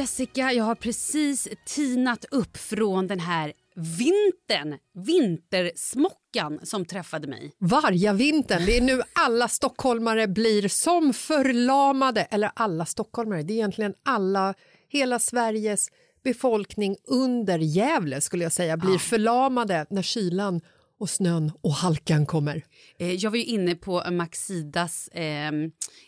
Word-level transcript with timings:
Jessica, 0.00 0.52
jag 0.52 0.64
har 0.64 0.74
precis 0.74 1.48
tinat 1.66 2.24
upp 2.30 2.56
från 2.56 3.06
den 3.06 3.20
här 3.20 3.52
vintern, 3.74 4.78
vintersmockan 4.94 6.60
som 6.62 6.84
träffade 6.84 7.28
mig. 7.28 7.52
Vargavintern, 7.58 8.66
det 8.66 8.76
är 8.76 8.80
nu 8.80 9.02
alla 9.12 9.48
stockholmare 9.48 10.28
blir 10.28 10.68
som 10.68 11.12
förlamade. 11.14 12.20
Eller 12.20 12.50
alla 12.54 12.86
stockholmare, 12.86 13.42
det 13.42 13.52
är 13.52 13.54
egentligen 13.54 13.94
alla, 14.02 14.54
hela 14.88 15.18
Sveriges 15.18 15.88
befolkning 16.24 16.96
under 17.08 17.58
Gävle 17.58 18.20
skulle 18.20 18.42
jag 18.44 18.52
säga, 18.52 18.76
blir 18.76 18.98
förlamade 18.98 19.86
när 19.90 20.02
kylan 20.02 20.60
och 21.00 21.10
snön 21.10 21.52
och 21.60 21.72
halkan 21.72 22.26
kommer. 22.26 22.64
Eh, 22.98 23.12
Jag 23.12 23.30
var 23.30 23.38
ju 23.38 23.44
inne 23.44 23.74
på 23.74 24.04
Maxidas 24.10 25.08
eh, 25.08 25.52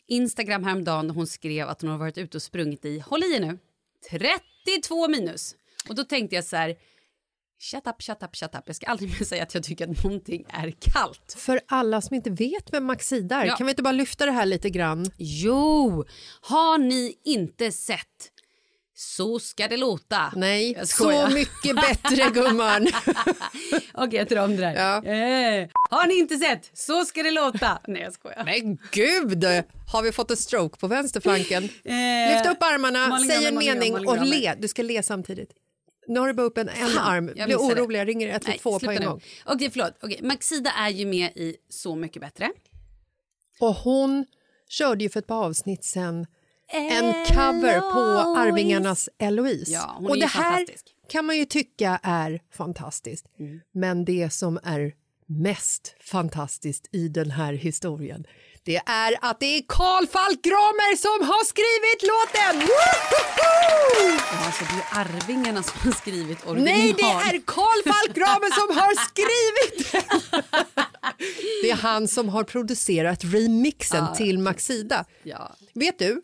Instagram 0.06 0.64
häromdagen 0.64 1.10
och 1.10 1.16
hon 1.16 1.26
skrev 1.26 1.68
att 1.68 1.82
hon 1.82 1.90
har 1.90 1.98
varit 1.98 2.18
ute 2.18 2.36
och 2.36 2.42
sprungit 2.42 2.84
i, 2.84 2.98
håll 2.98 3.22
i 3.22 3.38
nu, 3.40 3.58
32 4.10 5.08
minus. 5.08 5.54
Och 5.88 5.94
då 5.94 6.04
tänkte 6.04 6.36
jag 6.36 6.44
så 6.44 6.56
här, 6.56 6.76
shut 7.60 7.86
up, 7.86 8.02
shut 8.02 8.22
up, 8.22 8.36
shut 8.36 8.54
up. 8.54 8.62
Jag 8.66 8.76
ska 8.76 8.86
aldrig 8.86 9.10
mer 9.10 9.26
säga 9.26 9.42
att 9.42 9.54
jag 9.54 9.62
tycker 9.64 9.90
att 9.90 10.04
någonting 10.04 10.44
är 10.48 10.70
kallt. 10.80 11.34
För 11.38 11.60
alla 11.68 12.00
som 12.00 12.14
inte 12.16 12.30
vet 12.30 12.72
vem 12.72 12.84
Maxida 12.84 13.36
är, 13.42 13.46
Ja. 13.46 13.56
kan 13.56 13.66
vi 13.66 13.70
inte 13.70 13.82
bara 13.82 13.92
lyfta 13.92 14.26
det 14.26 14.32
här 14.32 14.46
lite 14.46 14.70
grann? 14.70 15.10
Jo, 15.18 16.04
har 16.40 16.78
ni 16.78 17.18
inte 17.24 17.72
sett 17.72 18.31
Så 18.94 19.38
ska 19.38 19.68
det 19.68 19.76
låta. 19.76 20.32
Nej, 20.36 20.86
så 20.86 21.28
mycket 21.28 21.76
bättre 21.76 22.30
gumman. 22.30 22.88
Okej, 23.94 24.18
jag 24.18 24.28
tar 24.28 24.36
om 24.36 24.56
det 24.56 24.62
där. 24.62 24.74
Ja. 24.74 24.96
Eh, 24.96 25.68
har 25.90 26.06
ni 26.06 26.14
inte 26.14 26.36
sett 26.36 26.70
Så 26.72 27.04
ska 27.04 27.22
det 27.22 27.30
låta? 27.30 27.78
Nej, 27.86 28.02
jag 28.02 28.12
skojar. 28.12 28.44
Men 28.44 28.78
gud, 28.90 29.44
har 29.92 30.02
vi 30.02 30.12
fått 30.12 30.30
en 30.30 30.36
stroke 30.36 30.78
på 30.78 30.86
vänsterflanken? 30.86 31.64
Eh, 31.84 32.32
Lyft 32.34 32.46
upp 32.46 32.62
armarna, 32.62 33.08
Malin 33.08 33.30
säg 33.30 33.46
en 33.46 33.54
Malin 33.54 33.78
mening 33.78 34.08
och 34.08 34.26
le. 34.26 34.54
Du 34.58 34.68
ska 34.68 34.82
le 34.82 35.02
samtidigt. 35.02 35.50
Nu 36.06 36.20
har 36.20 36.26
du 36.26 36.34
bara 36.34 36.46
upp 36.46 36.58
en, 36.58 36.68
en 36.68 36.98
arm. 36.98 37.24
missade. 37.24 37.56
orolig, 37.56 37.98
jag 38.00 38.08
ringer 38.08 38.28
112 38.28 38.80
på 38.80 38.90
en 38.90 39.00
nu. 39.02 39.06
gång. 39.08 39.22
Okej, 39.44 39.70
förlåt. 39.70 39.92
Okej, 40.02 40.20
Maxida 40.22 40.70
är 40.70 40.88
ju 40.88 41.06
med 41.06 41.30
i 41.36 41.56
Så 41.68 41.94
mycket 41.94 42.22
bättre. 42.22 42.50
Och 43.60 43.74
hon 43.74 44.26
körde 44.68 45.04
ju 45.04 45.10
för 45.10 45.18
ett 45.20 45.26
par 45.26 45.44
avsnitt 45.44 45.84
sen 45.84 46.26
en 46.72 47.12
cover 47.26 47.80
på 47.80 48.00
Arvingarnas 48.38 49.08
Eloise. 49.18 49.72
Ja, 49.72 49.94
hon 49.98 50.06
och 50.06 50.16
är 50.16 50.20
det 50.20 50.26
här 50.26 50.66
kan 51.08 51.24
man 51.24 51.36
ju 51.36 51.44
tycka 51.44 52.00
är 52.02 52.40
fantastiskt. 52.52 53.26
Men 53.72 54.04
det 54.04 54.32
som 54.32 54.58
är 54.62 54.92
mest 55.40 55.94
fantastiskt 56.00 56.88
i 56.92 57.08
den 57.08 57.30
här 57.30 57.52
historien 57.52 58.26
det 58.64 58.76
är 58.86 59.16
att 59.20 59.40
det 59.40 59.46
är 59.46 59.62
Karl 59.68 60.06
Falk 60.06 60.42
Gramer 60.42 60.96
som 60.96 61.28
har 61.28 61.44
skrivit 61.44 62.02
låten! 62.12 62.54
Woho! 62.68 63.22
Ja, 64.32 64.46
alltså, 64.46 64.64
det 64.64 64.80
är 64.80 65.00
Arvingarna 65.00 65.62
som 65.62 65.80
har 65.80 65.92
skrivit 65.92 66.46
original. 66.46 66.64
Nej, 66.64 66.94
det 66.96 67.02
är 67.02 67.40
Karl 67.46 67.92
Falk 67.92 68.16
Gramer 68.16 68.50
som 68.60 68.76
har 68.76 68.94
skrivit 69.08 69.92
den! 69.92 70.42
Det 71.62 71.70
är 71.70 71.76
han 71.76 72.08
som 72.08 72.28
har 72.28 72.44
producerat 72.44 73.24
remixen 73.24 74.14
till 74.16 74.38
Maxida. 74.38 75.04
Ja. 75.22 75.56
Vet 75.74 75.98
du? 75.98 76.22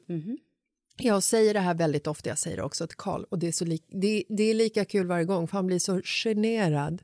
Jag 0.97 1.23
säger 1.23 1.55
det 1.55 1.61
här 1.61 1.75
väldigt 1.75 2.07
ofta, 2.07 2.29
jag 2.29 2.39
säger 2.39 2.57
det 2.57 2.63
också 2.63 2.87
till 2.87 2.97
Karl 2.97 3.25
och 3.31 3.39
det 3.39 3.49
är, 3.49 3.53
så 3.53 3.65
det, 3.65 4.25
det 4.29 4.43
är 4.43 4.55
lika 4.55 4.85
kul 4.85 5.07
varje 5.07 5.25
gång 5.25 5.49
för 5.49 5.57
han 5.57 5.67
blir 5.67 5.79
så 5.79 6.01
generad. 6.05 7.03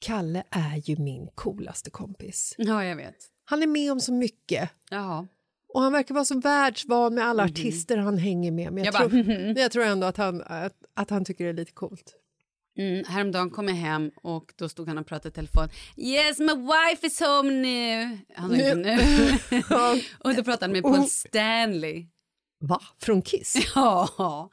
Kalle 0.00 0.42
är 0.50 0.76
ju 0.90 0.96
min 0.96 1.28
coolaste 1.34 1.90
kompis. 1.90 2.54
ja, 2.58 2.84
jag 2.84 2.96
vet. 2.96 3.16
Han 3.44 3.62
är 3.62 3.66
med 3.66 3.92
om 3.92 4.00
så 4.00 4.12
mycket 4.12 4.70
Jaha. 4.90 5.26
och 5.74 5.82
han 5.82 5.92
verkar 5.92 6.14
vara 6.14 6.24
så 6.24 6.40
världsvan 6.40 7.14
med 7.14 7.24
alla 7.26 7.44
artister 7.44 7.96
han 7.96 8.18
hänger 8.18 8.50
med. 8.52 8.72
Men 8.72 8.84
jag, 8.84 8.94
Jag 8.94 9.10
tror, 9.10 9.24
men 9.24 9.56
jag 9.56 9.72
tror 9.72 9.84
ändå 9.84 10.06
att 10.06 10.16
han, 10.16 10.42
att, 10.46 10.74
att 10.94 11.10
han 11.10 11.24
tycker 11.24 11.44
det 11.44 11.50
är 11.50 11.54
lite 11.54 11.72
coolt. 11.72 12.14
Mm, 12.78 13.04
häromdagen 13.04 13.50
kom 13.50 13.68
jag 13.68 13.74
hem 13.74 14.10
och 14.22 14.52
då 14.56 14.68
stod 14.68 14.88
han 14.88 14.98
och 14.98 15.06
pratade 15.06 15.28
i 15.28 15.32
telefon. 15.32 15.68
Yes, 15.96 16.38
my 16.38 16.54
wife 16.54 17.06
is 17.06 17.20
home 17.20 17.50
nu. 17.50 18.18
Han 18.34 18.54
inte 18.54 18.74
nu. 18.74 18.98
och 20.18 20.34
då 20.34 20.44
pratade 20.44 20.64
han 20.64 20.72
med 20.72 20.82
Paul 20.82 21.08
Stanley. 21.08 22.06
Va? 22.60 22.80
Från 22.98 23.22
Kiss? 23.22 23.56
Ja, 23.74 24.50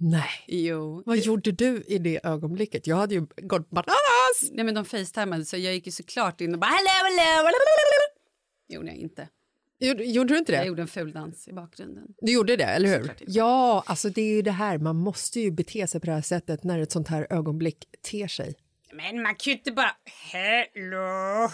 Nej. 0.00 0.28
jo. 0.46 1.02
Vad 1.06 1.18
gjorde 1.18 1.52
du 1.52 1.82
i 1.86 1.98
det 1.98 2.20
ögonblicket? 2.26 2.86
Jag 2.86 2.96
hade 2.96 3.14
ju 3.14 3.20
gått 3.42 3.70
bananas! 3.70 4.50
Nej 4.52 4.64
men 4.64 4.74
de 4.74 4.84
facetimade 4.84 5.44
så 5.44 5.56
jag 5.56 5.74
gick 5.74 5.86
ju 5.86 5.92
såklart 5.92 6.40
in 6.40 6.54
och 6.54 6.60
bara 6.60 6.66
hello, 6.70 7.20
hello. 7.20 7.48
Gjorde 8.68 8.86
jag 8.86 8.96
inte. 8.96 9.28
Gjorde, 9.80 10.04
gjorde 10.04 10.34
du 10.34 10.38
inte 10.38 10.52
Jag 10.52 10.62
det? 10.62 10.66
gjorde 10.66 10.82
en 10.82 10.88
ful 10.88 11.12
dans 11.12 11.48
i 11.48 11.52
bakgrunden. 11.52 12.04
Du 12.20 12.32
gjorde 12.32 12.56
det, 12.56 12.64
eller 12.64 12.88
hur? 12.88 12.98
Såklart. 12.98 13.22
Ja, 13.26 13.82
alltså 13.86 14.08
det 14.10 14.22
är 14.22 14.34
ju 14.34 14.42
det 14.42 14.50
här, 14.50 14.78
man 14.78 14.96
måste 14.96 15.40
ju 15.40 15.50
bete 15.50 15.86
sig 15.86 16.00
på 16.00 16.06
det 16.06 16.12
här 16.12 16.22
sättet 16.22 16.64
när 16.64 16.78
ett 16.78 16.92
sånt 16.92 17.08
här 17.08 17.26
ögonblick 17.30 17.84
ter 18.10 18.28
sig. 18.28 18.54
Men 18.92 19.22
man 19.22 19.34
kan 19.34 19.50
ju 19.52 19.58
inte 19.58 19.72
bara 19.72 19.90
hello. 20.32 21.48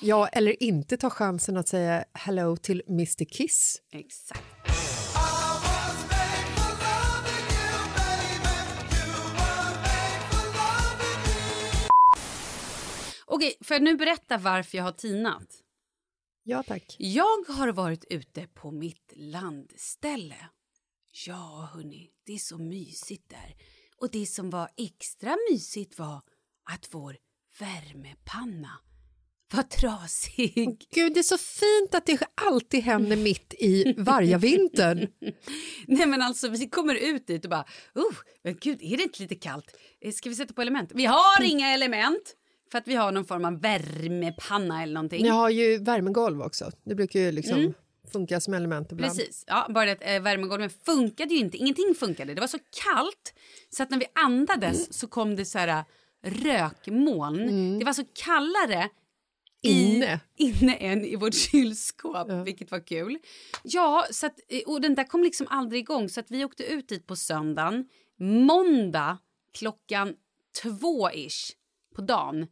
Ja, 0.00 0.26
eller 0.28 0.62
inte 0.62 0.96
ta 0.96 1.10
chansen 1.10 1.56
att 1.56 1.68
säga 1.68 2.04
hello 2.12 2.56
till 2.56 2.82
Mr 2.88 3.24
Kiss. 3.24 3.82
Exakt. 3.92 4.42
Okej, 13.32 13.54
får 13.60 13.74
jag 13.74 13.82
nu 13.82 13.96
berätta 13.96 14.38
varför 14.38 14.76
jag 14.78 14.84
har 14.84 14.92
tinat? 14.92 15.62
Ja, 16.42 16.62
tack. 16.62 16.96
Jag 16.98 17.44
har 17.48 17.72
varit 17.72 18.04
ute 18.10 18.46
på 18.46 18.70
mitt 18.70 19.12
landställe. 19.16 20.36
Ja, 21.26 21.70
hörni, 21.74 22.10
det 22.26 22.32
är 22.32 22.38
så 22.38 22.58
mysigt 22.58 23.30
där. 23.30 23.54
Och 23.96 24.10
det 24.10 24.26
som 24.26 24.50
var 24.50 24.68
extra 24.76 25.36
mysigt 25.50 25.98
var 25.98 26.22
att 26.70 26.88
vår 26.90 27.16
värmepanna 27.58 28.70
var 29.52 29.62
trasig. 29.62 30.86
Gud, 30.94 31.14
det 31.14 31.20
är 31.20 31.22
så 31.22 31.38
fint 31.38 31.94
att 31.94 32.06
det 32.06 32.28
alltid 32.34 32.80
händer 32.82 33.16
mitt 33.16 33.54
i 33.58 33.94
vargavintern. 33.98 35.08
Nej 35.86 36.06
men 36.06 36.22
alltså 36.22 36.48
vi 36.48 36.68
kommer 36.68 36.94
ut 36.94 37.26
dit 37.26 37.44
och 37.44 37.50
bara, 37.50 37.64
oh, 37.94 38.14
men 38.44 38.56
gud 38.60 38.82
är 38.82 38.96
det 38.96 39.02
inte 39.02 39.22
lite 39.22 39.34
kallt? 39.34 39.76
Eh, 40.00 40.12
Ska 40.12 40.28
vi 40.28 40.34
sätta 40.34 40.54
på 40.54 40.62
element? 40.62 40.92
Vi 40.94 41.06
har 41.06 41.42
inga 41.42 41.68
element 41.74 42.36
för 42.70 42.78
att 42.78 42.88
vi 42.88 42.94
har 42.94 43.12
någon 43.12 43.24
form 43.24 43.44
av 43.44 43.60
värmepanna 43.60 44.82
eller 44.82 44.94
någonting. 44.94 45.22
Ni 45.22 45.28
har 45.28 45.50
ju 45.50 45.78
värmegolv 45.78 46.42
också. 46.42 46.70
Det 46.84 46.94
brukar 46.94 47.20
ju 47.20 47.32
liksom 47.32 47.74
funka 48.12 48.40
som 48.40 48.54
element 48.54 48.92
ibland. 48.92 49.16
Precis, 49.16 49.44
ja, 49.46 49.66
bara 49.70 49.86
det 49.86 49.92
att 49.92 50.02
eh, 50.02 50.20
värmegolven 50.22 50.70
funkade 50.70 51.34
ju 51.34 51.40
inte, 51.40 51.56
ingenting 51.56 51.94
funkade. 51.94 52.34
Det 52.34 52.40
var 52.40 52.48
så 52.48 52.58
kallt 52.84 53.34
så 53.70 53.82
att 53.82 53.90
när 53.90 53.98
vi 53.98 54.06
andades 54.14 54.98
så 54.98 55.06
kom 55.06 55.36
det 55.36 55.44
så 55.44 55.58
här 55.58 55.68
äh, 55.68 55.84
rökmoln. 56.22 57.78
Det 57.78 57.84
var 57.84 57.92
så 57.92 58.04
kallare 58.12 58.88
Inne. 59.62 60.20
I, 60.36 60.44
inne 60.44 60.74
än 60.74 61.04
i 61.04 61.16
vårt 61.16 61.34
kylskåp, 61.34 62.30
vilket 62.46 62.70
var 62.70 62.86
kul. 62.86 63.18
Ja, 63.62 64.06
så 64.10 64.26
att, 64.26 64.40
eh, 64.48 64.60
och 64.66 64.80
den 64.80 64.94
där 64.94 65.04
kom 65.04 65.22
liksom 65.22 65.46
aldrig 65.50 65.80
igång 65.80 66.08
så 66.08 66.20
att 66.20 66.30
vi 66.30 66.44
åkte 66.44 66.64
ut 66.64 66.88
dit 66.88 67.06
på 67.06 67.16
söndagen. 67.16 67.88
Måndag 68.18 69.18
klockan 69.58 70.14
två-ish 70.62 71.52
på 71.94 72.02
dagen, 72.02 72.46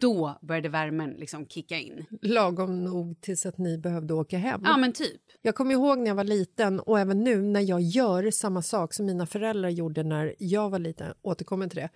då 0.00 0.38
började 0.42 0.68
värmen 0.68 1.10
liksom 1.10 1.46
kicka 1.46 1.76
in. 1.78 2.04
Lagom 2.22 2.84
nog 2.84 3.20
tills 3.20 3.46
att 3.46 3.58
ni 3.58 3.78
behövde 3.78 4.14
åka 4.14 4.38
hem. 4.38 4.60
Ja 4.64 4.76
men 4.76 4.92
typ. 4.92 5.20
Jag 5.42 5.54
kommer 5.54 5.72
ihåg 5.72 5.98
när 5.98 6.06
jag 6.06 6.14
var 6.14 6.24
liten 6.24 6.80
och 6.80 7.00
även 7.00 7.24
nu 7.24 7.42
när 7.42 7.60
jag 7.60 7.80
gör 7.80 8.30
samma 8.30 8.62
sak 8.62 8.94
som 8.94 9.06
mina 9.06 9.26
föräldrar 9.26 9.68
gjorde 9.68 10.02
när 10.02 10.34
jag 10.38 10.70
var 10.70 10.78
liten. 10.78 11.14
Återkommer 11.22 11.68
till 11.68 11.78
det. 11.78 11.88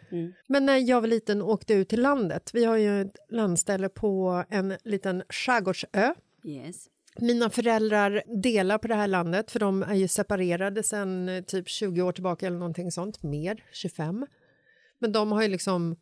Men 0.48 0.66
när 0.66 0.76
jag 0.76 1.00
var 1.00 1.08
liten 1.08 1.42
åkte 1.42 1.74
ut 1.74 1.88
till 1.88 2.02
landet. 2.02 2.50
Vi 2.54 2.64
har 2.64 2.76
ju 2.76 3.02
ett 3.02 3.16
landställe 3.30 3.88
på 3.88 4.44
en 4.50 4.74
liten 4.84 5.22
skärgårdsö. 5.28 6.14
Yes. 6.44 6.86
Mina 7.20 7.50
föräldrar 7.50 8.22
delar 8.42 8.78
på 8.78 8.88
det 8.88 8.94
här 8.94 9.06
landet 9.06 9.50
för 9.50 9.60
de 9.60 9.82
är 9.82 9.94
ju 9.94 10.08
separerade 10.08 10.82
sedan 10.82 11.28
eh, 11.28 11.44
typ 11.44 11.68
20 11.68 12.02
år 12.02 12.12
tillbaka 12.12 12.46
eller 12.46 12.58
någonting 12.58 12.92
sånt, 12.92 13.22
mer, 13.22 13.64
25. 13.72 14.26
Men 14.98 15.12
de 15.12 15.32
har 15.32 15.42
ju 15.42 15.48
liksom 15.48 15.96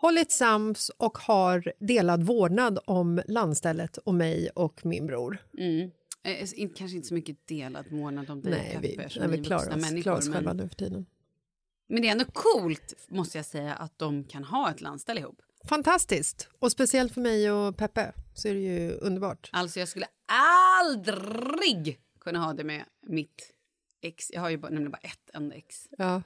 hållit 0.00 0.32
sams 0.32 0.88
och 0.88 1.18
har 1.18 1.72
delad 1.78 2.22
vårdnad 2.22 2.78
om 2.84 3.22
landstället 3.28 3.96
och 3.96 4.14
mig 4.14 4.50
och 4.54 4.86
min 4.86 5.06
bror. 5.06 5.38
Mm. 5.58 5.90
Eh, 6.22 6.68
kanske 6.76 6.96
inte 6.96 7.08
så 7.08 7.14
mycket 7.14 7.46
delad 7.46 7.84
vårdnad 7.90 8.30
om 8.30 8.42
dig 8.42 8.50
Nej, 8.52 8.76
och 8.76 8.84
vi, 8.84 8.96
Pepper, 8.96 9.08
som 9.08 9.30
nej, 9.30 9.38
vi 9.38 9.44
klarar 9.44 9.76
oss, 9.76 10.02
klarar 10.02 10.18
oss 10.18 10.32
själva 10.32 10.54
men, 10.54 10.56
nu 10.56 10.68
för 10.68 10.76
tiden. 10.76 11.06
men 11.88 12.02
det 12.02 12.08
är 12.08 12.12
ändå 12.12 12.24
coolt, 12.24 12.94
måste 13.08 13.38
jag 13.38 13.44
säga, 13.44 13.74
att 13.74 13.98
de 13.98 14.24
kan 14.24 14.44
ha 14.44 14.70
ett 14.70 14.80
landställe 14.80 15.20
ihop. 15.20 15.42
Fantastiskt! 15.64 16.48
Och 16.58 16.72
speciellt 16.72 17.14
för 17.14 17.20
mig 17.20 17.50
och 17.50 17.76
Peppe 17.76 18.12
så 18.34 18.48
är 18.48 18.54
det 18.54 18.60
ju 18.60 18.90
underbart. 18.90 19.50
Alltså 19.52 19.78
jag 19.78 19.88
skulle 19.88 20.06
aldrig 20.80 22.00
kunna 22.20 22.38
ha 22.38 22.52
det 22.52 22.64
med 22.64 22.84
mitt 23.06 23.54
ex. 24.00 24.30
Jag 24.32 24.40
har 24.40 24.50
ju 24.50 24.56
bara, 24.56 24.68
nämligen 24.68 24.90
bara 24.90 25.02
ett 25.02 25.30
enda 25.34 25.54
ex. 25.54 25.88
Ja, 25.98 26.22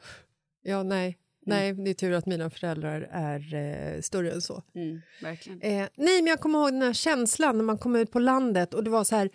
ja 0.63 0.83
nej. 0.83 1.19
Nej, 1.47 1.73
det 1.73 1.91
är 1.91 1.94
tur 1.94 2.12
att 2.12 2.27
mina 2.27 2.50
föräldrar 2.50 3.09
är 3.12 3.55
eh, 3.55 4.00
större 4.00 4.33
än 4.33 4.43
så. 4.43 4.62
Mm, 4.75 5.00
verkligen. 5.23 5.61
Eh, 5.61 5.89
nej, 5.97 6.23
men 6.23 6.27
jag 6.27 6.41
kommer 6.41 6.59
ihåg 6.59 6.73
den 6.73 6.83
här 6.83 6.93
känslan 6.93 7.57
när 7.57 7.64
man 7.64 7.78
kom 7.78 7.97
ut 7.97 8.12
på 8.12 8.19
landet 8.19 8.75
och 8.75 8.85
det 8.85 8.90
var 8.90 9.05
så 9.05 9.16
här 9.16 9.31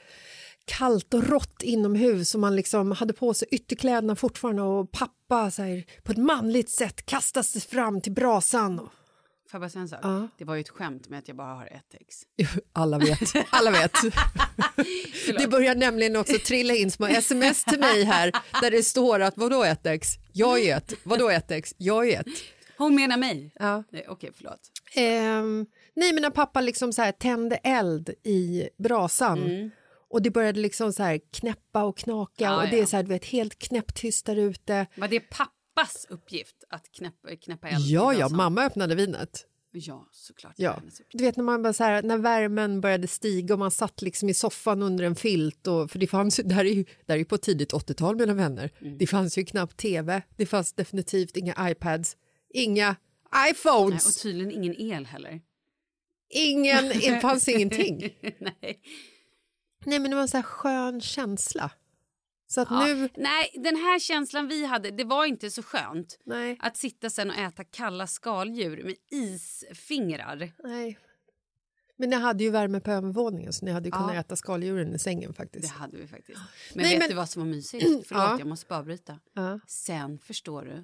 kallt 0.66 1.14
och 1.14 1.30
rått 1.30 1.62
inomhus 1.64 2.36
och 2.36 2.42
man 2.42 2.56
liksom 2.56 2.92
hade 2.92 3.14
på 3.14 3.34
sig 3.34 3.48
ytterkläderna 3.52 4.16
fortfarande 4.16 4.62
och 4.62 4.92
pappa 4.92 5.52
så 5.52 5.62
här, 5.62 5.86
på 6.04 6.12
ett 6.12 6.18
manligt 6.18 6.70
sätt 6.70 7.06
kastas 7.06 7.48
sig 7.48 7.62
fram 7.62 8.02
till 8.02 8.12
brasan. 8.12 8.80
Och, 8.80 8.90
Får 9.52 9.58
jag 9.58 9.62
bara 9.62 9.70
säga 9.70 9.82
en 9.82 9.88
sak? 9.88 10.32
Det 10.38 10.46
var 10.46 10.56
ju 10.56 10.62
ett 10.62 10.70
skämt 10.70 11.10
med 11.10 11.20
att 11.20 11.28
jag 11.28 11.38
bara 11.38 11.54
har 11.54 11.66
ett 11.66 11.94
ex. 11.94 12.16
alla 12.74 12.98
vet, 12.98 13.20
alla 13.50 13.72
vet. 13.72 13.92
det 15.38 15.48
börjar 15.48 15.76
nämligen 15.76 16.16
också 16.16 16.38
trilla 16.46 16.74
in 16.74 16.92
små 16.92 17.08
sms 17.08 17.64
till 17.64 17.80
mig 17.80 18.04
här 18.04 18.32
där 18.62 18.72
det 18.72 18.84
står 18.84 19.20
att 19.20 19.38
vadå 19.38 19.64
ett 19.64 19.86
ex? 19.86 20.10
Jag 20.34 20.60
är 20.60 20.78
ett. 20.78 20.94
Vadå 21.04 21.30
ett 21.30 21.52
ex? 21.52 21.74
Jag 21.78 22.10
är 22.10 22.20
ett. 22.20 22.28
Hon 22.78 22.96
menar 22.96 23.18
mig. 23.18 23.52
Ja. 23.60 23.84
Okej, 24.08 24.32
förlåt. 24.36 24.60
Ehm, 24.96 25.66
nej, 25.96 26.14
men 26.14 26.22
när 26.22 26.30
pappa 26.30 26.62
liksom 26.62 26.94
så 26.94 27.02
här 27.02 27.12
tände 27.12 27.56
eld 27.56 28.10
i 28.24 28.70
brasan 28.78 29.72
och 30.10 30.22
det 30.22 30.30
började 30.30 30.60
liksom 30.60 30.94
så 30.94 31.04
här 31.04 31.20
knäppa 31.34 31.84
och 31.84 31.98
knaka 31.98 32.44
Ja, 32.44 32.64
och 32.64 32.70
det 32.70 32.76
är 32.76 32.80
ja. 32.80 32.86
så 32.86 32.96
här, 32.96 33.04
du 33.04 33.10
vet, 33.10 33.26
helt 33.26 33.60
knäpptyst 33.60 34.26
där 34.26 34.36
ute. 34.36 34.86
Var 34.96 35.08
det 35.08 35.20
pappas 35.78 36.06
uppgift 36.10 36.64
att 36.70 36.92
knäppa, 36.92 37.36
knäppa 37.36 37.68
eld? 37.68 37.86
Ja, 37.86 38.14
ja, 38.14 38.30
mamma 38.30 38.66
öppnade 38.66 38.96
vinet. 38.96 39.46
Ja, 39.72 40.08
såklart. 40.12 40.54
Ja. 40.58 40.82
Du 41.12 41.24
vet 41.24 41.38
när 41.38 41.44
man 41.44 41.64
bara 41.64 41.74
så 41.74 41.84
här, 41.84 42.04
när 42.04 42.18
värmen 42.18 42.82
började 42.82 43.08
stiga 43.08 43.54
och 43.54 43.60
man 43.60 43.72
satt 43.72 44.02
liksom 44.02 44.30
i 44.30 44.34
soffan 44.34 44.82
under 44.82 45.04
en 45.04 45.16
filt 45.16 45.68
och 45.68 45.92
för 45.92 46.00
det 46.00 46.08
fanns 46.08 46.40
ju, 46.40 46.44
det 46.44 46.56
här 46.56 46.66
är 46.66 46.74
ju, 46.74 46.86
det 47.06 47.14
här 47.14 47.20
är 47.20 47.24
på 47.24 47.38
tidigt 47.38 47.74
80-tal 47.74 48.16
mina 48.16 48.34
vänner. 48.34 48.72
Mm. 48.82 48.98
Det 48.98 49.08
fanns 49.08 49.38
ju 49.38 49.46
knappt 49.46 49.78
tv, 49.78 50.22
det 50.38 50.46
fanns 50.46 50.74
definitivt 50.74 51.38
inga 51.38 51.70
iPads, 51.72 52.18
inga 52.54 52.96
Nej, 53.34 53.52
iPhones, 53.52 54.08
och 54.08 54.22
tydligen 54.22 54.52
ingen 54.52 54.76
el 54.82 55.06
heller. 55.06 55.42
ingen, 56.30 56.88
det 56.88 57.20
fanns 57.22 57.48
ingenting. 57.48 57.98
Nej. 58.22 58.82
Nej 59.86 60.00
men 60.00 60.12
det 60.12 60.16
var 60.16 60.22
en 60.22 60.28
så 60.28 60.38
här 60.38 60.44
skön 60.44 61.02
känsla. 61.02 61.72
Så 62.48 62.62
att 62.62 62.68
Ja, 62.72 62.86
nu, 62.88 63.10
Nej, 63.18 63.52
den 63.56 63.76
här 63.76 64.00
känslan 64.00 64.48
vi 64.48 64.66
hade, 64.66 64.92
det 64.92 65.04
var 65.04 65.26
inte 65.26 65.52
så 65.52 65.64
skönt. 65.64 66.20
nej, 66.26 66.58
Att 66.60 66.78
sitta 66.78 67.10
sen 67.10 67.30
och 67.30 67.36
äta 67.38 67.64
kalla 67.64 68.08
skaldjur 68.08 68.84
med 68.84 68.96
isfingrar. 69.12 70.52
nej. 70.64 71.00
Men 72.00 72.10
ni 72.10 72.16
hade 72.16 72.44
ju 72.44 72.50
värme 72.50 72.80
på 72.80 72.92
övervåningen 72.92 73.54
så 73.54 73.66
ni 73.66 73.72
hade 73.72 73.88
ju 73.88 73.92
kunnat 73.92 74.14
Ja. 74.14 74.20
äta 74.20 74.36
skaldjuren 74.36 74.96
i 74.96 75.00
sängen 75.00 75.32
Det 75.32 75.38
faktiskt. 75.38 75.72
hade 75.72 75.98
vi 75.98 76.08
faktiskt. 76.08 76.40
Men 76.74 76.84
Nej, 76.84 76.92
vet 76.94 77.00
men- 77.00 77.10
du 77.10 77.16
vad 77.16 77.30
som 77.30 77.42
var 77.42 77.48
mysigt? 77.50 77.84
Förlåt, 78.08 78.24
Ja. 78.24 78.36
jag 78.40 78.48
måste 78.48 78.66
bara 78.70 78.84
bryta. 78.84 79.20
Ja. 79.34 79.60
Sen, 79.68 80.20
förstår 80.20 80.64
du, 80.66 80.84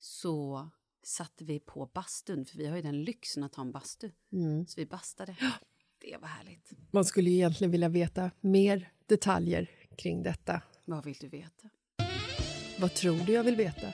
så 0.00 0.70
satte 1.04 1.44
vi 1.44 1.60
på 1.60 1.86
bastun, 1.94 2.46
för 2.46 2.58
vi 2.58 2.66
har 2.66 2.76
ju 2.76 2.82
den 2.82 3.02
lyxen 3.04 3.42
att 3.44 3.54
ha 3.54 3.60
en 3.62 3.72
bastu. 3.72 4.10
Mm. 4.32 4.66
Så 4.66 4.80
vi 4.80 4.86
bastade. 4.86 5.36
Det 5.98 6.16
var 6.20 6.28
härligt. 6.28 6.70
Man 6.90 7.04
skulle 7.04 7.30
ju 7.30 7.36
egentligen 7.36 7.70
vilja 7.70 7.88
veta 7.88 8.30
mer 8.40 8.92
detaljer 9.06 9.70
kring 9.98 10.22
detta. 10.22 10.62
Vad 10.86 11.04
vill 11.04 11.16
du 11.20 11.28
veta? 11.28 11.68
Vad 12.80 12.94
tror 12.94 13.16
du 13.26 13.32
jag 13.32 13.44
vill 13.44 13.56
veta? 13.56 13.86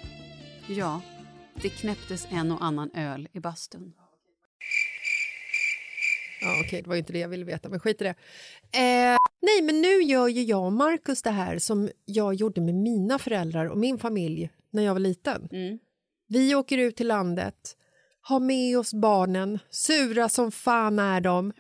Ja, 0.69 1.01
det 1.63 1.69
knäpptes 1.69 2.27
en 2.31 2.53
och 2.53 2.65
annan 2.65 2.91
öl 2.95 3.29
i 3.33 3.41
bastun. 3.41 3.93
Ja, 6.41 6.63
okej, 6.67 6.83
det 6.83 6.89
var 6.89 6.97
inte 6.97 7.13
det 7.13 7.19
jag 7.19 7.29
ville 7.29 7.45
veta, 7.45 7.69
men 7.69 7.81
skit 7.81 8.01
i 8.01 8.05
det. 8.05 8.15
Eh, 8.79 9.17
nej, 9.43 9.63
men 9.63 9.81
nu 9.83 10.03
gör 10.03 10.29
ju 10.29 10.43
jag 10.43 10.65
och 10.65 10.73
Markus 10.73 11.23
det 11.23 11.31
här 11.31 11.59
som 11.59 11.91
jag 12.05 12.35
gjorde 12.35 12.61
med 12.61 12.75
mina 12.75 13.19
föräldrar 13.19 13.67
och 13.67 13.79
min 13.79 13.99
familj 13.99 14.51
när 14.71 14.83
jag 14.83 14.93
var 14.93 15.01
liten. 15.01 15.49
Vi 16.29 16.55
åker 16.55 16.79
ut 16.79 16.97
till 16.97 17.09
landet, 17.09 17.77
har 18.21 18.41
med 18.41 18.79
oss 18.79 18.95
barnen, 18.95 19.59
sura 19.71 20.29
som 20.29 20.53
fan 20.53 20.99
är 20.99 21.21
de. 21.21 21.53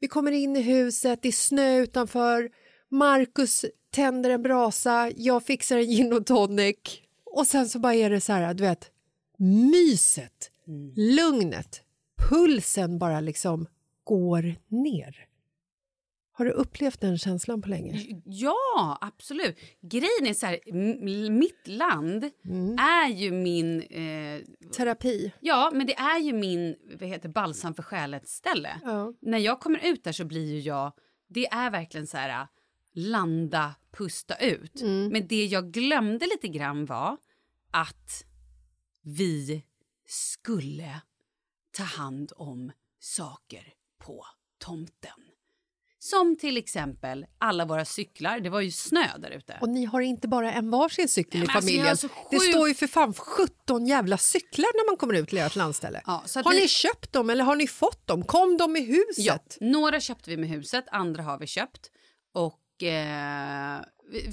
Vi 0.00 0.08
kommer 0.08 0.32
in 0.32 0.56
i 0.56 0.60
huset, 0.62 1.22
det 1.22 1.28
är 1.28 1.32
snö 1.32 1.76
utanför. 1.78 2.50
Markus 2.90 3.64
tänder 3.94 4.30
en 4.30 4.42
brasa, 4.42 5.10
jag 5.16 5.44
fixar 5.44 5.76
en 5.76 5.84
gin 5.84 6.12
och 6.12 6.26
tonic. 6.26 6.76
Och 7.24 7.46
sen 7.46 7.68
så 7.68 7.78
bara 7.78 7.94
är 7.94 8.10
det 8.10 8.20
så 8.20 8.32
här, 8.32 8.54
du 8.54 8.62
vet, 8.62 8.90
myset, 9.72 10.50
lugnet, 10.96 11.82
pulsen 12.28 12.98
bara 12.98 13.20
liksom 13.20 13.66
går 14.04 14.54
ner. 14.68 15.26
Har 16.32 16.44
du 16.44 16.50
upplevt 16.50 17.00
den 17.00 17.18
känslan 17.18 17.62
på 17.62 17.68
länge? 17.68 18.22
Ja, 18.24 18.98
absolut. 19.00 19.56
Grejen 19.80 20.26
är 20.26 20.34
så 20.34 20.46
här, 20.46 20.72
mitt 21.30 21.68
land 21.68 22.24
är 22.80 23.08
ju 23.08 23.30
min... 23.32 23.82
Eh, 23.82 24.40
Terapi. 24.76 25.32
ja, 25.40 25.70
men 25.74 25.86
det 25.86 25.94
är 25.94 26.18
ju 26.18 26.32
min 26.32 26.76
vad 27.00 27.08
heter, 27.08 27.28
balsam 27.28 27.74
för 27.74 27.82
själet-ställe. 27.82 28.80
Ja. 28.84 29.12
När 29.20 29.38
jag 29.38 29.60
kommer 29.60 29.86
ut 29.86 30.04
där 30.04 30.12
så 30.12 30.24
blir 30.24 30.52
ju 30.54 30.60
jag... 30.60 30.92
Det 31.28 31.46
är 31.46 31.70
verkligen 31.70 32.06
så 32.06 32.16
här, 32.16 32.46
landa, 32.92 33.74
pusta 33.96 34.34
ut. 34.36 34.82
Men 34.82 35.26
det 35.28 35.44
jag 35.44 35.72
glömde 35.72 36.26
lite 36.26 36.48
grann 36.48 36.86
var 36.86 37.16
att 37.70 38.24
vi 39.02 39.64
skulle 40.06 41.00
ta 41.76 41.82
hand 41.82 42.32
om 42.36 42.72
saker 43.00 43.72
på 44.04 44.26
tomten. 44.58 45.10
Som 45.98 46.36
till 46.36 46.56
exempel 46.56 47.26
alla 47.38 47.64
våra 47.64 47.84
cyklar. 47.84 48.40
Det 48.40 48.50
var 48.50 48.60
ju 48.60 48.70
snö 48.70 49.18
där 49.18 49.30
ute. 49.30 49.58
Och 49.60 49.68
ni 49.68 49.84
har 49.84 50.00
inte 50.00 50.28
bara 50.28 50.52
en 50.52 50.70
varsin 50.70 51.08
cykel 51.08 51.42
i 51.42 51.46
Nej, 51.46 51.46
men 51.46 51.56
alltså, 51.56 51.68
familjen. 51.68 51.86
har 51.86 51.94
så 51.94 52.08
Det 52.30 52.40
står 52.40 52.68
ju 52.68 52.74
för 52.74 52.86
fan 52.86 53.14
17 53.14 53.86
jävla 53.86 54.18
cyklar 54.18 54.68
när 54.74 54.90
man 54.90 54.96
kommer 54.96 55.14
ut 55.14 55.28
till 55.28 55.38
ert 55.38 55.56
landställe. 55.56 56.02
Ja, 56.06 56.24
har 56.44 56.52
vi- 56.52 56.60
ni 56.60 56.68
köpt 56.68 57.12
dem 57.12 57.30
eller 57.30 57.44
har 57.44 57.56
ni 57.56 57.66
fått 57.66 58.06
dem? 58.06 58.24
Kom 58.24 58.56
de 58.56 58.76
i 58.76 58.80
huset? 58.80 59.24
Ja, 59.24 59.38
några 59.60 60.00
köpte 60.00 60.30
vi 60.30 60.36
med 60.36 60.48
huset, 60.48 60.84
andra 60.92 61.22
har 61.22 61.38
vi 61.38 61.46
köpt. 61.46 61.90
Och, 62.32 62.58
eh, 62.82 63.80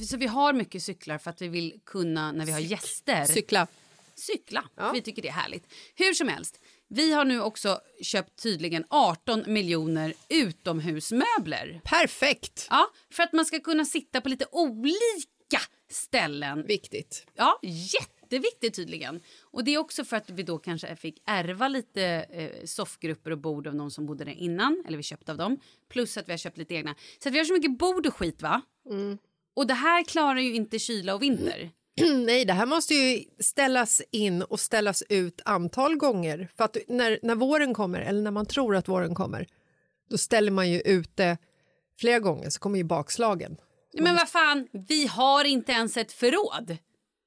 så 0.07 0.17
vi 0.17 0.27
har 0.27 0.53
mycket 0.53 0.83
cyklar 0.83 1.17
för 1.17 1.29
att 1.29 1.41
vi 1.41 1.47
vill 1.47 1.79
kunna, 1.85 2.31
när 2.31 2.45
vi 2.45 2.51
har 2.51 2.59
gäster, 2.59 3.25
Cykla. 3.25 3.67
cykla. 4.15 4.63
För 4.75 4.93
Vi 4.93 5.01
tycker 5.01 5.21
det 5.21 5.27
är 5.27 5.31
härligt. 5.33 5.73
Hur 5.95 6.13
som 6.13 6.27
helst, 6.27 6.59
vi 6.87 7.13
har 7.13 7.25
nu 7.25 7.41
också 7.41 7.79
köpt 8.01 8.43
tydligen 8.43 8.85
18 8.89 9.43
miljoner 9.47 10.13
utomhusmöbler. 10.29 11.81
Perfekt! 11.83 12.67
Ja, 12.69 12.87
för 13.13 13.23
att 13.23 13.33
man 13.33 13.45
ska 13.45 13.59
kunna 13.59 13.85
sitta 13.85 14.21
på 14.21 14.29
lite 14.29 14.45
olika 14.51 15.61
ställen. 15.91 16.65
Viktigt. 16.67 17.25
Ja, 17.35 17.59
jätteviktigt 18.31 18.75
tydligen. 18.75 19.21
Och 19.41 19.63
det 19.63 19.73
är 19.73 19.77
också 19.77 20.03
för 20.03 20.17
att 20.17 20.29
vi 20.29 20.43
då 20.43 20.57
kanske 20.57 20.95
fick 20.95 21.21
ärva 21.25 21.67
lite 21.67 22.03
eh, 22.29 22.65
soffgrupper 22.65 23.31
och 23.31 23.37
bord 23.37 23.67
av 23.67 23.75
någon 23.75 23.91
som 23.91 24.05
bodde 24.05 24.25
där 24.25 24.31
innan, 24.31 24.83
eller 24.87 24.97
vi 24.97 25.03
köpte 25.03 25.31
av 25.31 25.37
dem. 25.37 25.59
Plus 25.89 26.17
att 26.17 26.27
vi 26.27 26.33
har 26.33 26.37
köpt 26.37 26.57
lite 26.57 26.73
egna. 26.73 26.95
Så 27.23 27.29
att 27.29 27.35
vi 27.35 27.37
har 27.37 27.45
så 27.45 27.53
mycket 27.53 27.77
bord 27.77 28.07
och 28.07 28.15
skit 28.15 28.41
va? 28.41 28.61
Och 29.53 29.67
det 29.67 29.73
här 29.73 30.03
klarar 30.03 30.39
ju 30.39 30.55
inte 30.55 30.79
kyla 30.79 31.15
och 31.15 31.21
vinter. 31.21 31.71
Nej, 32.25 32.45
det 32.45 32.53
här 32.53 32.65
måste 32.65 32.93
ju 32.93 33.23
ställas 33.39 34.01
in 34.11 34.41
och 34.41 34.59
ställas 34.59 35.03
ut 35.09 35.41
antal 35.45 35.95
gånger. 35.95 36.49
För 36.57 36.63
att 36.63 36.77
när, 36.87 37.19
när 37.23 37.35
våren 37.35 37.73
kommer, 37.73 37.99
eller 37.99 38.21
när 38.21 38.31
man 38.31 38.45
tror 38.45 38.75
att 38.75 38.87
våren 38.87 39.15
kommer, 39.15 39.47
då 40.09 40.17
ställer 40.17 40.51
man 40.51 40.69
ju 40.69 40.81
ut 40.81 41.17
det 41.17 41.37
flera 41.99 42.19
gånger 42.19 42.49
så 42.49 42.59
kommer 42.59 42.77
ju 42.77 42.83
bakslagen. 42.83 43.57
Men 43.93 44.15
vad 44.15 44.29
fan, 44.29 44.67
vi 44.71 45.07
har 45.07 45.45
inte 45.45 45.71
ens 45.71 45.97
ett 45.97 46.11
förråd. 46.11 46.77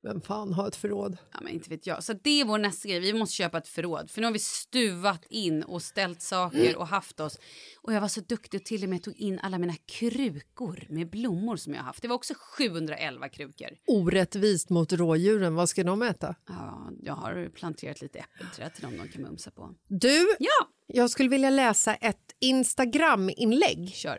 Vem 0.04 0.20
fan 0.20 0.52
har 0.52 0.68
ett 0.68 0.76
förråd? 0.76 1.16
Ja, 1.32 1.38
men 1.42 1.52
inte 1.52 1.70
vet 1.70 1.86
jag. 1.86 2.04
Så 2.04 2.12
det 2.12 2.40
är 2.40 2.44
vår 2.44 2.58
nästa 2.58 2.88
grej. 2.88 3.00
Vi 3.00 3.12
måste 3.12 3.34
köpa 3.34 3.58
ett 3.58 3.68
förråd. 3.68 4.10
För 4.10 4.20
nu 4.20 4.26
har 4.26 4.32
vi 4.32 4.38
stuvat 4.38 5.24
in 5.30 5.62
och 5.62 5.82
ställt 5.82 6.22
saker 6.22 6.76
och 6.76 6.86
haft 6.86 7.20
oss. 7.20 7.38
Och 7.82 7.92
jag 7.92 8.00
var 8.00 8.08
så 8.08 8.20
duktig 8.20 8.60
och 8.60 8.64
till 8.64 8.82
och 8.82 8.88
med 8.88 9.02
tog 9.02 9.16
in 9.16 9.38
alla 9.38 9.58
mina 9.58 9.74
krukor 9.86 10.86
med 10.88 11.10
blommor 11.10 11.56
som 11.56 11.74
jag 11.74 11.82
haft. 11.82 12.02
Det 12.02 12.08
var 12.08 12.14
också 12.14 12.34
711 12.58 13.28
krukor. 13.28 13.68
Orättvist 13.86 14.70
mot 14.70 14.92
rådjuren, 14.92 15.54
vad 15.54 15.68
ska 15.68 15.84
de 15.84 16.02
äta? 16.02 16.34
Ja, 16.48 16.90
jag 17.02 17.14
har 17.14 17.48
planterat 17.54 18.00
lite 18.00 18.18
äppelträd 18.18 18.74
till 18.74 18.82
dem 18.82 18.96
de 18.96 19.08
kan 19.08 19.22
mumsa 19.22 19.50
på. 19.50 19.74
Du, 19.88 20.36
Ja, 20.38 20.68
jag 20.86 21.10
skulle 21.10 21.28
vilja 21.28 21.50
läsa 21.50 21.94
ett 21.94 22.34
Instagram-inlägg 22.40 23.88
kör. 23.94 24.18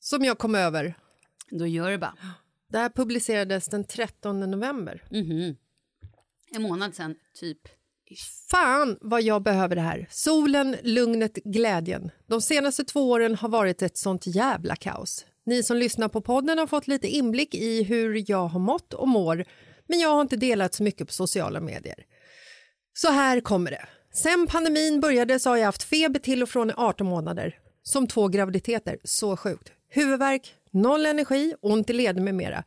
som 0.00 0.24
jag 0.24 0.38
kom 0.38 0.54
över. 0.54 0.94
Då 1.50 1.66
gör 1.66 1.90
det 1.90 1.98
bara. 1.98 2.14
Det 2.68 2.78
här 2.78 2.88
publicerades 2.88 3.66
den 3.66 3.84
13 3.84 4.50
november. 4.50 5.04
En 6.54 6.62
månad 6.62 6.94
sen, 6.94 7.14
typ. 7.34 7.58
Fan 8.50 8.98
vad 9.00 9.22
jag 9.22 9.42
behöver 9.42 9.76
det 9.76 9.82
här. 9.82 10.06
Solen, 10.10 10.76
lugnet, 10.82 11.34
glädjen. 11.34 12.10
De 12.26 12.40
senaste 12.40 12.84
två 12.84 13.10
åren 13.10 13.34
har 13.34 13.48
varit 13.48 13.82
ett 13.82 13.96
sånt 13.96 14.26
jävla 14.26 14.76
kaos. 14.76 15.26
Ni 15.46 15.62
som 15.62 15.76
lyssnar 15.76 16.08
på 16.08 16.20
podden 16.20 16.58
har 16.58 16.66
fått 16.66 16.86
lite 16.86 17.08
inblick 17.08 17.54
i 17.54 17.82
hur 17.82 18.30
jag 18.30 18.46
har 18.46 18.60
mått 18.60 18.94
och 18.94 19.08
mår 19.08 19.44
men 19.88 20.00
jag 20.00 20.08
har 20.08 20.20
inte 20.20 20.36
delat 20.36 20.74
så 20.74 20.82
mycket 20.82 21.06
på 21.06 21.12
sociala 21.12 21.60
medier. 21.60 22.04
Så 22.94 23.10
här 23.10 23.40
kommer 23.40 23.70
det. 23.70 23.88
Sen 24.14 24.46
pandemin 24.46 25.00
började 25.00 25.38
så 25.38 25.50
har 25.50 25.56
jag 25.56 25.64
haft 25.64 25.82
feber 25.82 26.20
till 26.20 26.42
och 26.42 26.48
från 26.48 26.70
i 26.70 26.72
18 26.76 27.06
månader. 27.06 27.58
Som 27.82 28.06
två 28.06 28.28
graviditeter. 28.28 28.98
Så 29.04 29.36
sjukt. 29.36 29.72
Huvudvärk, 29.88 30.54
noll 30.72 31.06
energi, 31.06 31.54
ont 31.60 31.90
i 31.90 31.92
leder 31.92 32.20
med 32.20 32.34
mera. 32.34 32.64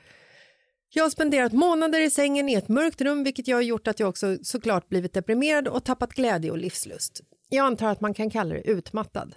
Jag 0.93 1.03
har 1.03 1.09
spenderat 1.09 1.53
månader 1.53 2.01
i 2.01 2.09
sängen 2.09 2.49
i 2.49 2.53
ett 2.53 2.69
mörkt 2.69 3.01
rum 3.01 3.23
vilket 3.23 3.47
jag 3.47 3.57
har 3.57 3.61
gjort 3.61 3.87
att 3.87 3.99
jag 3.99 4.09
också 4.09 4.37
såklart 4.43 4.89
blivit 4.89 5.13
deprimerad 5.13 5.67
och 5.67 5.83
tappat 5.83 6.13
glädje 6.13 6.51
och 6.51 6.57
livslust. 6.57 7.21
Jag 7.49 7.65
antar 7.65 7.87
att 7.87 8.01
man 8.01 8.13
kan 8.13 8.29
kalla 8.29 8.53
det 8.53 8.61
utmattad. 8.61 9.35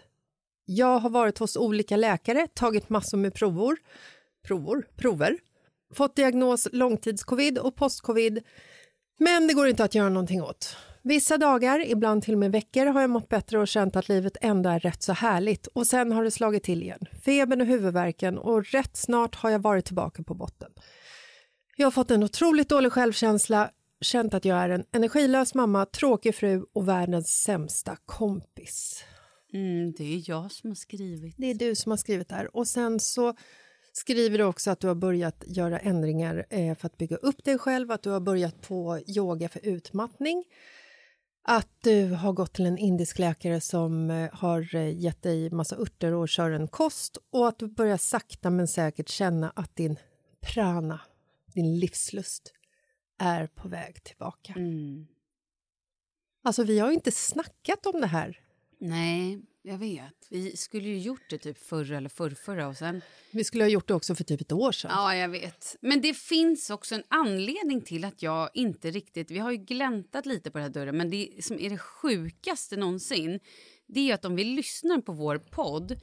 Jag 0.65 0.99
har 0.99 1.11
varit 1.11 1.39
hos 1.39 1.57
olika 1.57 1.97
läkare, 1.97 2.47
tagit 2.55 2.89
massor 2.89 3.19
med 3.19 3.35
provor, 3.35 3.77
provor, 4.47 4.87
prover, 4.97 5.39
fått 5.95 6.17
diagnos 6.17 6.69
långtidscovid 6.73 7.59
och 7.59 7.77
postcovid, 7.77 8.43
men 9.19 9.47
det 9.47 9.55
går 9.55 9.69
inte 9.69 9.85
att 9.85 9.95
göra 9.95 10.09
någonting 10.09 10.43
åt. 10.43 10.77
Vissa 11.07 11.39
dagar, 11.39 11.87
ibland 11.87 12.23
till 12.23 12.33
och 12.33 12.39
med 12.39 12.53
veckor, 12.53 12.87
har 12.87 13.01
jag 13.01 13.11
mått 13.11 13.29
bättre 13.29 13.59
och 13.59 13.69
känt 13.69 13.97
att 13.97 14.09
livet 14.09 14.37
ändå 14.41 14.71
är 14.71 14.81
rätt 14.81 15.03
så 15.03 15.13
härligt 15.13 15.67
och 15.67 15.87
sen 15.87 16.13
har 16.13 16.25
det 16.25 16.31
slagit 16.31 16.63
till 16.63 16.83
igen. 16.83 17.07
Febern 17.25 17.61
och 17.61 17.67
huvudvärken 17.67 18.39
och 18.39 18.65
rätt 18.65 18.97
snart 18.97 19.35
har 19.35 19.51
jag 19.51 19.59
varit 19.59 19.85
tillbaka 19.85 20.23
på 20.23 20.35
botten. 20.35 20.71
Jag 21.77 21.87
har 21.87 21.91
fått 21.91 22.11
en 22.11 22.23
otroligt 22.23 22.69
dålig 22.69 22.93
självkänsla, 22.93 23.71
känt 24.01 24.35
att 24.35 24.45
jag 24.45 24.59
är 24.59 24.69
en 24.69 24.85
energilös 24.93 25.55
mamma, 25.55 25.87
tråkig 25.87 26.35
fru 26.35 26.65
och 26.73 26.89
världens 26.89 27.43
sämsta 27.43 27.97
kompis. 28.07 29.05
Mm, 29.53 29.93
det 29.93 30.15
är 30.15 30.31
jag 30.31 30.53
som 30.53 30.71
har 30.71 30.75
skrivit. 30.75 31.35
Det 31.39 31.47
är 31.47 31.55
du 31.55 31.75
som 31.75 31.91
har 31.91 31.97
skrivit 31.97 32.29
det 32.29 32.35
här. 32.35 32.57
Och 32.57 32.67
sen 32.67 33.01
så 33.01 33.35
skriver 33.93 34.39
du 34.39 34.45
också 34.45 34.71
att 34.71 34.81
du 34.81 34.87
har 34.87 34.95
börjat 34.95 35.45
göra 35.47 35.79
ändringar 35.79 36.47
eh, 36.51 36.77
för 36.77 36.87
att 36.87 36.97
bygga 36.97 37.17
upp 37.17 37.45
dig 37.45 37.59
själv, 37.59 37.91
att 37.91 38.03
du 38.03 38.11
har 38.11 38.21
börjat 38.21 38.61
på 38.61 39.01
yoga 39.07 39.49
för 39.49 39.61
utmattning, 39.67 40.45
att 41.47 41.69
du 41.81 42.11
har 42.11 42.33
gått 42.33 42.53
till 42.53 42.67
en 42.67 42.79
indisk 42.79 43.19
läkare 43.19 43.61
som 43.61 44.11
eh, 44.11 44.31
har 44.33 44.75
eh, 44.75 44.99
gett 44.99 45.23
dig 45.23 45.51
massa 45.51 45.77
örter 45.77 46.13
och 46.13 46.29
kör 46.29 46.51
en 46.51 46.69
kost 46.69 47.19
och 47.31 47.49
att 47.49 47.59
du 47.59 47.69
börjar 47.69 47.97
sakta 47.97 48.51
men 48.51 48.69
säkert 48.69 49.09
känna 49.09 49.51
att 49.51 49.77
din 49.77 49.97
prana, 50.41 51.01
din 51.47 51.79
livslust, 51.79 52.53
är 53.19 53.47
på 53.47 53.69
väg 53.69 54.05
tillbaka. 54.05 54.53
Mm. 54.57 55.07
Alltså 56.43 56.65
vi 56.65 56.79
har 56.79 56.89
ju 56.89 56.95
inte 56.95 57.13
snackat 57.13 57.87
om 57.87 58.01
det 58.01 58.07
här. 58.07 58.41
Nej, 58.81 59.43
jag 59.67 59.79
vet. 59.79 60.27
Vi 60.31 60.57
skulle 60.57 60.89
ju 60.89 60.99
gjort 60.99 61.31
det 61.31 61.39
typ 61.39 61.59
förra 61.59 61.97
eller 61.97 62.09
förrförra 62.09 62.69
och 62.69 62.77
sen... 62.77 63.03
Vi 63.31 63.45
skulle 63.45 63.65
ha 63.65 63.69
gjort 63.69 63.89
det 63.89 63.95
också 63.95 64.15
för 64.15 64.25
typ 64.25 64.41
ett 64.41 64.53
år 64.53 64.73
sedan. 64.73 64.91
Ja, 64.95 65.17
jag 65.17 65.29
vet. 65.29 65.77
Men 65.81 66.01
det 66.01 66.15
finns 66.15 66.71
också 66.71 66.95
en 66.95 67.03
anledning 67.09 67.81
till 67.81 68.05
att 68.05 68.23
jag 68.23 68.51
inte 68.55 68.91
riktigt... 68.91 69.31
Vi 69.31 69.39
har 69.39 69.51
ju 69.51 69.57
gläntat 69.57 70.27
lite 70.27 70.51
på 70.51 70.59
den 70.59 70.63
här 70.63 70.73
dörren, 70.73 70.97
men 70.97 71.11
det 71.11 71.45
som 71.45 71.59
är 71.59 71.71
det 71.71 71.79
sjukaste 71.79 72.77
någonsin 72.77 73.41
det 73.87 74.11
är 74.11 74.15
att 74.15 74.25
om 74.25 74.37
vi 74.37 74.45
lyssnar 74.45 75.01
på 75.01 75.13
vår 75.13 75.39
podd 75.39 76.01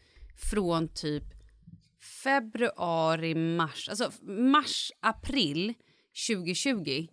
från 0.51 0.93
typ 0.93 1.23
februari, 2.23 3.35
mars, 3.35 3.89
alltså 3.89 4.11
mars, 4.21 4.91
april 4.99 5.73
2020 6.29 7.07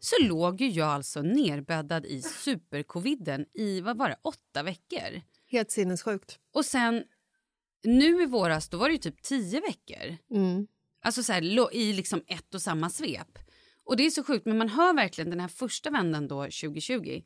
så 0.00 0.16
låg 0.20 0.60
ju 0.60 0.68
jag 0.68 0.88
alltså 0.88 1.22
nerbäddad 1.22 2.06
i 2.06 2.22
supercoviden 2.22 3.46
i 3.54 3.80
vad 3.80 3.96
var 3.96 4.08
det, 4.08 4.16
åtta 4.22 4.62
veckor. 4.62 5.22
Helt 5.56 5.70
sinnessjukt. 5.70 6.38
Och 6.52 6.64
sen 6.64 7.04
nu 7.84 8.22
i 8.22 8.26
våras 8.26 8.68
då 8.68 8.76
var 8.76 8.88
det 8.88 8.92
ju 8.92 8.98
typ 8.98 9.22
tio 9.22 9.60
veckor. 9.60 10.16
Alltså 11.02 11.22
så 11.22 11.32
här, 11.32 11.74
i 11.74 11.92
liksom 11.92 12.22
ett 12.26 12.54
och 12.54 12.62
samma 12.62 12.90
svep. 12.90 13.38
Och 13.84 13.96
det 13.96 14.06
är 14.06 14.10
så 14.10 14.24
sjukt, 14.24 14.46
men 14.46 14.58
man 14.58 14.68
hör 14.68 14.94
verkligen 14.94 15.30
den 15.30 15.40
här 15.40 15.48
första 15.48 15.90
vändan 15.90 16.28
då 16.28 16.42
2020 16.42 17.22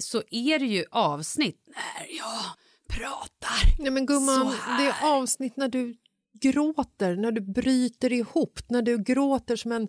så 0.00 0.22
är 0.30 0.58
det 0.58 0.66
ju 0.66 0.84
avsnitt 0.90 1.62
när 1.66 2.16
jag 2.16 2.44
pratar. 2.88 3.82
Nej 3.82 3.90
men 3.90 4.06
gumman, 4.06 4.46
det 4.78 4.84
är 4.84 5.16
avsnitt 5.16 5.56
när 5.56 5.68
du 5.68 5.96
gråter, 6.40 7.16
när 7.16 7.32
du 7.32 7.40
bryter 7.40 8.12
ihop, 8.12 8.60
när 8.68 8.82
du 8.82 8.98
gråter 8.98 9.56
som 9.56 9.72
en, 9.72 9.88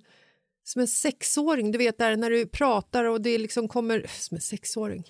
som 0.63 0.81
en 0.81 0.87
sexåring. 0.87 1.71
Du 1.71 1.77
vet 1.77 1.97
där 1.97 2.15
när 2.15 2.29
du 2.29 2.47
pratar 2.47 3.05
och 3.05 3.21
det 3.21 3.37
liksom 3.37 3.67
kommer... 3.67 4.05
Som 4.19 4.35
en 4.35 4.41
sexåring. 4.41 5.03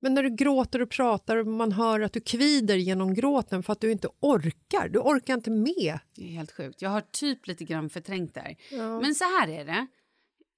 Men 0.00 0.14
när 0.14 0.22
du 0.22 0.30
gråter 0.30 0.82
och 0.82 0.90
pratar 0.90 1.36
och 1.36 1.46
man 1.46 1.72
hör 1.72 2.00
att 2.00 2.12
du 2.12 2.20
kvider 2.20 2.76
genom 2.76 3.14
gråten 3.14 3.62
för 3.62 3.72
att 3.72 3.80
du 3.80 3.92
inte 3.92 4.08
orkar. 4.20 4.88
Du 4.88 4.98
orkar 4.98 5.34
inte 5.34 5.50
med. 5.50 5.98
Det 6.16 6.22
är 6.22 6.28
helt 6.28 6.52
sjukt. 6.52 6.82
Jag 6.82 6.90
har 6.90 7.00
typ 7.00 7.46
lite 7.46 7.64
grann 7.64 7.90
förträngt 7.90 8.34
där. 8.34 8.56
Men 9.00 9.14
så 9.14 9.24
här 9.24 9.48
är 9.48 9.64
det. 9.64 9.86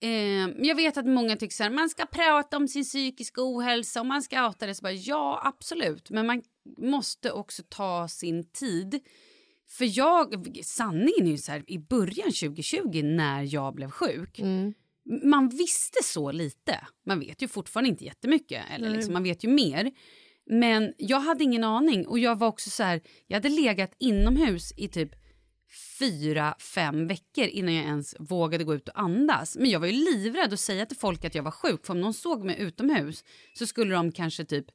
Eh, 0.00 0.66
jag 0.66 0.74
vet 0.74 0.96
att 0.96 1.06
många 1.06 1.36
tycker 1.36 1.62
här, 1.62 1.70
man 1.70 1.88
ska 1.88 2.06
prata 2.06 2.56
om 2.56 2.68
sin 2.68 2.84
psykiska 2.84 3.40
ohälsa 3.42 4.00
och 4.00 4.06
man 4.06 4.22
ska 4.22 4.46
outa 4.46 4.66
det. 4.66 4.74
Så 4.74 4.82
bara, 4.82 4.92
ja, 4.92 5.40
absolut. 5.44 6.10
Men 6.10 6.26
man 6.26 6.42
måste 6.78 7.32
också 7.32 7.62
ta 7.68 8.08
sin 8.08 8.50
tid. 8.50 9.00
För 9.68 9.98
jag, 9.98 10.56
sanningen 10.64 11.26
är 11.26 11.30
ju 11.30 11.38
så 11.38 11.52
här, 11.52 11.64
i 11.66 11.78
början 11.78 12.32
2020 12.32 13.02
när 13.04 13.54
jag 13.54 13.74
blev 13.74 13.90
sjuk. 13.90 14.38
Man 15.22 15.48
visste 15.48 16.02
så 16.04 16.32
lite. 16.32 16.86
Man 17.06 17.20
vet 17.20 17.42
ju 17.42 17.48
fortfarande 17.48 17.90
inte 17.90 18.04
jättemycket. 18.04 18.64
Eller 18.70 18.90
liksom, 18.90 19.12
man 19.12 19.22
vet 19.22 19.44
ju 19.44 19.48
mer. 19.48 19.92
Men 20.46 20.94
jag 20.98 21.20
hade 21.20 21.44
ingen 21.44 21.64
aning. 21.64 22.06
Och 22.06 22.18
jag 22.18 22.38
var 22.38 22.48
också 22.48 22.70
så 22.70 22.82
här, 22.82 23.00
jag 23.26 23.36
hade 23.36 23.48
legat 23.48 23.94
inomhus 23.98 24.72
i 24.76 24.88
typ 24.88 25.10
fyra, 25.98 26.54
fem 26.58 27.06
veckor 27.06 27.44
innan 27.44 27.74
jag 27.74 27.84
ens 27.84 28.16
vågade 28.18 28.64
gå 28.64 28.74
ut 28.74 28.88
och 28.88 29.00
andas. 29.00 29.56
Men 29.56 29.70
jag 29.70 29.80
var 29.80 29.86
ju 29.86 29.92
livrädd 29.92 30.52
att 30.52 30.60
säga 30.60 30.86
till 30.86 30.96
folk 30.96 31.24
att 31.24 31.34
jag 31.34 31.42
var 31.42 31.50
sjuk. 31.50 31.86
För 31.86 31.92
om 31.92 32.00
någon 32.00 32.14
såg 32.14 32.44
mig 32.44 32.56
utomhus 32.58 33.24
så 33.54 33.66
skulle 33.66 33.94
de 33.94 34.12
kanske 34.12 34.44
typ 34.44 34.66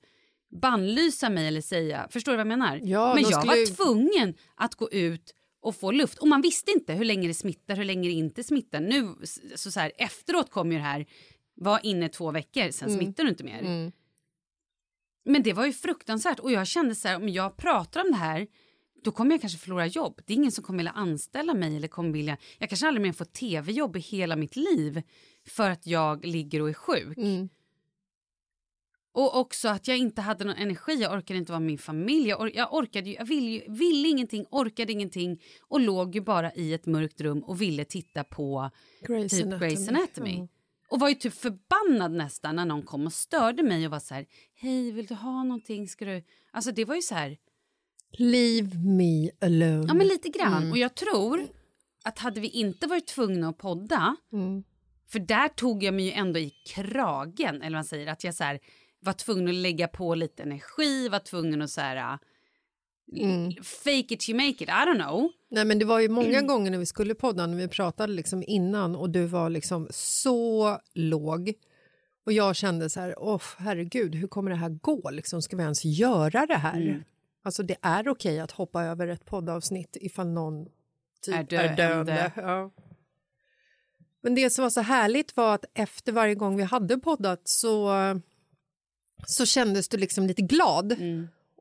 bannlysa 0.61 1.29
mig 1.29 1.47
eller 1.47 1.61
säga, 1.61 2.07
förstår 2.11 2.31
du 2.31 2.35
vad 2.35 2.39
jag 2.39 2.59
menar? 2.59 2.79
Ja, 2.83 3.13
Men 3.13 3.23
jag 3.23 3.33
skulle 3.33 3.61
var 3.61 3.75
tvungen 3.75 4.33
att 4.55 4.75
gå 4.75 4.91
ut 4.91 5.35
och 5.63 5.75
få 5.75 5.91
luft. 5.91 6.17
Och 6.17 6.27
man 6.27 6.41
visste 6.41 6.71
inte 6.71 6.93
hur 6.93 7.05
länge 7.05 7.27
det 7.27 7.33
smittar, 7.33 7.75
hur 7.75 7.83
länge 7.83 8.07
det 8.09 8.13
inte 8.13 8.43
smittar. 8.43 8.81
Nu, 8.81 9.15
så, 9.55 9.71
så 9.71 9.79
här, 9.79 9.91
efteråt 9.97 10.49
kom 10.51 10.71
ju 10.71 10.77
det 10.77 10.83
här, 10.83 11.05
var 11.55 11.79
inne 11.83 12.09
två 12.09 12.31
veckor, 12.31 12.71
sen 12.71 12.89
Mm. 12.89 12.99
smittar 13.03 13.23
du 13.23 13.29
inte 13.29 13.43
mer. 13.43 13.61
Men 15.25 15.43
det 15.43 15.53
var 15.53 15.65
ju 15.65 15.73
fruktansvärt 15.73 16.39
och 16.39 16.51
jag 16.51 16.67
kände 16.67 16.95
så 16.95 17.07
här, 17.07 17.15
om 17.15 17.29
jag 17.29 17.57
pratar 17.57 18.01
om 18.05 18.11
det 18.11 18.17
här 18.17 18.47
då 19.03 19.11
kommer 19.11 19.31
jag 19.31 19.41
kanske 19.41 19.59
förlora 19.59 19.85
jobb. 19.87 20.21
Det 20.25 20.33
är 20.33 20.37
ingen 20.37 20.51
som 20.51 20.63
kommer 20.63 20.77
vilja 20.77 20.91
anställa 20.91 21.53
mig 21.53 21.75
eller 21.77 21.87
kommer 21.87 22.11
vilja, 22.11 22.37
jag 22.57 22.69
kanske 22.69 22.87
aldrig 22.87 23.01
mer 23.01 23.13
får 23.13 23.25
tv-jobb 23.25 23.95
i 23.95 23.99
hela 23.99 24.35
mitt 24.35 24.55
liv 24.55 25.01
för 25.47 25.69
att 25.69 25.87
jag 25.87 26.25
ligger 26.25 26.61
och 26.61 26.69
är 26.69 26.73
sjuk. 26.73 27.17
Och 29.15 29.39
också 29.39 29.67
att 29.69 29.87
jag 29.87 29.97
inte 29.97 30.21
hade 30.21 30.43
någon 30.43 30.55
energi, 30.55 30.93
jag 30.93 31.13
orkade 31.17 31.39
inte 31.39 31.51
vara 31.51 31.59
med 31.59 31.67
min 31.67 31.77
familj, 31.77 32.29
jag, 32.29 32.41
or- 32.41 32.51
jag 32.55 32.73
orkade 32.73 33.09
ju, 33.09 33.15
jag 33.15 33.25
ville, 33.25 33.49
ju, 33.49 33.61
ville 33.67 34.07
ingenting, 34.07 34.45
orkade 34.51 34.91
ingenting 34.91 35.41
och 35.61 35.79
låg 35.79 36.15
ju 36.15 36.21
bara 36.21 36.53
i 36.53 36.73
ett 36.73 36.85
mörkt 36.85 37.21
rum 37.21 37.43
och 37.43 37.61
ville 37.61 37.85
titta 37.85 38.23
på 38.23 38.69
Grey's 39.01 39.29
typ 39.29 39.45
Anatomy. 39.45 39.67
Grey's 39.67 39.89
Anatomy. 39.89 40.37
Ja. 40.37 40.47
Och 40.87 40.99
var 40.99 41.09
ju 41.09 41.15
typ 41.15 41.33
förbannad 41.33 42.11
nästan 42.11 42.55
när 42.55 42.65
någon 42.65 42.83
kom 42.83 43.05
och 43.05 43.13
störde 43.13 43.63
mig 43.63 43.85
och 43.85 43.91
var 43.91 43.99
så 43.99 44.13
här, 44.13 44.25
hej 44.55 44.91
vill 44.91 45.05
du 45.05 45.13
ha 45.13 45.43
någonting, 45.43 45.87
ska 45.87 46.05
du... 46.05 46.23
Alltså 46.51 46.71
det 46.71 46.85
var 46.85 46.95
ju 46.95 47.01
så 47.01 47.15
här, 47.15 47.37
Leave 48.17 48.77
me 48.77 49.29
alone. 49.41 49.85
Ja, 49.87 49.93
men 49.93 50.07
lite 50.07 50.29
grann. 50.29 50.71
Och 50.71 50.77
jag 50.77 50.95
tror 50.95 51.47
att 52.03 52.19
hade 52.19 52.41
vi 52.41 52.47
inte 52.47 52.87
varit 52.87 53.07
tvungna 53.07 53.49
att 53.49 53.57
podda, 53.57 54.15
för 55.07 55.19
där 55.19 55.47
tog 55.47 55.83
jag 55.83 55.93
mig 55.93 56.05
ju 56.05 56.11
ändå 56.11 56.39
i 56.39 56.49
kragen, 56.49 57.55
eller 57.55 57.63
vad 57.63 57.71
man 57.71 57.83
säger, 57.83 58.07
att 58.07 58.23
jag 58.23 58.35
så 58.35 58.43
här, 58.43 58.59
var 59.03 59.13
tvungen 59.13 59.47
att 59.47 59.53
lägga 59.53 59.87
på 59.87 60.15
lite 60.15 60.43
energi, 60.43 61.09
var 61.09 61.19
tvungen 61.19 61.61
att 61.61 61.69
så 61.69 61.81
här, 61.81 61.97
uh, 61.97 63.49
fake 63.63 64.13
it 64.13 64.29
you 64.29 64.37
make 64.37 64.63
it, 64.63 64.69
I 64.69 64.71
don't 64.71 65.07
know. 65.07 65.31
Nej, 65.49 65.65
men 65.65 65.79
det 65.79 65.85
var 65.85 65.99
ju 65.99 66.09
många 66.09 66.41
gånger 66.41 66.71
när 66.71 66.77
vi 66.77 66.85
skulle 66.85 67.15
podda, 67.15 67.47
när 67.47 67.57
vi 67.57 67.67
pratade 67.67 68.13
liksom 68.13 68.43
innan 68.47 68.95
och 68.95 69.09
du 69.09 69.25
var 69.25 69.49
liksom 69.49 69.87
så 69.91 70.79
låg. 70.93 71.53
Och 72.25 72.33
jag 72.33 72.55
kände 72.55 72.89
så 72.89 72.99
här, 72.99 73.15
åh 73.17 73.41
herregud, 73.57 74.15
hur 74.15 74.27
kommer 74.27 74.51
det 74.51 74.57
här 74.57 74.69
gå? 74.69 75.09
Liksom, 75.09 75.41
ska 75.41 75.55
vi 75.55 75.63
ens 75.63 75.85
göra 75.85 76.45
det 76.45 76.55
här? 76.55 77.03
Alltså 77.43 77.63
det 77.63 77.75
är 77.81 78.07
okej 78.07 78.39
att 78.39 78.51
hoppa 78.51 78.83
över 78.83 79.07
ett 79.07 79.25
poddavsnitt 79.25 79.97
ifall 80.01 80.27
någon 80.27 80.65
typ 81.21 81.35
Är 81.35 81.39
är 81.39 81.43
döende. 81.43 81.75
döende. 81.75 82.31
Ja. 82.35 82.71
Men 84.21 84.35
det 84.35 84.49
som 84.49 84.63
var 84.63 84.69
så 84.69 84.81
härligt 84.81 85.37
var 85.37 85.55
att 85.55 85.65
efter 85.73 86.11
varje 86.11 86.35
gång 86.35 86.57
vi 86.57 86.63
hade 86.63 86.97
poddat 86.97 87.41
så, 87.43 87.89
så 89.25 89.45
kändes 89.45 89.89
du 89.89 89.97
liksom 89.97 90.27
lite 90.27 90.41
glad. 90.41 90.95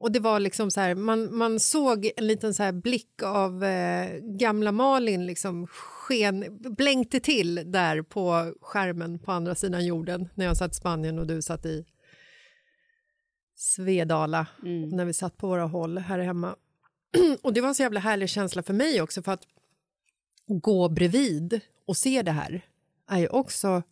Och 0.02 0.12
det 0.12 0.20
var 0.20 0.40
liksom 0.40 0.70
så 0.70 0.80
här, 0.80 0.94
man, 0.94 1.36
man 1.36 1.60
såg 1.60 2.10
en 2.16 2.26
liten 2.26 2.54
så 2.54 2.62
här 2.62 2.72
blick 2.72 3.22
av 3.22 3.64
eh, 3.64 4.18
gamla 4.20 4.72
Malin 4.72 5.26
liksom 5.26 5.66
sken, 5.66 6.44
blänkte 6.76 7.20
till 7.20 7.72
där 7.72 8.02
på 8.02 8.54
skärmen 8.60 9.18
på 9.18 9.32
andra 9.32 9.54
sidan 9.54 9.86
jorden 9.86 10.28
när 10.34 10.44
jag 10.44 10.56
satt 10.56 10.72
i 10.72 10.74
Spanien 10.74 11.18
och 11.18 11.26
du 11.26 11.42
satt 11.42 11.66
i 11.66 11.84
Svedala 13.54 14.46
när 14.92 15.04
vi 15.04 15.12
satt 15.12 15.36
på 15.36 15.46
våra 15.46 15.64
håll 15.64 15.98
här 15.98 16.18
hemma. 16.18 16.56
och 17.42 17.52
det 17.52 17.60
var 17.60 17.68
en 17.68 17.74
så 17.74 17.82
jävla 17.82 18.00
härlig 18.00 18.28
känsla 18.28 18.62
för 18.62 18.74
mig 18.74 19.02
också 19.02 19.22
för 19.22 19.32
att 19.32 19.46
gå 20.46 20.88
bredvid 20.88 21.60
och 21.86 21.96
se 21.96 22.22
det 22.22 22.32
här 22.32 22.62
är 23.08 23.18
ju 23.18 23.28
också 23.28 23.82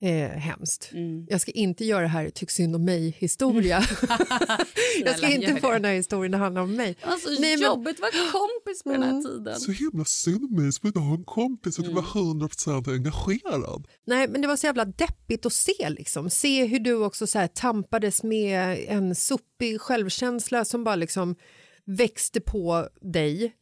eh, 0.00 0.28
hemskt. 0.30 0.90
Jag 1.28 1.40
ska 1.40 1.50
inte 1.50 1.84
göra 1.84 2.02
det 2.02 2.08
här 2.08 2.30
tyck 2.30 2.50
synd 2.50 2.76
om 2.76 2.84
mig-historia. 2.84 3.82
jag 5.04 5.16
ska 5.16 5.28
inte 5.28 5.56
få 5.60 5.70
den 5.72 5.84
här 5.84 5.94
historien 5.94 6.34
att 6.34 6.40
handla 6.40 6.62
om 6.62 6.74
mig. 6.74 6.96
Alltså 7.02 7.28
Nej, 7.30 7.56
men- 7.56 7.60
jobbigt 7.66 7.96
att 7.96 8.00
vara 8.00 8.30
kompis 8.32 8.82
på 8.82 8.92
den 8.92 9.02
här 9.02 9.22
tiden. 9.22 9.60
Så 9.60 9.72
himla 9.72 10.04
synd 10.04 10.44
om 10.44 10.62
mig 10.62 10.72
som 10.72 10.86
inte 10.86 10.98
har 10.98 11.14
en 11.14 11.24
kompis 11.24 11.78
och 11.78 11.84
kan 11.84 11.94
vara 11.94 12.04
100% 12.04 12.92
engagerad. 12.92 13.88
Nej, 14.06 14.28
men 14.28 14.40
det 14.40 14.48
var 14.48 14.56
så 14.56 14.66
jävla 14.66 14.84
deppigt 14.84 15.46
att 15.46 15.52
se. 15.52 15.90
Liksom. 15.90 16.30
Se 16.30 16.64
hur 16.64 16.78
du 16.78 16.94
också 16.94 17.26
så 17.26 17.38
här, 17.38 17.46
tampades 17.46 18.22
med 18.22 18.84
en 18.88 19.14
sopig 19.14 19.80
självkänsla 19.80 20.64
som 20.64 20.84
bara 20.84 20.96
liksom 20.96 21.36
växte 21.84 22.40
på 22.40 22.88
dig. 23.00 23.52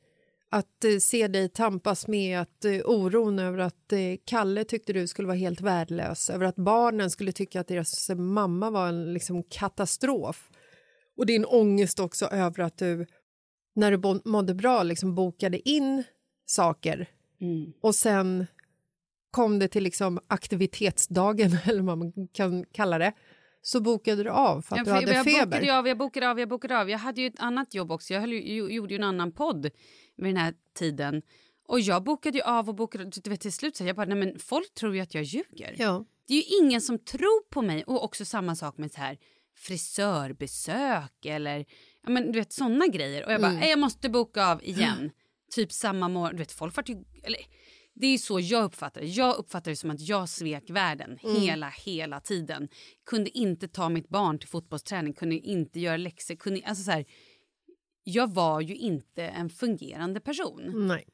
Att 0.51 0.85
eh, 0.85 0.99
se 0.99 1.29
dig 1.29 1.49
tampas 1.49 2.09
med 2.09 2.41
att 2.41 2.65
eh, 2.65 2.81
oron 2.85 3.39
över 3.39 3.59
att 3.59 3.93
eh, 3.93 3.99
Kalle 4.25 4.65
tyckte 4.65 4.93
du 4.93 5.07
skulle 5.07 5.29
vara 5.29 5.39
helt 5.39 5.61
värdelös, 5.61 6.31
över 6.31 6.47
att 6.47 6.57
barnen 6.57 7.11
skulle 7.11 7.33
tycka 7.33 7.61
att 7.61 7.69
deras 7.69 8.11
mamma 8.17 8.71
var 8.71 8.89
en 8.89 9.13
liksom, 9.13 9.43
katastrof. 9.43 10.51
Och 11.17 11.27
din 11.27 11.45
ångest 11.45 12.01
också 12.01 12.27
över 12.27 12.61
att 12.61 12.79
du, 12.79 13.07
när 13.75 13.91
du 13.91 14.21
mådde 14.25 14.55
bra, 14.55 14.83
liksom 14.83 15.15
bokade 15.15 15.69
in 15.69 16.03
saker. 16.47 17.09
Och 17.81 17.95
sen 17.95 18.47
kom 19.31 19.59
det 19.59 19.69
till 19.69 19.83
liksom 19.83 20.21
aktivitetsdagen, 20.27 21.59
eller 21.65 21.83
vad 21.83 21.99
man 21.99 22.13
kan 22.33 22.65
kalla 22.65 22.99
det, 22.99 23.13
så 23.67 23.81
bokade 23.81 24.23
du 24.23 24.31
av 24.31 24.63
för 24.63 24.77
att 24.77 24.85
du 24.85 24.91
för 24.91 24.95
hade 24.95 25.13
jag 25.13 25.25
feber. 25.25 25.47
Bokade 25.47 25.79
av, 25.79 25.89
jag 25.89 25.99
bokade 25.99 26.31
av, 26.31 26.41
jag 26.41 26.49
bokade 26.49 26.81
av. 26.81 26.91
Jag 26.91 26.99
hade 26.99 27.21
ju 27.21 27.27
ett 27.27 27.39
annat 27.41 27.75
jobb 27.75 27.93
också. 27.93 28.15
Jag 28.15 28.21
höll, 28.21 28.33
gjorde 28.73 28.95
ju 28.95 28.99
en 28.99 29.05
annan 29.05 29.33
podd 29.33 29.71
vid 30.17 30.27
den 30.27 30.37
här 30.37 30.55
tiden. 30.75 31.23
Och 31.67 31.81
jag 31.81 32.05
bokade 32.05 32.39
ju 32.39 32.45
av 32.45 32.69
och 32.69 32.75
bokade 32.75 33.05
du 33.05 33.31
vet, 33.31 33.41
till 33.41 33.53
slut 33.53 33.77
så 33.77 33.85
jag 33.85 33.97
bara, 33.97 34.07
nej 34.07 34.17
men 34.19 34.39
folk 34.39 34.75
tror 34.75 34.95
ju 34.95 35.01
att 35.01 35.15
jag 35.15 35.25
ljuger. 35.25 35.75
Ja. 35.79 36.05
Det 36.29 36.35
är 36.35 36.37
ju 36.37 36.65
ingen 36.65 36.81
som 36.81 36.99
tror 36.99 37.49
på 37.51 37.63
mig. 37.63 37.85
Och 37.85 38.05
också 38.05 38.25
samma 38.25 38.57
sak 38.57 38.79
med 38.79 38.93
så 38.93 39.01
här 39.01 39.19
frisörbesök 39.57 41.25
eller 41.25 41.65
ja, 42.03 42.11
men, 42.11 42.33
du 42.33 42.39
vet 42.39 42.53
sådana 42.53 42.87
grejer. 42.87 43.27
Och 43.27 43.33
jag 43.33 43.41
bara, 43.41 43.53
"Nej, 43.53 43.71
jag 43.71 43.79
måste 43.79 44.09
boka 44.09 44.47
av 44.47 44.65
igen. 44.65 45.11
Typ 45.55 45.73
samma 45.73 46.09
morgon. 46.09 46.33
Du 46.33 46.39
vet, 46.39 46.53
folk 46.53 46.77
vart 46.77 46.89
ju... 46.89 47.05
Eller, 47.23 47.41
det 48.01 48.07
är 48.07 48.19
så 48.19 48.41
jag 48.41 48.65
uppfattar 48.65 49.01
det. 49.01 49.07
Jag 49.07 49.37
uppfattar 49.37 49.71
det 49.71 49.77
som 49.77 49.91
att 49.91 50.01
jag 50.01 50.29
svek 50.29 50.71
världen 50.71 51.19
hela, 51.23 51.69
hela 51.69 52.21
tiden. 52.21 52.69
Kunde 53.07 53.39
inte 53.39 53.69
ta 53.69 53.89
mitt 53.89 54.09
barn 54.09 54.39
till 54.39 54.49
fotbollsträning, 54.49 55.13
kunde 55.13 55.35
inte 55.37 55.81
göra 55.81 55.97
läxor. 55.97 56.35
Kunde, 56.35 56.61
alltså 56.65 56.85
så 56.85 56.91
här, 56.91 57.05
jag 58.05 58.33
var 58.33 58.61
ju 58.61 58.77
inte 58.77 59.23
en 59.23 59.51
fungerande 59.51 60.21
person. 60.21 60.87
Nej. 60.87 61.05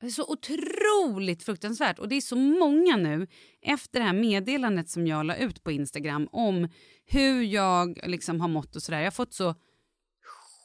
Det 0.00 0.06
är 0.06 0.10
så 0.10 0.32
otroligt 0.32 1.42
fruktansvärt. 1.42 1.98
Och 1.98 2.08
det 2.08 2.16
är 2.16 2.20
så 2.20 2.36
många 2.36 2.96
nu, 2.96 3.26
efter 3.62 4.00
det 4.00 4.06
här 4.06 4.12
meddelandet 4.12 4.88
som 4.88 5.06
jag 5.06 5.26
la 5.26 5.36
ut 5.36 5.62
på 5.62 5.72
Instagram 5.72 6.28
om 6.32 6.68
hur 7.06 7.42
jag 7.42 8.00
liksom 8.06 8.40
har 8.40 8.48
mått 8.48 8.76
och 8.76 8.82
sådär. 8.82 8.98
Jag 8.98 9.06
har 9.06 9.10
fått 9.10 9.34
så 9.34 9.54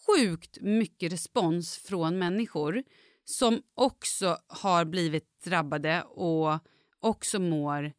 sjukt 0.07 0.57
mycket 0.61 1.11
respons 1.11 1.77
från 1.77 2.17
människor 2.17 2.83
som 3.29 3.61
också 3.73 4.37
har 4.47 4.85
blivit 4.85 5.43
drabbade 5.43 6.01
och 6.01 6.59
också 6.99 7.39
mår 7.39 7.93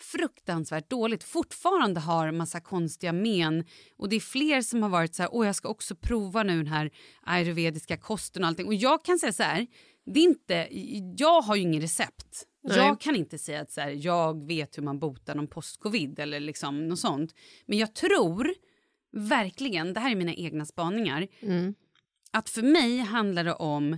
fruktansvärt 0.00 0.90
dåligt. 0.90 1.24
Fortfarande 1.24 2.00
har 2.00 2.32
massa 2.32 2.60
konstiga 2.60 3.12
men. 3.12 3.64
Och 3.96 4.08
det 4.08 4.16
är 4.16 4.20
fler 4.20 4.62
som 4.62 4.82
har 4.82 4.90
varit 4.90 5.14
så 5.14 5.22
här, 5.22 5.30
åh 5.34 5.46
jag 5.46 5.56
ska 5.56 5.68
också 5.68 5.96
prova 5.96 6.42
nu 6.42 6.56
den 6.56 6.72
här 6.72 6.90
ayurvediska 7.22 7.96
kosten 7.96 8.42
och 8.42 8.48
allting. 8.48 8.66
Och 8.66 8.74
jag 8.74 9.04
kan 9.04 9.18
säga 9.18 9.32
så 9.32 9.42
här, 9.42 9.66
det 10.06 10.20
är 10.20 10.24
inte, 10.24 10.68
jag 11.16 11.40
har 11.40 11.56
ju 11.56 11.62
ingen 11.62 11.80
recept. 11.80 12.44
Nej. 12.62 12.76
Jag 12.76 13.00
kan 13.00 13.16
inte 13.16 13.38
säga 13.38 13.60
att 13.60 13.70
så 13.70 13.80
här, 13.80 13.90
jag 13.90 14.46
vet 14.46 14.78
hur 14.78 14.82
man 14.82 14.98
botar 14.98 15.34
någon 15.34 15.48
postcovid 15.48 16.18
eller 16.18 16.40
liksom 16.40 16.88
något 16.88 16.98
sånt. 16.98 17.34
Men 17.66 17.78
jag 17.78 17.94
tror 17.94 18.54
verkligen, 19.12 19.92
det 19.92 20.00
här 20.00 20.10
är 20.10 20.16
mina 20.16 20.34
egna 20.34 20.66
spaningar, 20.66 21.26
att 22.30 22.48
för 22.48 22.62
mig 22.62 22.98
handlar 22.98 23.44
det 23.44 23.54
om 23.54 23.96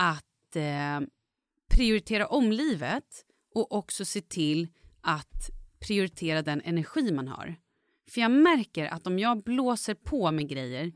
att 0.00 0.56
eh, 0.56 1.00
prioritera 1.68 2.26
om 2.26 2.52
livet 2.52 3.24
och 3.54 3.72
också 3.72 4.04
se 4.04 4.20
till 4.20 4.68
att 5.00 5.50
prioritera 5.86 6.42
den 6.42 6.62
energi 6.64 7.12
man 7.12 7.28
har. 7.28 7.56
För 8.10 8.20
jag 8.20 8.30
märker 8.30 8.86
att 8.86 9.06
om 9.06 9.18
jag 9.18 9.42
blåser 9.42 9.94
på 9.94 10.30
med 10.30 10.48
grejer, 10.48 10.92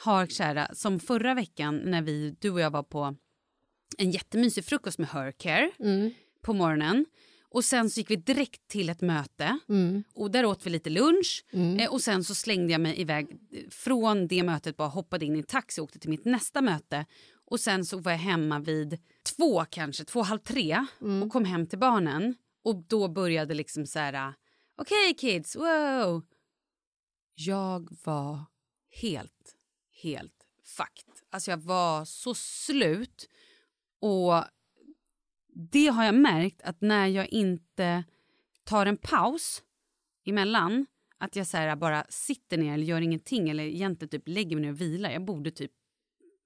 har 0.00 0.26
kära, 0.26 0.74
som 0.74 1.00
förra 1.00 1.34
veckan 1.34 1.76
när 1.76 2.02
vi, 2.02 2.36
du 2.40 2.50
och 2.50 2.60
jag 2.60 2.70
var 2.70 2.82
på 2.82 3.16
en 3.98 4.10
jättemysig 4.10 4.64
frukost 4.64 4.98
med 4.98 5.08
Hercare 5.08 5.70
på 6.42 6.52
morgonen. 6.52 7.06
Och 7.50 7.64
sen 7.64 7.90
så 7.90 8.00
gick 8.00 8.10
vi 8.10 8.16
direkt 8.16 8.68
till 8.68 8.88
ett 8.88 9.00
möte. 9.00 9.58
Och 10.14 10.30
där 10.30 10.44
åt 10.44 10.66
vi 10.66 10.70
lite 10.70 10.90
lunch. 10.90 11.44
Eh, 11.80 11.92
och 11.92 12.00
sen 12.00 12.24
så 12.24 12.34
slängde 12.34 12.72
jag 12.72 12.80
mig 12.80 13.00
iväg 13.00 13.30
eh, 13.52 13.70
från 13.70 14.26
det 14.26 14.42
mötet 14.42 14.76
bara 14.76 14.88
hoppade 14.88 15.26
in 15.26 15.34
i 15.34 15.38
en 15.38 15.44
taxi 15.44 15.80
och 15.80 15.84
åkte 15.84 15.98
till 15.98 16.10
mitt 16.10 16.24
nästa 16.24 16.60
möte. 16.60 17.06
Och 17.50 17.60
sen 17.60 17.84
så 17.84 17.98
var 17.98 18.12
jag 18.12 18.18
hemma 18.18 18.58
vid 18.58 18.98
två 19.36 19.64
kanske, 19.64 20.04
två, 20.04 20.22
halv 20.22 20.38
tre 20.38 20.86
och 21.22 21.32
kom 21.32 21.44
hem 21.44 21.66
till 21.66 21.78
barnen. 21.78 22.34
Och 22.64 22.76
då 22.88 23.08
började 23.08 23.54
liksom 23.54 23.86
så 23.86 23.98
här 23.98 24.34
okej 24.76 25.14
kids, 25.14 25.56
wow. 25.56 26.22
Jag 27.34 27.88
var 28.04 28.44
helt, 29.00 29.54
helt 30.02 30.46
fucked. 30.64 31.12
Alltså 31.30 31.50
jag 31.50 31.58
var 31.58 32.04
så 32.04 32.34
slut. 32.34 33.28
Och 34.00 34.44
det 35.58 35.86
har 35.86 36.04
jag 36.04 36.14
märkt 36.14 36.62
att 36.62 36.80
när 36.80 37.06
jag 37.06 37.28
inte 37.28 38.04
tar 38.64 38.86
en 38.86 38.96
paus 38.96 39.62
emellan, 40.26 40.86
att 41.18 41.36
jag 41.36 41.46
så 41.46 41.74
bara 41.76 42.04
sitter 42.08 42.58
ner 42.58 42.74
eller 42.74 42.84
gör 42.84 43.00
ingenting 43.00 43.50
eller 43.50 43.64
egentligen 43.64 44.10
typ 44.10 44.28
lägger 44.28 44.56
mig 44.56 44.62
ner 44.62 44.72
och 44.72 44.80
vilar. 44.80 45.10
Jag 45.10 45.24
borde 45.24 45.50
typ 45.50 45.70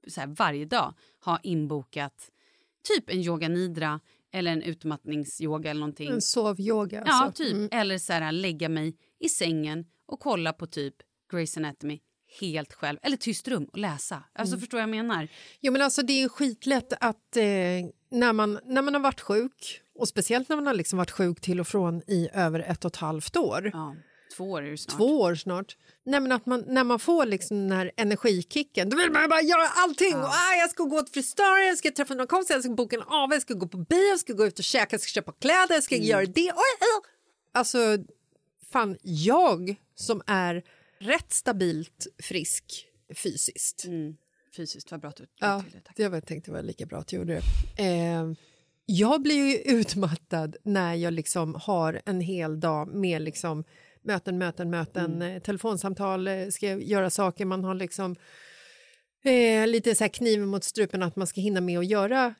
så 0.06 0.20
varje 0.26 0.64
dag 0.64 0.94
ha 1.24 1.40
inbokat 1.42 2.30
typ 2.82 3.10
en 3.10 3.18
yoga 3.18 3.48
nidra 3.48 4.00
eller 4.32 4.52
en 4.52 4.62
utmattningsyoga 4.62 5.70
eller 5.70 5.80
någonting. 5.80 6.10
En 6.10 6.22
sovyoga. 6.22 7.02
Ja, 7.06 7.24
alltså. 7.24 7.44
typ. 7.44 7.52
Mm. 7.52 7.68
Eller 7.72 7.98
så 7.98 8.12
här, 8.12 8.32
lägga 8.32 8.68
mig 8.68 8.96
i 9.18 9.28
sängen 9.28 9.86
och 10.06 10.20
kolla 10.20 10.52
på 10.52 10.66
typ 10.66 10.94
Grey's 11.32 11.58
Anatomy 11.58 12.00
helt 12.40 12.72
själv. 12.72 12.98
Eller 13.02 13.16
tyst 13.16 13.48
rum 13.48 13.64
och 13.64 13.78
läsa. 13.78 14.24
Alltså 14.32 14.58
förstår 14.58 14.78
vad 14.78 14.82
jag 14.82 14.90
menar? 14.90 15.28
Jo, 15.60 15.72
men 15.72 15.82
alltså, 15.82 16.02
det 16.02 16.22
är 16.22 16.28
skitlätt 16.28 16.92
att 17.00 17.36
eh, 17.36 17.44
när, 18.12 18.32
man, 18.32 18.58
när 18.64 18.82
man 18.82 18.94
har 18.94 19.00
varit 19.00 19.20
sjuk 19.20 19.80
och 19.98 20.08
speciellt 20.08 20.48
när 20.48 20.56
man 20.56 20.66
har 20.66 20.74
liksom 20.74 20.96
varit 20.96 21.10
sjuk 21.10 21.40
till 21.40 21.60
och 21.60 21.68
från 21.68 22.02
i 22.06 22.28
över 22.34 22.60
ett 22.60 22.84
och 22.84 22.90
ett 22.90 22.96
halvt 22.96 23.36
år, 23.36 23.70
Ja, 23.72 23.96
två 24.36 24.50
år 24.50 24.62
är 24.62 24.70
det 24.70 24.78
snart. 24.78 24.96
två 24.96 25.20
år 25.20 25.34
snart, 25.34 25.76
Nej, 26.04 26.20
men 26.20 26.32
att 26.32 26.46
man, 26.46 26.64
när 26.66 26.84
man 26.84 26.98
får 26.98 27.26
liksom 27.26 27.56
den 27.68 27.72
här 27.78 27.92
energikicken 27.96 28.90
då 28.90 28.96
vill 28.96 29.10
man 29.10 29.28
bara 29.28 29.42
göra 29.42 29.68
allting. 29.68 30.14
Och, 30.14 30.24
ah, 30.28 30.54
jag 30.60 30.70
ska 30.70 30.82
gå 30.84 31.02
till 31.02 31.12
frisören, 31.12 31.66
jag 31.66 31.78
ska 31.78 31.90
träffa 31.90 32.14
någon 32.14 32.26
kompis, 32.26 32.50
jag 32.50 32.62
ska 32.62 32.72
boka 32.72 32.96
en 32.96 33.02
AW, 33.02 33.34
jag 33.34 33.42
ska 33.42 33.54
gå 33.54 33.68
på 33.68 33.76
bio, 33.76 34.08
jag 34.08 34.20
ska 34.20 34.32
gå 34.32 34.46
ut 34.46 34.58
och 34.58 34.64
käka, 34.64 34.88
jag 34.94 35.00
ska 35.00 35.08
köpa 35.08 35.32
kläder, 35.32 35.74
jag 35.74 35.82
ska 35.82 35.96
göra 35.96 36.26
det. 36.26 36.52
Oj, 36.52 36.76
oj. 36.80 37.10
Alltså, 37.54 37.78
fan, 38.72 38.96
jag 39.02 39.74
som 39.94 40.22
är 40.26 40.62
rätt 40.98 41.32
stabilt 41.32 42.06
frisk 42.22 42.86
fysiskt 43.16 43.84
Mm. 43.84 44.16
Fysiskt, 44.56 44.90
vad 44.90 45.00
bra 45.00 45.10
att 45.10 45.16
du 45.16 45.26
Ja, 45.40 45.60
till 45.62 45.72
det. 45.72 45.80
Tack. 45.80 45.98
jag 45.98 46.26
tänkte 46.26 46.50
det 46.50 46.54
var 46.54 46.62
lika 46.62 46.86
bra 46.86 46.98
att 46.98 47.12
jag 47.12 47.18
gjorde 47.18 47.40
det. 47.76 47.84
Eh, 47.84 48.32
jag 48.86 49.22
blir 49.22 49.46
ju 49.46 49.58
utmattad 49.78 50.56
när 50.62 50.94
jag 50.94 51.12
liksom 51.12 51.54
har 51.54 52.02
en 52.04 52.20
hel 52.20 52.60
dag 52.60 52.88
med 52.88 53.22
liksom 53.22 53.64
möten, 54.02 54.38
möten, 54.38 54.70
möten, 54.70 55.22
eh, 55.22 55.42
telefonsamtal, 55.42 56.28
eh, 56.28 56.48
ska 56.48 56.66
göra 56.66 57.10
saker, 57.10 57.44
man 57.44 57.64
har 57.64 57.74
liksom 57.74 58.16
eh, 59.24 59.66
lite 59.66 59.94
så 59.94 60.04
här 60.04 60.08
kniven 60.08 60.48
mot 60.48 60.64
strupen 60.64 61.02
att 61.02 61.16
man 61.16 61.26
ska 61.26 61.40
hinna 61.40 61.60
med 61.60 61.78
att 61.78 61.86
göra 61.86 62.34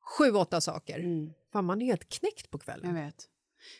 sju, 0.00 0.30
åtta 0.30 0.60
saker. 0.60 1.04
Fan, 1.52 1.64
man 1.64 1.82
är 1.82 1.86
helt 1.86 2.08
knäckt 2.08 2.50
på 2.50 2.58
kvällen. 2.58 2.96
Jag 2.96 3.04
vet. 3.04 3.28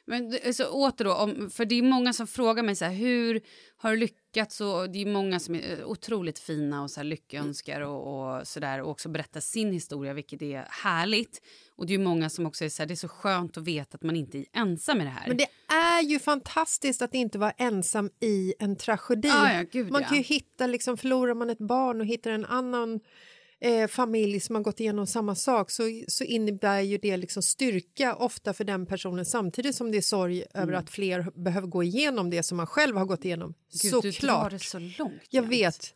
Men 0.05 0.39
alltså, 0.47 0.65
åter 0.65 1.05
då, 1.05 1.15
om, 1.15 1.51
för 1.51 1.65
det 1.65 1.75
är 1.75 1.83
många 1.83 2.13
som 2.13 2.27
frågar 2.27 2.63
mig 2.63 2.77
så 2.77 2.85
här, 2.85 2.93
hur 2.93 3.41
har 3.77 3.91
du 3.91 3.97
lyckats? 3.97 4.61
Och 4.61 4.91
det 4.91 5.03
är 5.03 5.07
många 5.07 5.41
som 5.41 5.55
är 5.55 5.79
eh, 5.79 5.87
otroligt 5.87 6.39
fina 6.39 6.83
och 6.83 6.91
så 6.91 7.01
här 7.01 7.05
lyckönskar 7.05 7.81
och, 7.81 8.37
och 8.39 8.49
så 8.49 8.61
där 8.61 8.81
och 8.81 8.91
också 8.91 9.09
berättar 9.09 9.41
sin 9.41 9.73
historia, 9.73 10.13
vilket 10.13 10.43
är 10.43 10.67
härligt. 10.71 11.43
Och 11.77 11.87
det 11.87 11.95
är 11.95 11.99
många 11.99 12.31
som 12.31 12.47
också 12.47 12.65
är 12.65 12.69
så 12.69 12.83
här, 12.83 12.87
det 12.87 12.95
är 12.95 12.97
så 12.97 13.09
skönt 13.09 13.57
att 13.57 13.65
veta 13.65 13.95
att 13.95 14.03
man 14.03 14.17
inte 14.17 14.39
är 14.39 14.47
ensam 14.53 14.99
med 14.99 15.07
det 15.07 15.11
här. 15.11 15.29
Men 15.29 15.37
det 15.37 15.49
är 15.69 16.03
ju 16.03 16.19
fantastiskt 16.19 17.03
att 17.03 17.15
inte 17.15 17.39
vara 17.39 17.51
ensam 17.51 18.11
i 18.21 18.55
en 18.59 18.77
tragedi. 18.77 19.29
Ja, 19.29 19.53
ja, 19.53 19.65
gud, 19.73 19.91
man 19.91 20.03
ja. 20.03 20.09
kan 20.09 20.17
ju 20.17 20.23
hitta, 20.23 20.67
liksom, 20.67 20.97
förlorar 20.97 21.35
man 21.35 21.51
ett 21.51 21.59
barn 21.59 22.01
och 22.01 22.07
hittar 22.07 22.31
en 22.31 22.45
annan 22.45 23.01
eh, 23.65 23.89
familj 23.89 24.41
som 24.41 24.55
har 24.55 24.63
gått 24.63 24.81
igenom 24.81 25.07
samma 25.07 25.35
sak 25.35 25.71
så, 25.71 25.83
så 26.09 26.25
innebär 26.25 26.81
ju 26.81 26.99
det 26.99 27.17
liksom 27.17 27.43
styrka 27.43 28.15
ofta 28.17 28.53
för 28.55 28.65
den 28.65 28.87
personen 28.87 29.25
samtidigt 29.25 29.77
som 29.77 29.91
det 29.91 29.97
är 29.99 30.03
sorg 30.03 30.45
över 30.55 30.69
Mm. 30.73 30.81
att 30.81 30.91
fler 30.91 31.31
behöver 31.45 31.69
gå 31.69 31.83
igenom 31.83 32.31
det 32.31 32.43
som 32.43 32.57
man 32.57 32.67
själv 32.67 32.97
har 32.97 33.05
gått 33.05 33.25
igenom. 33.25 33.55
Gud, 33.83 33.93
du 33.93 34.01
drar 34.01 34.13
Såklart. 34.13 34.51
det 34.51 34.59
så 34.59 34.79
långt. 34.79 35.23
Jag 35.31 35.43
jämt. 35.45 35.53
vet. 35.53 35.95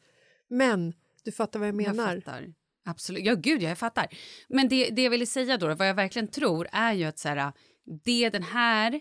Men 0.48 0.92
du 1.24 1.33
fattar 1.33 1.59
vad 1.59 1.68
jag 1.68 1.74
menar. 1.74 2.22
Jag. 2.26 2.54
Absolut. 2.85 3.24
Ja, 3.24 3.35
gud, 3.35 3.62
jag 3.62 3.78
fattar. 3.78 4.07
Men 4.48 4.68
det, 4.68 4.88
det 4.90 5.02
jag 5.02 5.11
ville 5.11 5.26
säga 5.26 5.57
då, 5.57 5.74
vad 5.74 5.88
jag 5.88 5.94
verkligen 5.94 6.28
tror 6.28 6.68
är 6.72 6.92
ju 6.92 7.04
att 7.04 7.18
så 7.18 7.28
här, 7.28 7.52
det 8.04 8.31
den 8.31 8.42
här, 8.42 9.00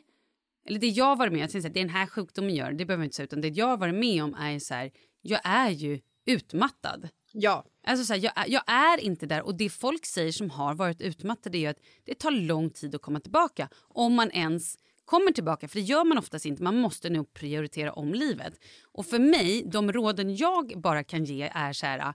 eller 0.67 0.79
det 0.79 0.87
jag 0.87 1.17
var 1.17 1.29
med 1.29 1.55
om, 1.55 1.61
det 1.61 1.69
den 1.69 1.89
här 1.89 2.07
sjukdomen 2.07 2.55
gör, 2.55 2.71
det 2.71 2.85
behöver 2.85 3.03
inte 3.03 3.15
säga, 3.15 3.23
utan 3.23 3.41
det 3.41 3.47
jag 3.47 3.79
varit 3.79 3.95
med 3.95 4.23
om 4.23 4.33
är 4.33 4.59
så 4.59 4.73
här, 4.73 4.91
jag 5.21 5.41
är 5.43 5.69
ju 5.69 5.99
utmattad. 6.25 7.09
Ja. 7.31 7.65
Alltså 7.87 8.05
så 8.05 8.13
här, 8.13 8.19
jag, 8.23 8.49
jag 8.49 8.63
är 8.67 8.99
inte 8.99 9.25
där 9.25 9.41
och 9.41 9.55
det 9.55 9.69
folk 9.69 10.05
säger 10.05 10.31
som 10.31 10.49
har 10.49 10.75
varit 10.75 11.01
utmattade 11.01 11.57
är 11.57 11.69
att 11.69 11.79
det 12.03 12.19
tar 12.19 12.31
lång 12.31 12.69
tid 12.69 12.95
att 12.95 13.01
komma 13.01 13.19
tillbaka. 13.19 13.69
Om 13.79 14.13
man 14.13 14.31
ens 14.31 14.77
kommer 15.05 15.31
tillbaka, 15.31 15.67
för 15.67 15.75
det 15.75 15.85
gör 15.85 16.03
man 16.03 16.17
oftast 16.17 16.45
inte. 16.45 16.63
Man 16.63 16.77
måste 16.77 17.09
nog 17.09 17.33
prioritera 17.33 17.93
om 17.93 18.13
livet. 18.13 18.53
Och 18.83 19.05
för 19.05 19.19
mig, 19.19 19.63
de 19.65 19.91
råden 19.91 20.35
jag 20.35 20.73
bara 20.81 21.03
kan 21.03 21.25
ge 21.25 21.51
är 21.53 21.73
så 21.73 21.85
här, 21.85 22.13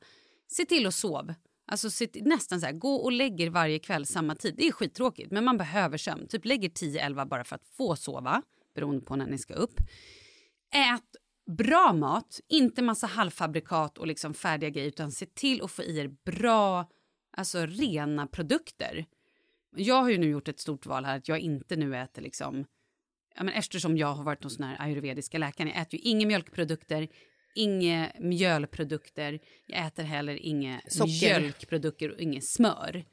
se 0.49 0.65
till 0.65 0.87
att 0.87 0.95
sova. 0.95 1.35
Alltså 1.67 2.07
nästan 2.15 2.61
så 2.61 2.67
här, 2.67 2.73
gå 2.73 2.95
och 2.95 3.13
lägger 3.13 3.51
varje 3.51 3.79
kväll 3.79 4.07
samma 4.07 4.35
tid. 4.35 4.55
Det 4.57 4.67
är 4.67 4.73
skittråkigt 4.73 5.31
men 5.31 5.45
man 5.45 5.59
behöver 5.59 5.99
sömn. 5.99 6.27
Typ 6.29 6.45
lägger 6.45 6.69
10-11 6.69 7.29
bara 7.29 7.45
för 7.45 7.57
att 7.57 7.67
få 7.77 7.97
sova, 7.97 8.43
beroende 8.75 9.05
på 9.05 9.17
när 9.17 9.27
ni 9.27 9.39
ska 9.39 9.55
upp. 9.55 9.81
Ät 10.75 11.22
bra 11.47 11.93
mat, 11.93 12.41
inte 12.49 12.83
massa 12.83 13.07
halvfabrikat 13.07 13.99
och 13.99 14.07
liksom 14.07 14.35
färdiga 14.35 14.71
grejer 14.71 14.89
utan 14.89 15.13
se 15.13 15.27
till 15.27 15.63
att 15.63 15.71
få 15.71 15.83
i 15.83 15.99
er 15.99 16.09
bra, 16.25 16.91
alltså 17.37 17.67
rena 17.67 18.27
produkter. 18.27 19.07
Jag 19.77 20.03
har 20.03 20.11
ju 20.11 20.19
nu 20.19 20.31
gjort 20.31 20.49
ett 20.49 20.61
stort 20.61 20.87
val 20.87 21.05
här 21.05 21.17
att 21.17 21.29
jag 21.29 21.39
inte 21.39 21.77
nu 21.77 21.97
äter 21.97 22.23
liksom, 22.23 22.65
ja, 23.37 23.43
men 23.43 23.55
eftersom 23.55 23.97
jag 23.97 24.15
har 24.15 24.25
varit 24.25 24.45
hos 24.45 24.57
den 24.57 24.67
här 24.67 24.77
ayurvediska 24.81 25.39
läkaren, 25.39 25.69
jag 25.69 25.83
äter 25.83 26.01
ju 26.01 26.11
inga 26.11 26.27
mjölkprodukter, 26.27 27.09
inga 27.55 28.13
mjölprodukter, 28.21 29.41
jag 29.67 29.87
äter 29.87 30.03
heller 30.03 30.37
inga 30.37 30.81
Socker. 30.89 31.41
mjölkprodukter 31.41 32.11
och 32.11 32.21
inget 32.21 32.45
smör. 32.45 33.05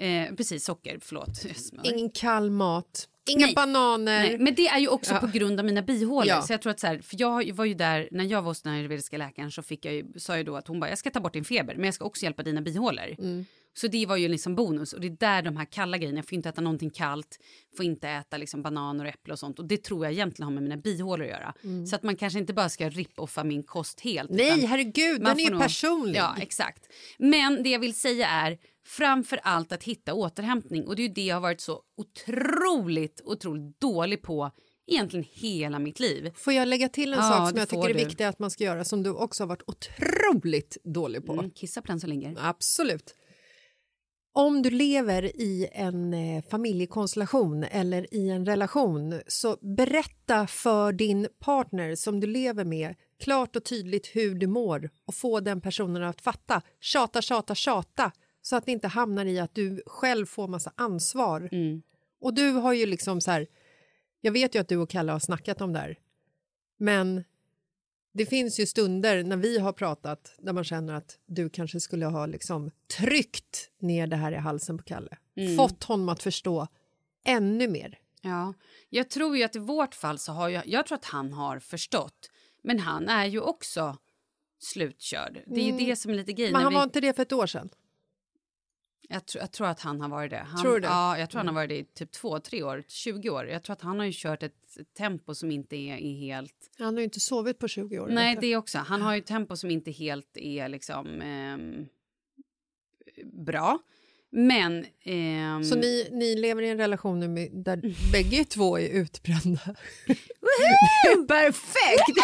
Eh, 0.00 0.34
precis, 0.36 0.64
socker, 0.64 0.98
förlåt. 1.02 1.36
Smör. 1.56 1.92
Ingen 1.94 2.10
kall 2.10 2.50
mat, 2.50 3.08
inga 3.30 3.46
Nej. 3.46 3.54
bananer. 3.54 4.22
Nej, 4.22 4.38
men 4.38 4.54
det 4.54 4.68
är 4.68 4.78
ju 4.78 4.88
också 4.88 5.12
Ja. 5.14 5.20
på 5.20 5.26
grund 5.26 5.60
av 5.60 5.66
mina 5.66 5.82
bihålor. 5.82 6.26
Ja. 6.28 6.42
Så 6.42 6.52
jag 6.52 6.62
tror 6.62 6.70
att 6.70 6.80
så 6.80 6.86
här, 6.86 6.98
för 6.98 7.16
jag 7.20 7.52
var 7.52 7.64
ju 7.64 7.74
där, 7.74 8.08
när 8.12 8.24
jag 8.24 8.42
var 8.42 8.50
hos 8.50 8.62
den 8.62 8.72
här 8.72 8.78
ayurvediska 8.80 9.18
läkaren 9.18 9.50
så 9.50 9.62
fick 9.62 9.84
jag 9.84 9.94
ju, 9.94 10.04
sa 10.16 10.36
jag 10.36 10.46
då 10.46 10.56
att 10.56 10.68
hon 10.68 10.80
bara, 10.80 10.90
jag 10.90 10.98
ska 10.98 11.10
ta 11.10 11.20
bort 11.20 11.32
din 11.32 11.44
feber, 11.44 11.74
men 11.74 11.84
jag 11.84 11.94
ska 11.94 12.04
också 12.04 12.22
hjälpa 12.24 12.42
dina 12.42 12.60
bihålor. 12.60 13.14
Mm. 13.18 13.44
Så 13.74 13.86
det 13.88 14.06
var 14.06 14.16
ju 14.16 14.28
liksom 14.28 14.54
bonus 14.54 14.92
och 14.92 15.00
det 15.00 15.06
är 15.06 15.10
där 15.10 15.42
de 15.42 15.56
här 15.56 15.64
kalla 15.64 15.98
grejerna, 15.98 16.18
jag 16.18 16.28
får 16.28 16.34
inte 16.36 16.48
äta 16.48 16.60
någonting 16.60 16.90
kallt, 16.90 17.38
får 17.76 17.84
inte 17.84 18.08
äta 18.08 18.36
liksom 18.36 18.62
bananer 18.62 19.04
och 19.04 19.10
äpple 19.10 19.32
och 19.32 19.38
sånt 19.38 19.58
och 19.58 19.64
det 19.64 19.84
tror 19.84 20.04
jag 20.04 20.12
egentligen 20.12 20.44
har 20.46 20.52
med 20.54 20.62
mina 20.62 20.76
bihålor 20.76 21.24
att 21.24 21.30
göra. 21.30 21.54
Så 21.88 21.96
att 21.96 22.02
man 22.02 22.16
kanske 22.16 22.38
inte 22.38 22.52
bara 22.52 22.68
ska 22.68 22.88
rip-offa 22.90 23.44
min 23.44 23.62
kost 23.62 24.00
helt. 24.00 24.30
Mm. 24.30 24.46
Nej, 24.46 24.66
herregud, 24.66 25.20
den 25.24 25.38
är 25.38 25.44
ju 25.44 25.50
nog- 25.50 25.60
personlig. 25.62 26.16
Ja, 26.18 26.36
exakt. 26.40 26.84
Men 27.18 27.62
det 27.62 27.68
jag 27.70 27.78
vill 27.80 27.94
säga 27.94 28.28
är 28.28 28.58
framför 28.96 29.40
allt 29.42 29.72
att 29.72 29.82
hitta 29.84 30.14
återhämtning 30.14 30.86
och 30.86 30.96
det 30.96 31.02
är 31.02 31.08
ju 31.08 31.14
det 31.14 31.24
jag 31.24 31.36
har 31.36 31.40
varit 31.40 31.60
så 31.60 31.82
otroligt, 31.96 33.20
otroligt 33.24 33.80
dålig 33.80 34.22
på 34.22 34.50
egentligen 34.86 35.26
hela 35.32 35.78
mitt 35.78 36.00
liv. 36.00 36.30
Får 36.34 36.52
jag 36.52 36.68
lägga 36.68 36.88
till 36.88 37.12
en 37.12 37.18
Ja, 37.18 37.28
sak 37.28 37.48
som 37.50 37.58
jag 37.58 37.68
tycker 37.68 37.90
är 37.90 37.94
du. 37.94 38.04
viktig 38.04 38.24
att 38.24 38.38
man 38.38 38.50
ska 38.50 38.64
göra 38.64 38.84
som 38.84 39.02
du 39.02 39.10
också 39.10 39.42
har 39.42 39.48
varit 39.48 39.62
otroligt 39.66 40.76
dålig 40.84 41.26
på? 41.26 41.32
Mm, 41.32 41.50
kissa 41.50 41.82
på 41.82 41.86
den 41.86 42.00
som 42.00 42.10
ligger. 42.10 42.36
Absolut. 42.38 43.14
om 44.32 44.62
du 44.62 44.70
lever 44.70 45.22
i 45.40 45.68
en 45.72 46.14
eh, 46.14 46.44
familjekonstellation 46.50 47.64
eller 47.64 48.14
i 48.14 48.30
en 48.30 48.46
relation 48.46 49.20
så 49.26 49.56
berätta 49.76 50.46
för 50.46 50.92
din 50.92 51.28
partner 51.40 51.94
som 51.94 52.20
du 52.20 52.26
lever 52.26 52.64
med 52.64 52.94
klart 53.24 53.56
och 53.56 53.64
tydligt 53.64 54.06
hur 54.06 54.34
du 54.34 54.46
mår 54.46 54.90
och 55.06 55.14
få 55.14 55.40
den 55.40 55.60
personen 55.60 56.02
att 56.02 56.20
fatta. 56.20 56.62
Tjata, 56.80 57.22
tjata, 57.22 57.54
tjata 57.54 58.12
så 58.50 58.56
att 58.56 58.66
det 58.66 58.72
inte 58.72 58.88
hamnar 58.88 59.26
i 59.26 59.38
att 59.38 59.54
du 59.54 59.82
själv 59.86 60.26
får 60.26 60.48
massa 60.48 60.72
ansvar. 60.76 61.48
Och 62.20 62.34
du 62.34 62.50
har 62.50 62.72
ju 62.72 62.86
liksom 62.86 63.20
så 63.20 63.30
här, 63.30 63.46
jag 64.20 64.32
vet 64.32 64.54
ju 64.54 64.58
att 64.58 64.68
du 64.68 64.76
och 64.76 64.90
Kalle 64.90 65.12
har 65.12 65.18
snackat 65.18 65.60
om 65.60 65.72
det 65.72 65.78
här, 65.78 65.98
men 66.76 67.24
det 68.12 68.26
finns 68.26 68.60
ju 68.60 68.66
stunder 68.66 69.22
när 69.24 69.36
vi 69.36 69.58
har 69.58 69.72
pratat 69.72 70.34
där 70.38 70.52
man 70.52 70.64
känner 70.64 70.94
att 70.94 71.18
du 71.26 71.50
kanske 71.50 71.80
skulle 71.80 72.06
ha 72.06 72.26
liksom 72.26 72.70
tryckt 72.98 73.70
ner 73.78 74.06
det 74.06 74.16
här 74.16 74.32
i 74.32 74.36
halsen 74.36 74.78
på 74.78 74.84
Kalle. 74.84 75.16
Fått 75.56 75.84
honom 75.84 76.08
att 76.08 76.22
förstå 76.22 76.66
ännu 77.24 77.68
mer. 77.68 77.98
Ja, 78.22 78.54
jag 78.88 79.10
tror 79.10 79.36
ju 79.36 79.42
att 79.42 79.56
i 79.56 79.58
vårt 79.58 79.94
fall 79.94 80.18
så 80.18 80.32
har 80.32 80.48
jag, 80.48 80.66
jag 80.66 80.86
tror 80.86 80.96
att 80.98 81.04
han 81.04 81.32
har 81.32 81.58
förstått. 81.58 82.30
Men 82.62 82.78
han 82.78 83.08
är 83.08 83.24
ju 83.26 83.40
också 83.40 83.96
slutkörd. 84.58 85.42
Det 85.46 85.60
är 85.60 85.64
ju 85.64 85.86
det 85.86 85.96
som 85.96 86.10
är 86.10 86.14
lite 86.14 86.32
grejen. 86.32 86.52
Men 86.52 86.62
han 86.62 86.72
vi- 86.72 86.76
var 86.76 86.82
inte 86.84 87.00
det 87.00 87.12
för 87.16 87.22
ett 87.22 87.32
år 87.32 87.46
sedan. 87.46 87.70
Jag, 89.12 89.26
tror, 89.26 89.42
jag 89.42 89.52
tror 89.52 89.66
att 89.66 89.80
han 89.80 90.00
har 90.00 90.08
varit 90.08 90.30
det. 90.30 90.36
Han, 90.36 90.62
Tror 90.62 90.74
du 90.74 90.80
det? 90.80 90.86
Ja, 90.86 91.18
jag 91.18 91.30
tror 91.30 91.38
han 91.38 91.46
har 91.46 91.54
varit 91.54 91.68
det 91.68 91.78
i 91.78 91.84
typ 91.84 92.12
två, 92.12 92.38
tre 92.38 92.62
år, 92.62 92.84
20 92.88 93.30
år. 93.30 93.46
Jag 93.46 93.62
tror 93.62 93.72
att 93.72 93.80
han 93.82 93.98
har 93.98 94.06
ju 94.06 94.12
kört 94.14 94.42
ett 94.42 94.78
tempo 94.98 95.34
som 95.34 95.50
inte 95.50 95.76
är, 95.76 95.96
är 95.96 96.14
helt... 96.14 96.70
Han 96.78 96.94
har 96.94 97.00
ju 97.00 97.04
inte 97.04 97.20
sovit 97.20 97.58
på 97.58 97.68
20 97.68 97.98
år. 97.98 98.08
Nej, 98.08 98.38
det 98.40 98.56
också. 98.56 98.78
Han 98.78 99.02
har 99.02 99.14
ju 99.14 99.18
ett 99.18 99.26
tempo 99.26 99.56
som 99.56 99.70
inte 99.70 99.90
helt 99.90 100.36
är 100.36 100.68
liksom 100.68 101.20
ehm, 101.20 101.86
bra. 103.32 103.78
Men... 104.32 104.86
ehm, 105.04 105.64
Så 105.64 105.74
ni, 105.76 106.08
ni 106.12 106.36
lever 106.36 106.62
i 106.62 106.68
en 106.68 106.78
relation 106.78 107.20
nu 107.20 107.48
där 107.52 107.80
bägge 108.12 108.44
två 108.44 108.78
är 108.78 108.88
utbrända? 108.88 109.60
Perfekt! 111.28 112.18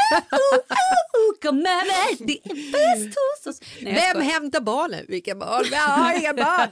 Kom 1.42 1.56
mig, 1.56 2.16
det 2.18 2.38
är 2.44 2.72
bäst 2.72 3.16
hos 3.18 3.46
oss. 3.46 3.60
Nej, 3.80 3.94
Vem 4.14 4.22
hämtar 4.22 4.60
barnen? 4.60 5.04
Vilka 5.08 5.34
barn? 5.34 5.64
Jag 5.72 5.78
har 5.78 6.18
inga 6.20 6.34
barn! 6.34 6.68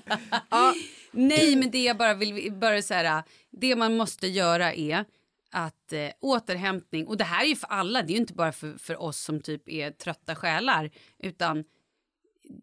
Ja. 0.51 0.75
Nej, 1.11 1.57
men 1.57 1.71
det 1.71 1.83
jag 1.83 1.97
bara 1.97 2.15
vill 2.15 2.53
bara 2.53 2.83
så 2.83 2.95
här, 2.95 3.23
det 3.51 3.77
man 3.77 3.97
måste 3.97 4.27
göra 4.27 4.75
är 4.75 5.05
att 5.51 5.93
eh, 5.93 6.09
återhämtning, 6.21 7.07
och 7.07 7.17
det 7.17 7.25
här 7.25 7.45
är 7.45 7.49
ju 7.49 7.57
för 7.57 7.67
alla, 7.67 8.03
det 8.03 8.09
är 8.13 8.15
ju 8.15 8.21
inte 8.21 8.35
bara 8.35 8.53
för, 8.53 8.79
för 8.79 9.03
oss 9.03 9.19
som 9.21 9.41
typ 9.41 9.69
är 9.69 9.91
trötta 9.91 10.35
själar, 10.35 10.91
utan 11.23 11.65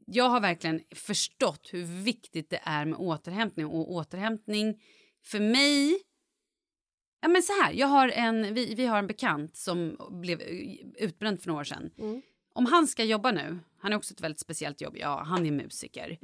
jag 0.06 0.30
har 0.30 0.40
verkligen 0.40 0.82
förstått 0.96 1.70
hur 1.72 1.84
viktigt 1.84 2.50
det 2.50 2.60
är 2.64 2.86
med 2.86 3.00
återhämtning 3.00 3.66
och 3.66 3.92
återhämtning 3.92 4.82
för 5.24 5.40
mig 5.40 6.02
Ja, 7.22 7.28
men 7.28 7.44
så 7.44 7.54
här, 7.62 7.74
jag 7.74 7.88
har 7.88 8.10
en, 8.10 8.54
vi, 8.54 8.76
vi 8.76 8.86
har 8.86 9.00
en 9.00 9.08
bekant 9.08 9.58
som 9.58 9.98
blev 10.22 10.42
utbränd 10.98 11.42
för 11.42 11.48
några 11.48 11.60
år 11.60 11.64
sedan. 11.64 11.92
Om 12.54 12.66
han 12.66 12.88
ska 12.88 13.04
jobba 13.04 13.32
nu, 13.32 13.60
han 13.80 13.92
har 13.92 13.98
också 14.00 14.14
ett 14.14 14.22
väldigt 14.22 14.40
speciellt 14.40 14.82
jobb, 14.82 14.98
ja 14.98 15.24
han 15.28 15.46
är 15.46 15.52
musiker. 15.52 16.18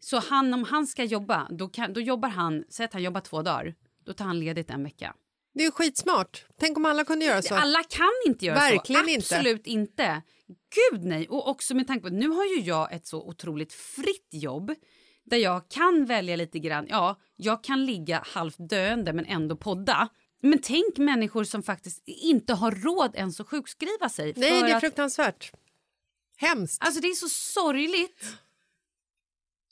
Så 0.00 0.18
han, 0.18 0.54
om 0.54 0.64
han 0.64 0.86
ska 0.86 1.04
jobba, 1.04 1.48
då, 1.50 1.68
kan, 1.68 1.92
då 1.92 2.00
jobbar 2.00 2.28
han, 2.28 2.64
säg 2.68 2.84
att 2.84 2.92
han 2.92 3.02
jobbar 3.02 3.20
två 3.20 3.42
dagar, 3.42 3.74
då 4.04 4.12
tar 4.12 4.24
han 4.24 4.40
ledigt 4.40 4.70
en 4.70 4.84
vecka. 4.84 5.14
Det 5.54 5.64
är 5.64 5.70
skitsmart. 5.70 6.46
Tänk 6.58 6.76
om 6.76 6.84
alla 6.86 7.04
kunde 7.04 7.24
göra 7.24 7.42
så. 7.42 7.54
Alla 7.54 7.82
kan 7.82 8.10
inte 8.26 8.46
göra 8.46 8.56
Verkligen 8.56 9.04
så. 9.04 9.10
inte. 9.10 9.36
Absolut 9.36 9.66
inte. 9.66 10.22
Gud 10.90 11.04
nej. 11.04 11.28
Och 11.28 11.48
också 11.48 11.74
med 11.74 11.86
tanke 11.86 12.00
på 12.00 12.06
att 12.06 12.12
nu 12.12 12.28
har 12.28 12.44
ju 12.44 12.60
jag 12.60 12.92
ett 12.92 13.06
så 13.06 13.22
otroligt 13.22 13.72
fritt 13.72 14.28
jobb 14.30 14.74
där 15.24 15.36
jag 15.36 15.68
kan 15.68 16.04
välja 16.04 16.36
lite 16.36 16.58
grann. 16.58 16.86
Ja, 16.88 17.20
jag 17.36 17.64
kan 17.64 17.84
ligga 17.86 18.22
halvt 18.26 18.56
döende 18.58 19.12
men 19.12 19.26
ändå 19.26 19.56
podda. 19.56 20.08
Men 20.42 20.58
tänk 20.62 20.96
människor 20.96 21.44
som 21.44 21.62
faktiskt 21.62 22.02
inte 22.06 22.54
har 22.54 22.70
råd 22.70 23.14
ens 23.14 23.40
att 23.40 23.48
sjukskriva 23.48 24.08
sig. 24.08 24.32
Nej, 24.36 24.62
det 24.62 24.70
är 24.70 24.74
att, 24.74 24.80
fruktansvärt. 24.80 25.52
Hemskt. 26.36 26.84
Alltså 26.84 27.00
det 27.00 27.08
är 27.08 27.14
så 27.14 27.28
sorgligt. 27.28 28.24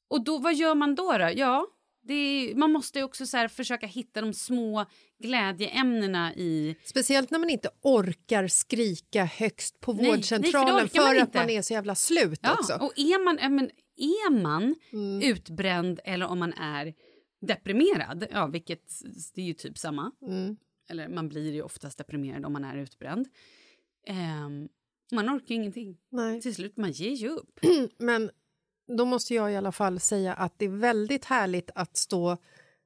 Och 0.09 0.25
då, 0.25 0.39
vad 0.39 0.55
gör 0.55 0.75
man 0.75 0.95
då? 0.95 1.19
då? 1.19 1.31
Ja, 1.37 1.67
är, 2.15 2.55
man 2.55 2.73
måste 2.73 3.03
också 3.03 3.27
så 3.27 3.49
försöka 3.49 3.87
hitta 3.87 4.21
de 4.21 4.33
små 4.35 4.87
glädjeämnena 5.23 6.35
i... 6.35 6.77
Speciellt 6.85 7.31
när 7.31 7.39
man 7.39 7.51
inte 7.51 7.71
orkar 7.83 8.49
skrika 8.49 9.25
högst 9.25 9.81
på 9.81 9.93
Nej, 9.93 10.03
nej, 10.03 10.11
för 10.11 10.17
vårdcentralen 10.17 10.75
orkar 10.87 11.03
för, 11.03 11.15
man 11.15 11.23
att 11.23 11.35
man 11.35 11.51
är 11.51 11.63
så 11.63 11.73
jävla 11.73 11.95
slut 11.95 12.41
Ja, 12.43 12.53
också. 12.53 12.75
och 12.75 12.93
är 12.97 13.25
man, 13.25 13.55
men 13.55 13.71
är 13.97 14.31
man 14.31 14.75
Mm. 14.93 15.23
utbränd 15.23 16.01
eller 16.05 16.27
om 16.27 16.39
man 16.39 16.53
är 16.53 16.95
deprimerad, 17.41 18.27
ja, 18.33 18.47
vilket 18.47 18.93
det 19.35 19.41
är 19.41 19.45
ju 19.45 19.55
typ 19.55 19.79
samma. 19.79 20.13
Mm. 20.23 20.57
Eller 20.91 21.09
man 21.09 21.29
blir 21.29 21.53
ju 21.55 21.63
oftast 21.63 21.99
deprimerad 21.99 22.45
om 22.47 22.53
man 22.53 22.65
är 22.65 22.77
utbränd. 22.77 23.29
Ehm, 24.07 24.69
man 25.13 25.31
orkar 25.37 25.55
ingenting. 25.55 25.97
Nej. 26.11 26.41
Till 26.41 26.55
slut, 26.55 26.77
man 26.77 26.93
ger 26.93 27.11
ju 27.11 27.29
upp. 27.29 27.61
Men 27.99 28.31
då 28.97 29.05
måste 29.05 29.35
jag 29.35 29.53
i 29.53 29.57
alla 29.57 29.73
fall 29.73 30.01
säga 30.01 30.35
att 30.35 30.55
det 30.57 30.65
är 30.65 30.69
väldigt 30.69 31.25
härligt 31.25 31.71
att 31.75 31.97
stå 31.97 32.37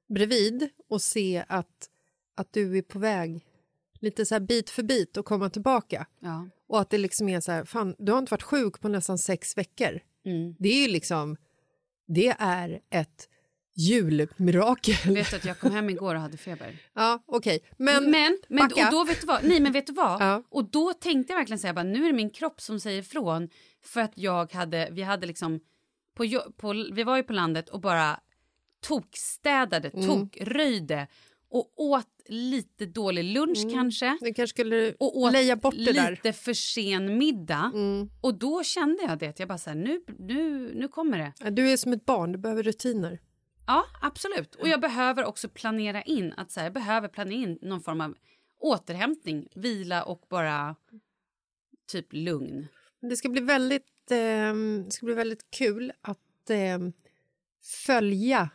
bredvid 0.09 0.69
och 0.89 1.03
se 1.03 1.45
att, 1.49 1.89
att 2.37 2.53
du 2.53 2.79
är 2.79 2.83
på 2.83 2.99
väg 2.99 3.47
lite 4.01 4.27
så 4.27 4.35
här 4.35 4.41
bit 4.41 4.71
för 4.71 4.83
bit 4.83 5.17
och 5.17 5.25
komma 5.25 5.51
tillbaka. 5.51 6.07
Ja. 6.21 6.49
Och 6.69 6.81
att 6.81 6.91
det 6.91 6.99
liksom 6.99 7.29
är 7.29 7.41
så 7.41 7.53
här, 7.53 7.65
fan, 7.65 7.95
du 7.99 8.13
har 8.13 8.19
inte 8.19 8.31
varit 8.31 8.43
sjuk 8.43 8.81
på 8.81 8.89
nästan 8.89 9.19
sex 9.19 9.59
veckor. 9.59 10.01
Mm. 10.25 10.57
Det 10.59 10.69
är 10.69 10.83
ju 10.83 10.89
liksom, 10.89 11.37
det 12.07 12.37
är 12.39 12.81
ett 12.91 13.29
julmirakel. 13.75 15.15
Vet 15.15 15.31
du 15.31 15.37
att 15.37 15.45
jag 15.45 15.59
kom 15.59 15.71
hem 15.73 15.91
igår 15.91 16.15
och 16.15 16.21
hade 16.21 16.37
feber? 16.37 16.77
Ja, 16.95 17.23
okej. 17.27 17.61
Men, 17.77 18.11
Men, 18.11 18.39
men 18.49 18.69
backa. 18.69 18.87
och 18.87 18.93
då 18.93 19.05
vet 19.05 19.21
du 19.21 19.27
vad? 19.27 19.45
Nej, 19.45 19.61
men 19.61 19.73
vet 19.73 19.87
du 19.87 19.93
vad? 19.93 20.23
Ja. 20.23 20.43
Och 20.49 20.71
då 20.71 20.93
tänkte 20.93 21.33
jag 21.33 21.39
verkligen 21.39 21.59
säga 21.59 21.75
bara, 21.75 21.83
nu 21.83 22.05
är 22.05 22.07
det 22.07 22.17
min 22.17 22.31
kropp 22.31 22.61
som 22.61 22.81
säger 22.81 22.99
ifrån 23.01 23.49
för 23.85 24.01
att 24.01 24.13
jag 24.15 24.53
hade, 24.53 24.89
vi 24.93 25.03
hade 25.03 25.27
liksom 25.27 25.61
på, 26.15 26.25
på, 26.57 26.73
vi 26.93 27.03
var 27.05 27.17
ju 27.17 27.23
på 27.23 27.33
landet 27.33 27.69
och 27.69 27.81
bara 27.81 28.21
tokstädade, 28.81 29.89
Mm. 29.89 30.07
tokröjde 30.07 31.07
och 31.49 31.73
åt 31.77 32.07
lite 32.29 32.87
dålig 32.87 33.25
lunch 33.25 33.73
kanske. 33.73 34.19
du 34.21 34.35
kanske 34.35 34.47
skulle 34.55 34.95
Och 34.99 35.19
åt 35.19 35.33
leja 35.33 35.57
bort 35.57 35.75
det 35.75 35.93
där. 35.93 36.11
lite 36.11 36.33
för 36.33 36.53
sen 36.55 37.19
middag. 37.19 37.73
Och 38.21 38.35
då 38.35 38.63
kände 38.63 39.03
jag 39.03 39.19
det, 39.19 39.27
att 39.27 39.39
jag 39.39 39.49
bara 39.49 39.59
så 39.59 39.71
här, 39.71 39.77
nu, 39.77 40.03
nu, 40.19 40.71
nu 40.75 40.89
kommer 40.89 41.19
det. 41.19 41.51
Du 41.51 41.71
är 41.71 41.77
som 41.77 41.93
ett 41.93 42.05
barn, 42.05 42.33
du 42.33 42.39
behöver 42.39 42.63
rutiner. 42.63 43.19
Ja, 43.67 43.85
absolut. 44.03 44.55
Och 44.55 44.69
jag 44.69 44.81
behöver 44.81 45.25
också 45.25 45.49
planera 45.49 46.03
in 46.03 46.33
att 46.37 46.51
så 46.51 46.61
här, 46.61 46.67
jag 46.67 46.73
behöver 46.75 47.09
planera 47.09 47.35
in 47.43 47.59
någon 47.63 47.81
form 47.81 48.01
av 48.01 48.15
återhämtning, 48.61 49.49
vila 49.55 50.03
och 50.05 50.23
bara 50.31 50.77
typ 51.93 52.07
lugn. 52.13 52.67
Det 53.01 53.17
ska 53.17 53.29
bli 53.29 53.41
väldigt, 53.41 53.87
eh, 54.11 54.55
ska 54.89 55.07
bli 55.07 55.15
väldigt 55.15 55.51
kul 55.51 55.93
att 56.03 56.51
eh, 56.51 56.79
följa 57.87 58.51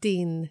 din 0.00 0.48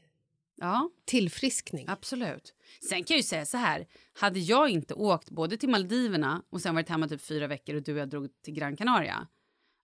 Ja, 0.62 0.90
tillfriskning. 1.06 1.86
absolut. 1.90 2.54
Sen 2.90 3.04
kan 3.04 3.14
jag 3.16 3.20
ju 3.20 3.24
säga 3.24 3.46
så 3.46 3.58
här, 3.58 3.88
hade 4.14 4.40
jag 4.40 4.70
inte 4.70 4.94
åkt 4.94 5.30
både 5.30 5.58
till 5.58 5.70
Maldiverna 5.70 6.44
och 6.50 6.62
sen 6.62 6.76
varit 6.76 6.90
hemma 6.90 7.08
typ 7.08 7.22
fyra 7.22 7.48
veckor 7.48 7.76
och 7.76 7.84
du 7.84 7.94
och 7.94 8.00
jag 8.00 8.10
drog 8.10 8.42
till 8.42 8.54
Gran 8.54 8.76
Canaria. 8.76 9.28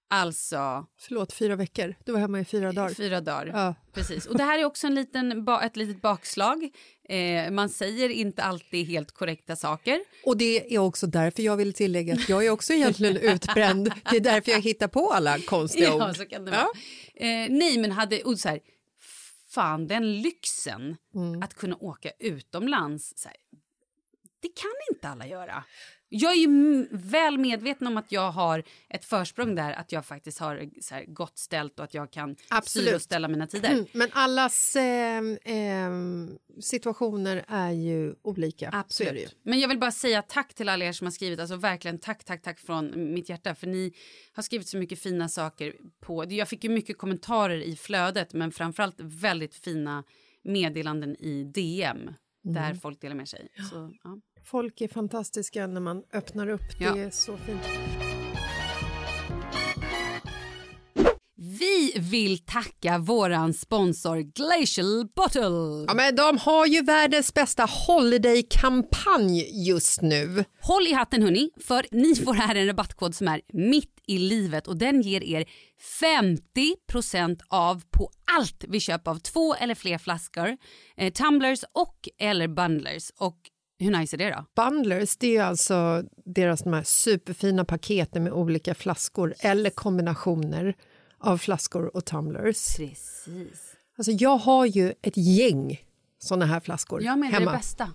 Alltså 0.08 0.86
Förlåt, 1.00 1.34
fyra 1.34 1.56
veckor. 1.56 1.96
Du 2.06 2.12
var 2.12 2.20
hemma 2.20 2.40
i 2.40 2.46
fyra 2.46 2.72
dagar. 2.72 2.94
fyra 2.94 3.22
dagar. 3.22 3.46
Ja. 3.54 3.76
Precis. 3.94 4.26
Och 4.26 4.38
det 4.38 4.44
här 4.44 4.60
är 4.60 4.66
också 4.66 4.88
en 4.88 4.96
liten, 4.96 5.46
ba- 5.46 5.62
ett 5.62 5.76
litet 5.76 6.02
bakslag. 6.02 6.70
Eh, 7.10 7.52
man 7.52 7.70
säger 7.70 8.10
inte 8.10 8.44
alltid 8.44 8.88
helt 8.88 9.12
korrekta 9.12 9.56
saker. 9.56 10.00
Och 10.26 10.38
det 10.38 10.76
är 10.76 10.80
också 10.80 11.08
därför 11.08 11.44
jag 11.44 11.58
vill 11.58 11.74
tillägga 11.74 12.14
att 12.14 12.30
jag 12.30 12.46
är 12.46 12.50
också 12.50 12.74
egentligen 12.74 13.18
utbränd. 13.34 13.94
Det 14.12 14.16
är 14.18 14.22
därför 14.22 14.52
jag 14.52 14.62
hittar 14.62 14.88
på 14.88 15.12
alla 15.12 15.40
konstiga 15.40 15.86
Ja, 16.00 16.10
ord. 16.10 16.16
så 16.16 16.26
kan 16.26 16.46
det 16.46 16.52
vara. 16.52 16.68
Eh, 17.16 17.50
nej, 17.50 17.78
men 17.78 17.92
hade... 17.92 18.22
Och 18.24 18.40
så 18.40 18.50
här, 18.50 18.60
fan, 19.50 19.88
den 19.88 20.22
lyxen 20.22 20.98
att 21.44 21.54
kunna 21.54 21.76
åka 21.80 22.12
utomlands. 22.20 23.14
Så 23.16 23.28
här, 23.30 23.38
det 24.46 24.62
kan 24.62 24.96
inte 24.96 25.10
alla 25.10 25.28
göra. 25.28 25.64
Jag 26.10 26.32
är 26.32 26.36
ju 26.36 26.88
väl 26.92 27.38
medveten 27.38 27.88
om 27.88 27.98
att 27.98 28.12
jag 28.12 28.32
har 28.32 28.64
ett 28.90 29.06
försprång 29.06 29.56
där, 29.56 29.74
att 29.74 29.92
jag 29.92 30.06
faktiskt 30.06 30.40
har 30.40 30.70
så 30.82 30.96
här, 30.96 31.06
gott 31.06 31.38
ställt 31.38 31.80
och 31.80 31.86
att 31.86 31.94
jag 31.94 32.12
kan 32.12 32.36
Absolut. 32.50 32.86
styra 32.86 32.96
och 32.96 33.02
ställa 33.02 33.28
mina 33.28 33.48
tider. 33.48 33.72
Mm, 33.72 33.86
Men 33.94 34.10
allas 34.12 34.76
eh, 34.76 35.22
eh, 35.46 35.92
situationer 36.62 37.46
är 37.48 37.72
ju 37.72 38.16
olika. 38.22 38.70
Det 38.70 38.76
ju. 38.76 38.80
Absolut. 38.80 39.38
Men 39.44 39.60
jag 39.60 39.68
vill 39.68 39.80
bara 39.80 39.92
säga 39.92 40.22
tack 40.22 40.54
till 40.54 40.70
alla 40.70 40.86
er 40.86 40.92
som 40.92 41.08
har 41.08 41.12
skrivit. 41.12 41.40
Alltså 41.40 41.56
verkligen 41.56 42.00
tack, 42.00 42.24
tack, 42.24 42.42
tack 42.42 42.60
från 42.60 43.14
mitt 43.14 43.30
hjärta. 43.30 43.56
För 43.56 43.68
ni 43.68 43.94
har 44.34 44.44
skrivit 44.44 44.68
så 44.68 44.78
mycket 44.78 45.00
fina 45.00 45.30
saker 45.30 45.76
på... 46.02 46.26
Jag 46.30 46.50
fick 46.50 46.64
ju 46.64 46.70
mycket 46.70 46.98
kommentarer 46.98 47.62
i 47.62 47.76
flödet, 47.76 48.34
men 48.34 48.52
framförallt 48.52 48.96
väldigt 49.00 49.56
fina 49.56 50.04
meddelanden 50.44 51.16
i 51.16 51.44
DM. 51.44 52.14
Där 52.44 52.74
folk 52.74 53.02
delar 53.02 53.16
med 53.16 53.30
sig. 53.30 53.48
Så, 53.72 53.94
ja. 54.04 54.20
Folk 54.46 54.82
är 54.82 54.88
fantastiska 54.88 55.68
när 55.68 55.82
man 55.82 56.04
öppnar 56.14 56.50
upp. 56.50 56.62
Ja. 56.80 56.94
Det 56.94 57.02
är 57.02 57.10
så 57.10 57.38
fint. 57.38 57.62
Vi 61.38 61.94
vill 62.00 62.46
tacka 62.46 62.98
våran 62.98 63.54
sponsor 63.54 64.18
Glacial 64.18 65.08
Bottle. 65.16 65.86
Ja, 65.88 65.94
men 65.94 66.16
de 66.16 66.38
har 66.38 66.66
ju 66.66 66.82
världens 66.82 67.34
bästa 67.34 67.68
holiday-kampanj 67.88 69.68
just 69.68 70.02
nu. 70.02 70.44
Håll 70.62 70.88
i 70.88 70.94
hatten 70.94 71.24
hörni, 71.24 71.50
för 71.62 71.86
ni 71.92 72.16
får 72.16 72.34
här 72.34 72.56
en 72.56 72.68
rabattkod 72.68 73.16
som 73.16 73.28
är 73.28 73.42
mitt 73.54 74.00
i 74.08 74.18
livet 74.18 74.68
och 74.68 74.78
den 74.78 75.02
ger 75.02 75.24
er 75.24 75.46
50% 76.02 77.40
av 77.48 77.84
på 77.92 78.10
allt 78.38 78.66
vi 78.68 78.80
köper 78.80 79.12
av 79.12 79.20
två 79.20 79.56
eller 79.56 79.76
fler 79.76 79.98
flaskor, 79.98 80.58
eh, 80.98 81.14
tumblers 81.14 81.64
och 81.74 82.10
eller 82.20 82.48
bundlers. 82.48 83.12
Och 83.18 83.38
hur 83.80 83.92
nice 83.92 84.16
är 84.16 84.18
det 84.18 84.30
då? 84.30 84.64
Bundlers, 84.64 85.18
det 85.18 85.38
är 85.38 85.44
alltså 85.44 86.04
deras 86.26 86.64
de 86.64 86.74
här 86.74 86.84
superfina 86.84 87.66
paketen 87.66 88.24
med 88.24 88.34
olika 88.34 88.76
flaskor 88.76 89.34
eller 89.40 89.70
kombinationer 89.70 90.76
av 91.20 91.38
flaskor 91.38 91.96
och 91.96 92.06
tumblers. 92.06 92.44
Precis. 92.44 93.26
Alltså 93.98 94.12
jag 94.12 94.38
har 94.38 94.66
ju 94.66 94.94
ett 95.02 95.18
gäng 95.18 95.82
såna 96.20 96.46
här 96.46 96.60
flaskor 96.60 97.04
Jag 97.04 97.20
menar 97.20 97.32
hemma. 97.40 97.52
det 97.52 97.58
bästa. 97.58 97.92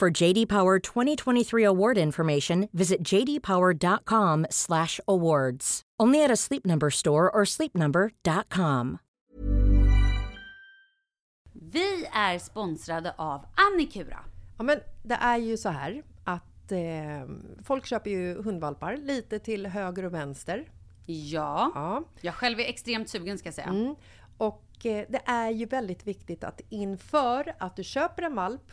For 0.00 0.10
JD 0.22 0.46
Power 0.48 0.78
2023 0.80 1.64
award 1.64 1.98
information, 1.98 2.68
visit 2.72 2.98
jdpower.com/awards. 3.12 5.82
Only 6.02 6.24
at 6.24 6.30
a 6.30 6.36
Sleep 6.36 6.66
Number 6.66 6.90
store 6.90 7.30
or 7.30 7.44
sleepnumber.com. 7.44 8.98
Vi 11.52 12.06
är 12.12 12.38
sponsrade 12.38 13.14
av 13.18 13.46
Annikura. 13.72 14.18
Ja, 14.58 14.64
men 14.64 14.78
det 15.02 15.14
är 15.14 15.38
ju 15.38 15.56
så 15.56 15.68
här 15.68 16.02
att 16.24 16.72
eh, 16.72 16.78
folk 17.64 17.86
köper 17.86 18.10
ju 18.10 18.42
hundvalpar 18.42 18.96
lite 18.96 19.38
till 19.38 19.66
höger 19.66 20.04
och 20.04 20.14
vänster. 20.14 20.68
Ja, 21.06 21.72
Ja. 21.74 22.02
jag 22.20 22.34
själv 22.34 22.60
är 22.60 22.64
extremt 22.64 23.08
sugen 23.08 23.38
ska 23.38 23.46
jag 23.46 23.54
säga. 23.54 23.68
Mm. 23.68 23.94
Och 24.38 24.86
eh, 24.86 25.06
det 25.08 25.20
är 25.26 25.50
ju 25.50 25.66
väldigt 25.66 26.06
viktigt 26.06 26.44
att 26.44 26.60
inför 26.68 27.54
att 27.58 27.76
du 27.76 27.84
köper 27.84 28.22
en 28.22 28.34
valp 28.34 28.72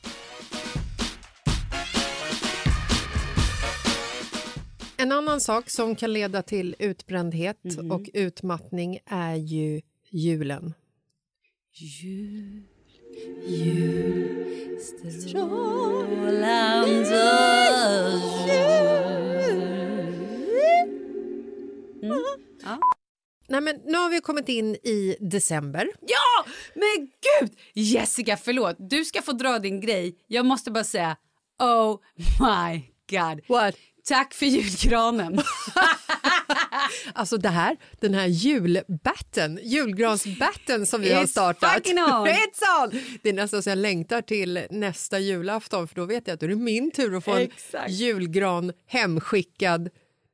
En 5.01 5.11
annan 5.11 5.41
sak 5.41 5.69
som 5.69 5.95
kan 5.95 6.13
leda 6.13 6.41
till 6.41 6.75
utbrändhet 6.79 7.57
och 7.91 8.09
utmattning 8.13 8.99
är 9.05 9.35
ju 9.35 9.81
julen. 10.09 10.73
Jul, 11.73 12.63
jul, 13.47 14.79
strålande 15.21 16.91
Nej, 23.47 23.61
men 23.61 23.75
nu 23.85 23.97
har 23.97 24.09
vi 24.09 24.21
kommit 24.21 24.49
in 24.49 24.75
i 24.75 25.17
december. 25.19 25.87
Ja, 26.01 26.51
men 26.73 26.97
gud! 26.99 27.57
Jessica, 27.73 28.37
förlåt. 28.37 28.75
Du 28.79 29.05
ska 29.05 29.21
få 29.21 29.31
dra 29.31 29.59
din 29.59 29.81
grej. 29.81 30.15
Jag 30.27 30.45
måste 30.45 30.71
bara 30.71 30.83
säga, 30.83 31.17
oh 31.59 31.99
my 32.39 32.81
god. 33.09 33.41
What? 33.47 33.75
Tack 34.05 34.33
för 34.33 34.45
julgranen. 34.45 35.41
Alltså 37.13 37.37
det 37.37 37.49
här, 37.49 37.77
den 37.99 38.13
här 38.13 38.27
julbatten, 38.27 39.59
julgransbatten 39.63 40.85
som 40.85 41.01
vi 41.01 41.13
har 41.13 41.23
It's 41.23 41.27
startat. 41.27 41.73
fucking 41.73 41.97
on. 41.99 42.27
It's 42.27 42.83
on! 42.83 42.99
Det 43.23 43.29
är 43.29 43.33
nästan 43.33 43.63
så 43.63 43.69
jag 43.69 43.77
längtar 43.77 44.21
till 44.21 44.65
nästa 44.69 45.19
julafton 45.19 45.87
för 45.87 45.95
då 45.95 46.05
vet 46.05 46.27
jag 46.27 46.33
att 46.33 46.39
då 46.39 46.45
är 46.45 46.49
det 46.49 46.55
min 46.55 46.91
tur 46.91 47.15
att 47.17 47.23
få 47.25 47.31
en 47.31 47.41
Exakt. 47.41 47.91
julgran 47.91 48.73
hemskickad, 48.87 49.89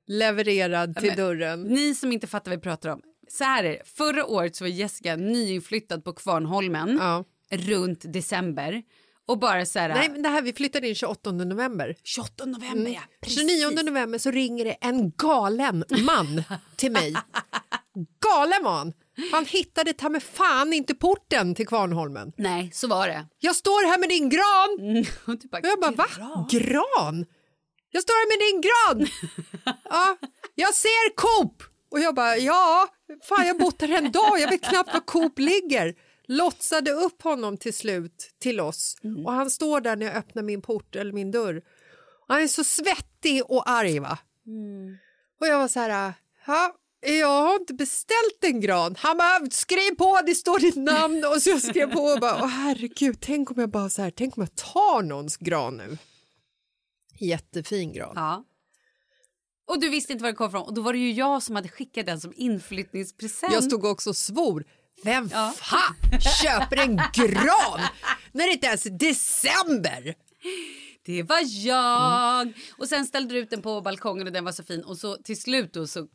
levererad 0.08 0.96
till 0.96 1.08
men- 1.08 1.18
dörren. 1.18 1.64
Ni 1.64 1.96
som 1.96 2.12
inte 2.12 2.28
fattar 2.28 2.52
vad 2.52 2.58
vi 2.60 2.64
pratar 2.64 2.90
om. 2.90 3.02
Så 3.30 3.44
här 3.44 3.64
är 3.64 3.70
det. 3.70 3.82
Förra 3.86 4.26
året 4.26 4.56
så 4.56 4.64
var 4.64 4.70
Jessica 4.70 5.16
nyinflyttad 5.16 6.04
på 6.04 6.14
Kvarnholmen 6.14 6.98
Ja. 7.02 7.24
runt 7.52 8.14
december. 8.14 8.82
Och 9.28 9.40
bara 9.40 9.66
så 9.66 9.80
här... 9.80 9.90
Nej, 9.90 10.10
men 10.10 10.22
det 10.22 10.30
här, 10.30 10.42
vi 10.42 10.54
flyttade 10.54 10.88
in 10.90 10.96
28 10.96 11.32
november. 11.32 11.96
28 12.04 12.46
november, 12.46 12.92
ja. 12.92 13.02
Precis. 13.22 13.40
29 13.40 13.84
november 13.84 14.18
så 14.20 14.32
ringer 14.32 14.66
det 14.66 14.72
en 14.82 15.12
galen 15.12 15.84
man 16.06 16.44
till 16.76 16.92
mig. 16.92 17.16
Galen 18.30 18.64
var 18.64 18.78
han! 18.78 18.94
Hittade 19.46 19.94
ta 19.94 20.10
med 20.10 20.24
fan 20.24 20.74
inte 20.74 20.96
porten 20.96 21.56
till 21.56 21.68
Kvarnholmen. 21.68 22.32
Nej, 22.38 22.72
så 22.74 22.88
var 22.88 23.08
det. 23.08 23.28
Jag 23.40 23.56
står 23.56 23.88
här 23.92 23.98
med 23.98 24.10
din 24.10 24.30
gran! 24.30 25.06
Och 25.36 25.42
du 25.42 25.48
bara, 25.48 25.58
Och 25.58 25.68
jag 25.68 25.80
bara, 25.80 25.92
va? 25.92 26.08
"Gran?" 26.18 26.48
Gran? 26.50 27.26
Jag 27.92 28.04
står 28.04 28.14
här 28.14 28.28
med 28.32 28.40
din 28.48 28.62
gran! 28.62 29.08
ja, 29.90 30.18
jag 30.56 30.74
ser 30.74 31.16
Coop! 31.16 31.64
Och 31.92 32.00
jag 32.00 32.16
bara, 32.16 32.38
ja, 32.38 32.88
fan 33.24 33.48
jag 33.48 33.54
har 33.54 33.60
bott 33.60 33.82
här 33.82 33.90
en 33.98 34.12
dag, 34.12 34.40
jag 34.40 34.50
vet 34.50 34.64
knappt 34.64 34.94
var 34.94 35.00
Coop 35.00 35.40
ligger. 35.40 35.96
Lotsade 36.28 36.92
upp 36.92 37.22
honom 37.22 37.58
till 37.58 37.74
slut 37.74 38.32
till 38.40 38.60
oss 38.60 38.96
och 39.26 39.32
han 39.32 39.50
står 39.50 39.82
där 39.82 39.96
när 39.96 40.06
jag 40.06 40.16
öppnar 40.16 40.44
min 40.44 40.62
port 40.62 40.96
eller 40.96 41.12
min 41.12 41.32
dörr. 41.32 41.62
Han 42.28 42.42
är 42.42 42.48
så 42.48 42.64
svettig 42.64 43.44
och 43.46 43.70
arg 43.70 44.00
va? 44.00 44.20
Och 45.40 45.48
jag 45.48 45.60
var 45.60 45.68
så 45.68 45.80
här, 45.80 46.14
ja, 46.48 46.76
jag 47.02 47.42
har 47.42 47.56
inte 47.56 47.74
beställt 47.74 48.44
en 48.44 48.62
gran. 48.62 48.96
Han 48.98 49.18
bara, 49.18 49.50
skriv 49.52 49.96
på, 49.96 50.20
det 50.26 50.36
står 50.36 50.60
ditt 50.60 50.76
namn. 50.76 51.26
Och 51.26 51.42
så 51.42 51.50
jag 51.50 51.62
skrev 51.62 51.92
på 51.92 52.02
och 52.02 52.20
bara, 52.20 52.44
åh 52.44 52.48
herregud, 52.48 53.18
tänk 53.22 53.52
om 53.52 53.60
jag 53.60 53.70
bara 53.70 53.90
så 53.90 54.02
här, 54.02 54.12
tänk 54.12 54.38
om 54.38 54.44
jag 54.44 54.56
tar 54.56 55.02
någons 55.02 55.38
gran 55.38 55.78
nu. 55.78 55.98
Jättefin 57.20 57.94
gran. 57.94 58.14
Ja. 58.16 58.44
Och 59.68 59.80
du 59.80 59.90
visste 59.90 60.14
inte 60.14 60.24
var 60.24 60.32
det 60.32 60.36
kom 60.36 60.48
ifrån. 60.48 60.62
Och 60.62 60.74
då 60.74 60.82
var 60.82 60.94
det 60.94 61.00
ju 61.00 61.12
jag 61.12 61.44
som 61.44 61.56
hade 61.56 61.70
skickat 61.70 62.06
den 62.06 62.22
som 62.22 62.34
inflyttningspresent. 62.36 63.54
Jag 63.54 63.64
stod 63.64 63.86
också 63.86 64.10
och 64.10 64.18
svor. 64.18 64.66
Vem 65.04 65.30
Ja. 65.32 65.54
fan 65.58 65.96
köper 66.22 66.78
en 66.78 66.96
gran 66.96 67.82
när 68.32 68.48
det 68.48 68.54
inte 68.54 68.68
ens 68.68 68.86
är 68.86 68.90
december? 68.90 70.16
Det 71.06 71.24
var 71.24 71.66
jag! 71.66 72.54
Och 72.78 72.88
sen 72.88 73.06
ställde 73.06 73.34
du 73.34 73.40
ut 73.40 73.50
den 73.50 73.62
på 73.62 73.82
balkongen 73.82 74.28
och 74.28 74.34
den 74.34 74.46
var 74.46 74.52
så 74.52 74.64
fin. 74.64 74.84
Och 74.84 74.98
så 74.98 75.16
till 75.16 75.42
slut 75.42 75.74
då 75.74 75.88
så 75.88 76.00
eh, 76.00 76.06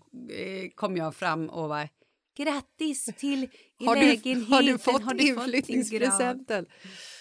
kom 0.74 0.97
jag 0.97 1.14
fram 1.16 1.49
och 1.51 1.68
var 1.68 1.89
grattis 2.37 3.09
till 3.18 3.49
Har 3.87 3.97
du, 3.97 4.01
lägenheten. 4.03 4.45
har 4.53 4.62
du 4.62 4.78
fått 4.78 5.03
Har 5.03 5.14
du 5.14 5.24
inflyttningspresenten? 5.28 6.66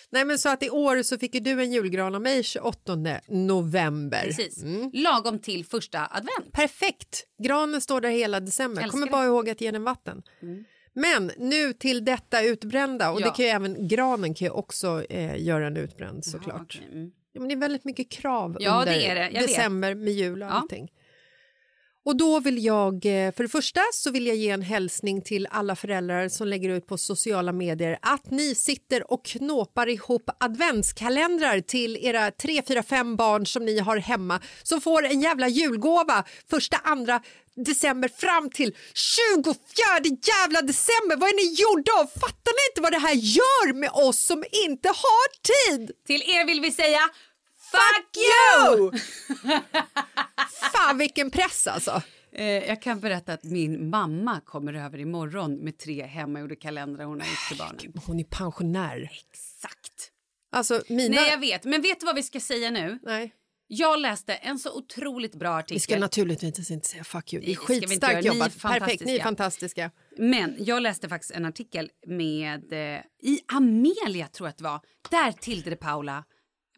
Nej 0.10 0.26
men 0.26 0.40
så 0.40 0.50
att 0.50 0.64
i 0.64 0.70
år 0.70 1.04
så 1.04 1.18
fick 1.18 1.44
du 1.44 1.52
en 1.62 1.72
julgran 1.72 2.16
av 2.16 2.22
mig 2.22 2.44
28 2.44 2.98
november. 3.28 4.24
Precis. 4.24 4.64
Mm. 4.64 4.92
Lagom 4.94 5.40
till 5.40 5.66
första 5.66 6.00
advent. 6.12 6.52
Perfekt! 6.54 7.24
Granen 7.44 7.82
står 7.82 8.02
där 8.02 8.10
hela 8.10 8.40
december. 8.40 8.82
Älskar 8.84 8.92
Kommer 8.92 9.08
bara 9.12 9.26
ihåg 9.26 9.50
att 9.50 9.62
ge 9.62 9.72
den 9.72 9.84
vatten. 9.84 10.22
Men 10.94 11.32
nu 11.38 11.74
till 11.74 12.06
detta 12.06 12.44
utbrända 12.44 13.12
och 13.12 13.22
Ja. 13.22 13.26
det 13.26 13.32
kan 13.36 13.46
ju 13.46 13.52
även 13.52 13.88
granen 13.88 14.34
kan 14.34 14.46
ju 14.46 14.52
också 14.52 15.04
eh, 15.10 15.42
göra 15.44 15.68
en 15.68 15.78
utbränd 15.78 16.26
såklart. 16.26 16.62
okej, 16.62 16.90
mm. 16.92 17.12
Ja, 17.34 17.40
men 17.40 17.48
det 17.50 17.54
är 17.56 17.58
väldigt 17.58 17.86
mycket 17.86 18.12
krav 18.12 18.58
Ja, 18.60 18.80
under 18.80 18.94
det 18.94 19.14
det. 19.14 19.30
Vet. 19.30 19.48
december 19.48 19.96
med 19.96 20.14
jul 20.14 20.44
och 20.44 20.54
allting. 20.54 20.92
Och 22.06 22.18
då 22.18 22.40
vill 22.40 22.66
jag, 22.66 22.94
eh, 22.94 23.32
för 23.32 23.44
det 23.44 23.50
första 23.50 23.82
så 23.94 24.12
vill 24.12 24.28
jag 24.28 24.36
ge 24.36 24.50
en 24.50 24.62
hälsning 24.62 25.22
till 25.22 25.48
alla 25.52 25.76
föräldrar 25.76 26.30
som 26.30 26.48
lägger 26.48 26.70
ut 26.70 26.88
på 26.88 26.98
sociala 26.98 27.52
medier 27.52 27.98
att 28.02 28.32
ni 28.32 28.56
sitter 28.56 29.12
och 29.12 29.26
knåpar 29.26 29.90
ihop 29.90 30.30
adventskalendrar 30.40 31.60
till 31.60 31.98
era 31.98 32.32
3, 32.32 32.62
4, 32.68 32.84
5 32.84 33.16
barn 33.16 33.46
som 33.46 33.66
ni 33.66 33.80
har 33.80 33.98
hemma 33.98 34.40
som 34.64 34.82
får 34.82 35.06
en 35.06 35.22
jävla 35.22 35.48
julgåva 35.48 36.24
första, 36.50 36.78
andra 36.78 37.22
december 37.56 38.10
fram 38.10 38.50
till 38.50 38.76
24 38.94 39.56
jävla 40.04 40.62
december. 40.62 41.16
Vad 41.16 41.30
är 41.30 41.36
ni 41.36 41.62
gjorda 41.62 41.92
av? 42.02 42.06
Fattar 42.20 42.54
ni 42.58 42.72
inte 42.72 42.82
vad 42.82 42.92
det 42.92 43.08
här 43.08 43.16
gör 43.16 43.74
med 43.74 43.92
oss 43.94 44.20
som 44.26 44.44
inte 44.52 44.88
har 44.88 45.28
tid? 45.52 45.92
Till 46.08 46.22
er 46.22 46.46
vill 46.46 46.62
vi 46.62 46.72
säga 46.72 47.00
Fuck 47.72 48.18
you! 48.18 48.92
Fan 50.74 50.98
vilken 50.98 51.32
press 51.32 51.68
alltså. 51.68 52.02
Eh, 52.34 52.46
jag 52.46 52.82
kan 52.82 53.00
berätta 53.00 53.34
att 53.34 53.44
min 53.44 53.90
mamma 53.90 54.42
kommer 54.46 54.74
över 54.74 55.00
imorgon 55.00 55.56
med 55.56 55.78
tre 55.78 56.06
hemmagjorda 56.06 56.56
kalendrar 56.56 57.06
hon 57.06 57.22
har 57.22 57.28
gjort 57.28 57.48
till 57.48 57.58
barnen. 57.58 58.02
Hon 58.06 58.20
är 58.20 58.24
pensionär. 58.24 59.12
Exakt. 59.30 60.12
Alltså 60.52 60.84
mina... 60.88 61.16
Nej, 61.16 61.30
jag 61.30 61.40
vet. 61.40 61.64
Men 61.64 61.82
vet 61.82 62.00
du 62.00 62.06
vad 62.06 62.16
vi 62.16 62.24
ska 62.24 62.40
säga 62.40 62.72
nu? 62.72 63.00
Nej. 63.04 63.34
Jag 63.68 64.00
läste 64.00 64.34
en 64.34 64.60
så 64.60 64.78
otroligt 64.78 65.36
bra 65.36 65.50
artikel. 65.50 65.76
Vi 65.76 65.80
ska 65.80 66.00
naturligtvis 66.00 66.72
inte 66.72 66.88
säga 66.88 67.04
fuck 67.04 67.34
you. 67.34 67.44
Det 67.46 67.52
är 67.52 67.56
skitstarkt 67.56 68.26
jobbat. 68.26 68.62
Perfekt, 68.62 69.06
ni 69.06 69.16
är 69.16 69.24
fantastiska. 69.24 69.24
fantastiska. 69.24 69.92
Men 70.18 70.56
jag 70.60 70.84
läste 70.84 71.10
faktiskt 71.10 71.32
en 71.32 71.46
artikel 71.46 71.90
med, 72.08 72.74
eh, 72.74 73.02
i 73.24 73.40
Amelia 73.46 74.28
tror 74.28 74.48
jag 74.48 74.50
att 74.50 74.58
det 74.58 74.64
var, 74.64 74.80
där 75.10 75.32
Tilde 75.32 75.70
de 75.70 75.76
Paula 75.76 76.24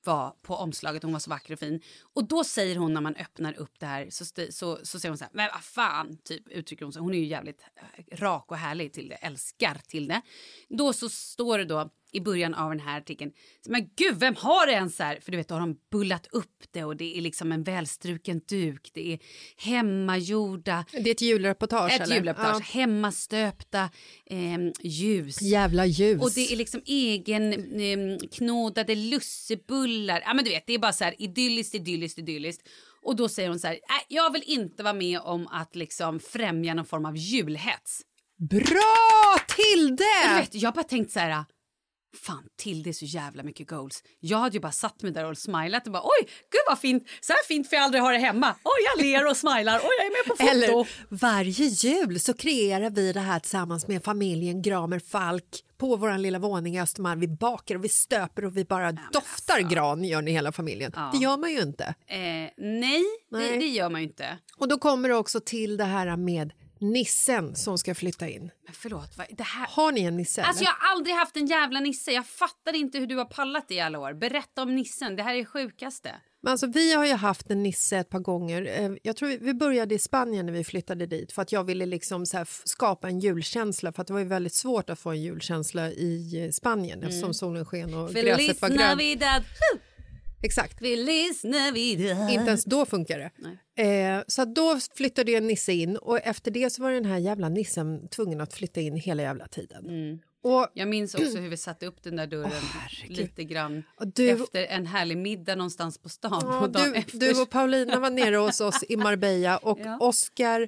var 0.05 0.31
på 0.41 0.55
omslaget, 0.55 1.03
hon 1.03 1.13
var 1.13 1.19
så 1.19 1.29
vacker 1.29 1.53
och 1.53 1.59
fin. 1.59 1.81
Och 2.13 2.27
då 2.27 2.43
säger 2.43 2.75
hon 2.75 2.93
när 2.93 3.01
man 3.01 3.15
öppnar 3.15 3.53
upp 3.59 3.79
det 3.79 3.85
här 3.85 4.09
så, 4.09 4.25
så, 4.25 4.79
så 4.83 4.99
säger 4.99 5.09
hon 5.09 5.17
så 5.17 5.23
här, 5.23 5.31
men 5.33 5.49
vad 5.53 5.63
fan, 5.63 6.17
typ 6.23 6.47
uttrycker 6.47 6.85
hon 6.85 6.93
sig. 6.93 7.01
Hon 7.01 7.13
är 7.13 7.17
ju 7.17 7.25
jävligt 7.25 7.61
eh, 7.75 8.17
rak 8.17 8.51
och 8.51 8.57
härlig 8.57 8.93
till 8.93 9.09
det, 9.09 9.15
älskar 9.15 9.81
till 9.87 10.07
det. 10.07 10.21
Då 10.69 10.93
så 10.93 11.09
står 11.09 11.57
det 11.57 11.65
då 11.65 11.89
i 12.13 12.19
början 12.21 12.53
av 12.53 12.69
den 12.69 12.79
här 12.79 12.97
artikeln, 12.97 13.31
men 13.67 13.89
gud 13.95 14.19
vem 14.19 14.35
har 14.37 14.67
det 14.67 14.73
ens 14.73 14.99
här? 14.99 15.19
För 15.21 15.31
du 15.31 15.37
vet, 15.37 15.47
då 15.47 15.55
har 15.55 15.59
de 15.59 15.75
bullat 15.91 16.27
upp 16.31 16.63
det 16.71 16.83
och 16.83 16.97
det 16.97 17.17
är 17.17 17.21
liksom 17.21 17.51
en 17.51 17.63
välstruken 17.63 18.41
duk, 18.49 18.89
det 18.93 19.13
är 19.13 19.19
hemmagjorda 19.57 20.85
Det 20.91 20.97
är 21.09 21.11
ett 21.11 21.21
julreportage 21.21 21.91
ett 21.93 22.01
eller? 22.01 22.15
julreportage, 22.15 22.55
Ja. 22.75 22.79
hemmastöpta 22.79 23.89
eh, 24.25 24.57
ljus. 24.81 25.41
Jävla 25.41 25.85
ljus. 25.85 26.21
Och 26.21 26.31
det 26.35 26.53
är 26.53 26.55
liksom 26.55 26.81
egen 26.85 27.53
eh, 27.53 28.17
knådade 28.31 28.95
lussebullar. 28.95 30.21
Ja 30.25 30.33
men 30.33 30.45
du 30.45 30.51
vet, 30.51 30.67
det 30.67 30.73
är 30.73 30.79
bara 30.79 30.93
så 30.93 31.03
här 31.03 31.15
idylliskt, 31.21 31.75
idylliskt, 31.75 32.19
idylliskt. 32.19 32.67
Och 33.05 33.15
då 33.15 33.29
säger 33.29 33.49
hon 33.49 33.59
så 33.59 33.67
här, 33.67 33.73
"Nej, 33.89 34.05
jag 34.07 34.33
vill 34.33 34.43
inte 34.45 34.83
vara 34.83 34.93
med 34.93 35.19
om 35.19 35.47
att 35.47 35.75
liksom 35.75 36.19
främja 36.19 36.73
någon 36.73 36.85
form 36.85 37.05
av 37.05 37.17
julhets. 37.17 38.01
Bra 38.49 39.37
Tilde! 39.55 40.03
Du 40.29 40.35
vet, 40.35 40.55
jag 40.55 40.67
har 40.69 40.75
bara 40.75 40.83
tänkt 40.83 41.11
så 41.11 41.19
här, 41.19 41.45
fan 42.17 42.43
till 42.57 42.83
det 42.83 42.89
är 42.89 42.93
så 42.93 43.05
jävla 43.05 43.43
mycket 43.43 43.67
goals. 43.69 44.03
Jag 44.19 44.37
hade 44.37 44.53
ju 44.53 44.59
bara 44.59 44.71
satt 44.71 45.01
mig 45.01 45.11
där 45.11 45.25
och 45.25 45.37
smilat 45.37 45.85
och 45.87 45.93
bara 45.93 46.03
oj, 46.03 46.27
gud 46.27 46.61
vad 46.67 46.79
fint, 46.79 47.03
så 47.21 47.33
här 47.33 47.43
fint 47.47 47.69
får 47.69 47.75
jag 47.75 47.83
aldrig 47.83 48.03
ha 48.03 48.11
det 48.11 48.17
hemma. 48.17 48.55
Oj, 48.63 48.85
jag 48.95 49.05
ler 49.05 49.27
och 49.27 49.37
smilar, 49.37 49.79
oj, 49.79 49.89
jag 49.97 50.05
är 50.05 50.11
med 50.11 50.25
på 50.27 50.35
foto. 50.35 50.49
Eller 50.51 50.87
varje 51.15 51.65
jul 51.65 52.19
så 52.19 52.33
kreerar 52.33 52.89
vi 52.89 53.13
det 53.13 53.19
här 53.19 53.39
tillsammans 53.39 53.87
med 53.87 54.03
familjen 54.03 54.61
Gramer 54.61 54.99
Falk 54.99 55.63
på 55.77 55.95
vår 55.95 56.17
lilla 56.17 56.39
våning 56.39 56.75
i 56.75 56.81
Östermalm. 56.81 57.19
Vi 57.19 57.27
bakar 57.27 57.75
och 57.75 57.83
vi 57.83 57.89
stöper 57.89 58.45
och 58.45 58.57
vi 58.57 58.65
bara 58.65 58.91
doftar 58.91 59.59
gran 59.59 60.03
gör 60.03 60.21
ni 60.21 60.31
hela 60.31 60.51
familjen. 60.51 60.91
Ja. 60.95 61.09
Det 61.13 61.17
gör 61.17 61.37
man 61.37 61.51
ju 61.51 61.61
inte. 61.61 61.83
Eh, 62.07 62.17
nej, 62.57 63.03
Det, 63.31 63.37
Nej. 63.37 63.57
det 63.59 63.65
gör 63.65 63.89
man 63.89 64.01
ju 64.01 64.07
inte. 64.07 64.37
Och 64.57 64.67
då 64.67 64.77
kommer 64.77 65.09
det 65.09 65.15
också 65.15 65.39
till 65.39 65.77
det 65.77 65.83
här 65.83 66.17
med 66.17 66.53
nissen 66.83 67.55
som 67.55 67.77
ska 67.77 67.95
flytta 67.95 68.27
in. 68.29 68.41
Men 68.41 68.73
förlåt, 68.73 69.17
vad, 69.17 69.27
det 69.29 69.43
här... 69.43 69.67
Har 69.69 69.91
ni 69.91 70.01
en 70.03 70.17
nisse? 70.17 70.43
Alltså 70.43 70.61
eller? 70.63 70.71
jag 70.71 70.75
har 70.87 70.95
aldrig 70.95 71.15
haft 71.15 71.37
en 71.37 71.45
jävla 71.47 71.79
nisse. 71.79 72.11
Jag 72.11 72.25
fattar 72.27 72.75
inte 72.75 72.97
hur 72.99 73.07
du 73.07 73.15
har 73.17 73.25
pallat 73.25 73.67
det 73.67 73.73
i 73.73 73.79
alla 73.79 73.99
år. 73.99 74.13
Berätta 74.13 74.61
om 74.61 74.75
nissen. 74.75 75.15
Det 75.15 75.23
här 75.23 75.33
är 75.33 75.37
det 75.37 75.45
sjukaste. 75.45 76.11
Men 76.41 76.51
alltså, 76.51 76.67
vi 76.67 76.93
har 76.93 77.05
ju 77.05 77.13
haft 77.13 77.49
en 77.49 77.63
nisse 77.63 77.97
ett 77.97 78.09
par 78.09 78.19
gånger. 78.19 78.81
Eh, 78.81 78.91
Jag 79.03 79.15
tror 79.15 79.37
vi- 79.39 79.53
började 79.53 79.95
i 79.95 79.99
Spanien 79.99 80.45
när 80.45 80.53
vi 80.53 80.63
flyttade 80.63 81.05
dit 81.05 81.31
för 81.31 81.41
att 81.41 81.51
jag 81.51 81.63
ville 81.63 81.85
liksom 81.85 82.25
så 82.25 82.45
skapa 82.63 83.07
en 83.07 83.19
julkänsla 83.19 83.91
för 83.93 84.01
att 84.01 84.07
det 84.07 84.13
var 84.13 84.19
ju 84.19 84.25
väldigt 84.25 84.53
svårt 84.53 84.89
att 84.89 84.99
få 84.99 85.09
en 85.09 85.21
julkänsla 85.21 85.91
i 85.91 86.43
eh, 86.45 86.51
Spanien 86.51 87.03
eftersom 87.03 87.33
solen 87.33 87.65
sken 87.65 87.93
och 87.93 88.11
Feliz 88.11 88.37
gräset 88.37 88.61
var 88.61 88.69
grönt. 88.69 88.81
Navidad. 88.81 89.43
Exakt. 90.43 90.79
Feliz 90.79 91.43
Navidad. 91.43 92.29
Inte 92.29 92.45
ens 92.47 92.63
då 92.63 92.85
funkar 92.85 93.19
det. 93.19 93.83
Eh, 93.83 94.23
så 94.27 94.45
då 94.45 94.79
flyttade 94.95 95.31
ju 95.31 95.39
nisse 95.39 95.71
in 95.73 95.97
och 95.97 96.19
efter 96.19 96.51
det 96.51 96.69
så 96.69 96.81
var 96.83 96.91
den 96.91 97.05
här 97.05 97.17
jävla 97.17 97.49
nissen 97.49 98.07
tvungen 98.07 98.41
att 98.41 98.53
flytta 98.53 98.81
in 98.81 98.95
hela 98.95 99.23
jävla 99.23 99.47
tiden. 99.47 100.19
Och 100.43 100.67
Jag 100.73 100.87
minns 100.87 101.15
också 101.15 101.37
hur 101.37 101.49
vi 101.49 101.57
satte 101.57 101.85
upp 101.85 102.03
den 102.03 102.15
där 102.15 102.27
dörren 102.27 102.51
herregud. 102.73 103.17
lite 103.17 103.43
grann 103.43 103.83
du- 104.15 104.29
efter 104.29 104.65
en 104.65 104.85
härlig 104.85 105.17
middag 105.17 105.55
någonstans 105.55 105.97
på 105.97 106.09
stan. 106.09 106.71
Ja, 106.73 106.81
du, 107.13 107.17
du 107.19 107.41
och 107.41 107.49
Paulina 107.49 107.99
var 107.99 108.09
nere 108.09 108.35
hos 108.35 108.61
oss 108.61 108.83
i 108.89 108.97
Marbella 108.97 109.57
och 109.57 109.79
Ja. 109.83 109.97
Oscar 109.99 110.67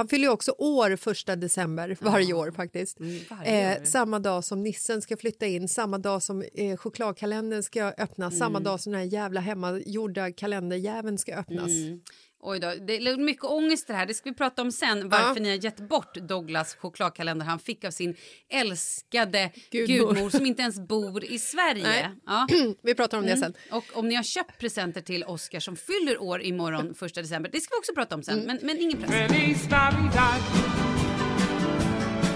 han 0.00 0.08
fyller 0.08 0.24
ju 0.24 0.30
också 0.30 0.54
år 0.58 0.96
första 0.96 1.36
december 1.36 1.96
varje 2.00 2.32
år 2.34 2.50
faktiskt. 2.50 3.00
Mm, 3.00 3.18
varje 3.30 3.72
Eh, 3.74 3.80
år. 3.80 3.84
samma 3.84 4.18
dag 4.18 4.44
som 4.44 4.62
nissen 4.62 5.02
ska 5.02 5.16
flytta 5.16 5.46
in, 5.46 5.68
samma 5.68 5.98
dag 5.98 6.22
som 6.22 6.44
eh, 6.54 6.76
chokladkalendern 6.76 7.62
ska 7.62 7.84
öppnas, 7.84 8.38
samma 8.38 8.58
Mm. 8.58 8.62
dag 8.64 8.80
som 8.80 8.92
den 8.92 9.00
här 9.00 9.08
jävla 9.08 9.40
hemmagjorda 9.40 10.32
kalenderjäveln 10.32 11.18
ska 11.18 11.34
öppnas. 11.34 11.68
Mm. 11.68 12.00
Oj 12.42 12.58
då, 12.60 12.74
det 12.86 12.96
är 12.96 13.16
mycket 13.16 13.44
ångest 13.44 13.86
det 13.86 13.94
här. 13.94 14.06
Det 14.06 14.14
ska 14.14 14.30
vi 14.30 14.36
prata 14.36 14.62
om 14.62 14.72
sen. 14.72 15.08
Varför 15.08 15.40
ni 15.40 15.48
har 15.50 15.56
gett 15.64 15.76
bort 15.80 16.14
Douglas 16.14 16.74
chokladkalender 16.74 17.46
han 17.46 17.58
fick 17.58 17.84
av 17.84 17.90
sin 17.90 18.16
älskade 18.48 19.50
Gudmor. 19.70 20.12
gudmor, 20.14 20.30
som 20.30 20.46
inte 20.46 20.62
ens 20.62 20.80
bor 20.80 21.24
i 21.24 21.38
Sverige. 21.38 22.10
Ja. 22.26 22.46
Vi 22.82 22.94
pratar 22.94 23.18
om 23.18 23.24
det 23.26 23.32
Mm. 23.32 23.40
sen. 23.40 23.54
Och 23.78 23.84
om 23.92 24.08
ni 24.08 24.14
har 24.14 24.22
köpt 24.22 24.58
presenter 24.58 25.00
till 25.00 25.24
Oscar 25.24 25.60
som 25.60 25.76
fyller 25.76 26.22
år 26.22 26.42
imorgon 26.42 26.94
första 26.94 27.20
december, 27.22 27.50
det 27.52 27.60
ska 27.60 27.74
vi 27.74 27.78
också 27.80 27.94
prata 27.94 28.14
om 28.14 28.22
sen. 28.22 28.34
Mm. 28.34 28.46
Men, 28.46 28.58
men 28.66 28.78
ingen 28.78 28.98
press. 28.98 29.10
Feliz 29.32 29.70
Navidad. 29.70 30.40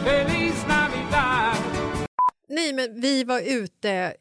Feliz 0.05 0.67
Navidad. 0.69 1.57
Nej, 2.49 2.73
men 2.73 3.01
vi 3.01 3.25
var 3.25 3.41
ute 3.41 4.15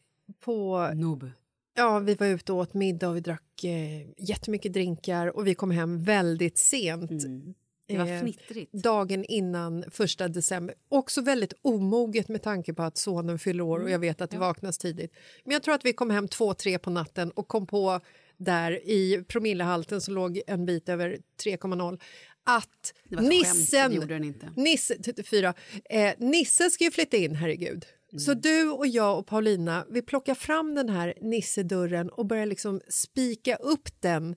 på... 0.45 0.89
Nobu. 0.95 1.29
Ja, 1.75 1.99
vi 1.99 2.15
var 2.15 2.27
ute 2.27 2.53
och 2.53 2.57
åt 2.59 2.73
middag 2.73 3.09
och 3.09 3.15
vi 3.15 3.19
drack 3.19 3.63
eh, 3.63 4.07
jättemycket 4.17 4.73
drinkar 4.73 5.37
och 5.37 5.47
vi 5.47 5.55
kom 5.55 5.71
hem 5.71 6.03
väldigt 6.03 6.57
sent. 6.57 7.11
Mm. 7.11 7.53
Det 7.87 7.97
var 7.97 8.05
Eh, 8.05 8.19
fnittrigt. 8.19 8.71
dagen 8.73 9.25
innan 9.25 9.85
första 9.91 10.27
december. 10.27 10.75
Också 10.89 11.21
väldigt 11.21 11.53
omoget 11.61 12.27
med 12.27 12.41
tanke 12.41 12.73
på 12.73 12.83
att 12.83 12.97
sonen 12.97 13.39
fyller 13.39 13.63
år 13.63 13.79
och 13.79 13.89
jag 13.89 13.99
vet 13.99 14.21
att 14.21 14.31
det 14.31 14.37
vaknas 14.37 14.77
tidigt. 14.77 15.13
Men 15.43 15.53
jag 15.53 15.63
tror 15.63 15.75
att 15.75 15.85
vi 15.85 15.93
kom 15.93 16.09
hem 16.09 16.27
två, 16.27 16.53
tre 16.53 16.79
på 16.79 16.89
natten 16.89 17.31
och 17.31 17.47
kom 17.47 17.67
på 17.67 17.99
där 18.37 18.71
i 18.71 19.23
promillehalten 19.27 20.01
som 20.01 20.13
låg 20.13 20.41
en 20.47 20.65
bit 20.65 20.89
över 20.89 21.17
3,0 21.43 21.99
att 22.43 22.93
ett 23.11 23.17
skämt, 23.17 23.29
nissen... 23.29 23.89
det 23.91 23.95
gjorde 23.95 24.13
den 24.13 24.23
inte. 24.23 24.51
Nisse, 24.55 24.95
fyra, 25.23 25.53
eh, 25.89 26.13
Nisse 26.17 26.69
ska 26.69 26.83
ju 26.83 26.91
flytta 26.91 27.17
in, 27.17 27.35
herregud. 27.35 27.85
Mm. 28.13 28.19
Så 28.19 28.33
du 28.33 28.69
och 28.69 28.87
jag 28.87 29.19
och 29.19 29.27
Paulina, 29.27 29.85
vi 29.89 30.01
plockar 30.01 30.35
fram 30.35 30.75
den 30.75 30.89
här 30.89 31.13
nissedörren 31.21 32.09
och 32.09 32.25
börjar 32.25 32.45
liksom 32.45 32.81
spika 32.89 33.55
upp 33.55 33.89
den 34.01 34.35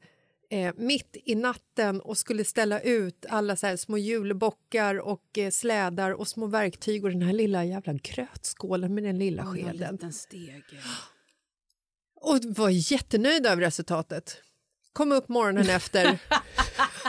eh, 0.51 0.75
mitt 0.77 1.17
i 1.25 1.35
natten 1.35 2.01
och 2.01 2.19
skulle 2.19 2.45
ställa 2.45 2.81
ut 2.81 3.27
alla 3.29 3.57
så 3.57 3.77
små 3.77 3.99
julbockar 3.99 4.95
och 4.95 5.39
eh, 5.39 5.51
slädar 5.51 6.11
och 6.11 6.29
små 6.29 6.47
verktyg 6.47 7.05
och 7.05 7.11
den 7.11 7.23
här 7.23 7.33
lilla 7.33 7.65
jävla 7.65 7.93
grötskålen 7.93 8.95
med 8.95 9.05
den 9.05 9.19
lilla 9.19 9.43
en 9.43 9.55
skeden. 9.55 9.95
liten 9.95 10.13
stege. 10.13 10.63
Och 12.21 12.39
var 12.45 12.93
jättenöjd 12.93 13.47
över 13.47 13.63
resultatet. 13.63 14.43
Kom 14.93 15.13
upp 15.13 15.29
morgonen 15.29 15.71
efter 15.71 16.19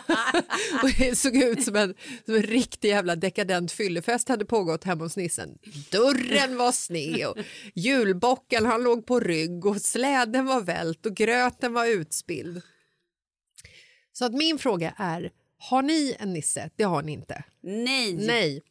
och 0.83 0.89
det 0.97 1.17
såg 1.17 1.35
ut 1.35 1.63
som 1.63 1.75
en, 1.75 1.93
som 2.25 2.35
en 2.35 2.43
riktig 2.43 2.89
jävla 2.89 3.15
dekadent 3.15 3.71
fyllefest 3.71 4.29
hade 4.29 4.45
pågått 4.45 4.83
hemma 4.83 5.03
hos 5.03 5.17
nissen. 5.17 5.57
Dörren 5.91 6.57
var 6.57 6.71
sned 6.71 7.27
och 7.27 7.37
julbocken 7.75 8.65
han 8.65 8.83
låg 8.83 9.05
på 9.05 9.19
rygg 9.19 9.65
och 9.65 9.81
släden 9.81 10.45
var 10.45 10.61
vält 10.61 11.05
och 11.05 11.15
gröten 11.15 11.73
var 11.73 11.85
utspilld. 11.85 12.61
Så 14.13 14.25
att 14.25 14.33
min 14.33 14.59
fråga 14.59 14.93
är, 14.97 15.31
har 15.57 15.81
ni 15.81 16.15
en 16.19 16.33
nisse? 16.33 16.69
Det 16.75 16.83
har 16.83 17.01
ni 17.01 17.11
inte. 17.11 17.43
Nej. 17.61 18.13
Nej. 18.13 18.61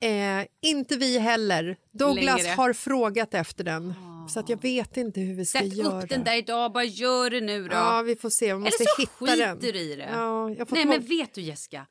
Eh, 0.00 0.46
inte 0.62 0.96
vi 0.96 1.18
heller. 1.18 1.76
Douglas 1.92 2.42
Längre. 2.42 2.54
har 2.54 2.72
frågat 2.72 3.34
efter 3.34 3.64
den. 3.64 3.94
Så 4.28 4.40
att 4.40 4.48
jag 4.48 4.62
vet 4.62 4.96
inte 4.96 5.20
hur 5.20 5.34
vi 5.34 5.44
ska 5.44 5.58
Sätt 5.58 5.72
göra. 5.72 6.02
upp 6.02 6.08
den 6.08 6.24
där 6.24 6.36
idag, 6.36 6.72
bara 6.72 6.84
gör 6.84 7.30
det 7.30 7.40
nu 7.40 7.62
då. 7.68 7.74
Ja, 7.74 8.02
vi 8.02 8.16
får 8.16 8.30
se. 8.30 8.54
Vi 8.54 8.60
måste 8.60 8.82
Eller 8.82 8.90
så 8.96 9.00
hitta 9.02 9.36
den. 9.46 9.56
skiter 9.60 9.72
du 9.72 9.78
i 9.78 9.96
det. 9.96 10.08
Ja, 10.12 10.50
jag 10.50 10.68
får 10.68 10.76
Nej, 10.76 10.84
men 10.86 11.00
vet 11.00 11.34
du 11.34 11.40
Jessica, 11.40 11.86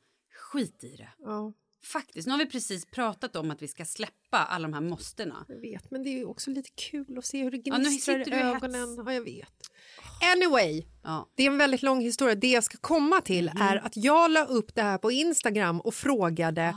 skit 0.52 0.84
i 0.84 0.96
det. 0.96 1.08
Ja, 1.18 1.52
Faktiskt, 1.84 2.26
nu 2.26 2.32
har 2.32 2.38
vi 2.38 2.46
precis 2.46 2.86
pratat 2.86 3.36
om 3.36 3.50
att 3.50 3.62
vi 3.62 3.68
ska 3.68 3.84
släppa 3.84 4.38
alla 4.38 4.68
de 4.68 4.74
här 4.74 4.80
måstena. 4.80 5.44
jag 5.48 5.60
vet, 5.60 5.90
men 5.90 6.02
det 6.02 6.10
är 6.10 6.16
ju 6.16 6.24
också 6.24 6.50
lite 6.50 6.70
kul 6.90 7.18
att 7.18 7.24
se 7.26 7.42
hur 7.42 7.50
det 7.50 7.60
Ja, 7.64 7.76
gnistrar 7.76 8.18
sitter 8.24 8.38
i 8.38 8.40
ögonen. 8.42 9.02
Ja, 9.06 9.12
jag 9.12 9.22
vet. 9.24 9.52
Anyway, 10.36 10.84
Ja. 11.02 11.28
det 11.34 11.42
är 11.42 11.46
en 11.46 11.58
väldigt 11.58 11.82
lång 11.82 12.00
historia. 12.00 12.34
Det 12.34 12.50
jag 12.50 12.64
ska 12.64 12.78
komma 12.80 13.20
till 13.20 13.50
Mhm. 13.54 13.62
är 13.62 13.76
att 13.76 13.96
jag 13.96 14.30
la 14.30 14.44
upp 14.44 14.74
det 14.74 14.82
här 14.82 14.98
på 14.98 15.10
Instagram 15.12 15.80
och 15.80 15.94
frågade 15.94 16.74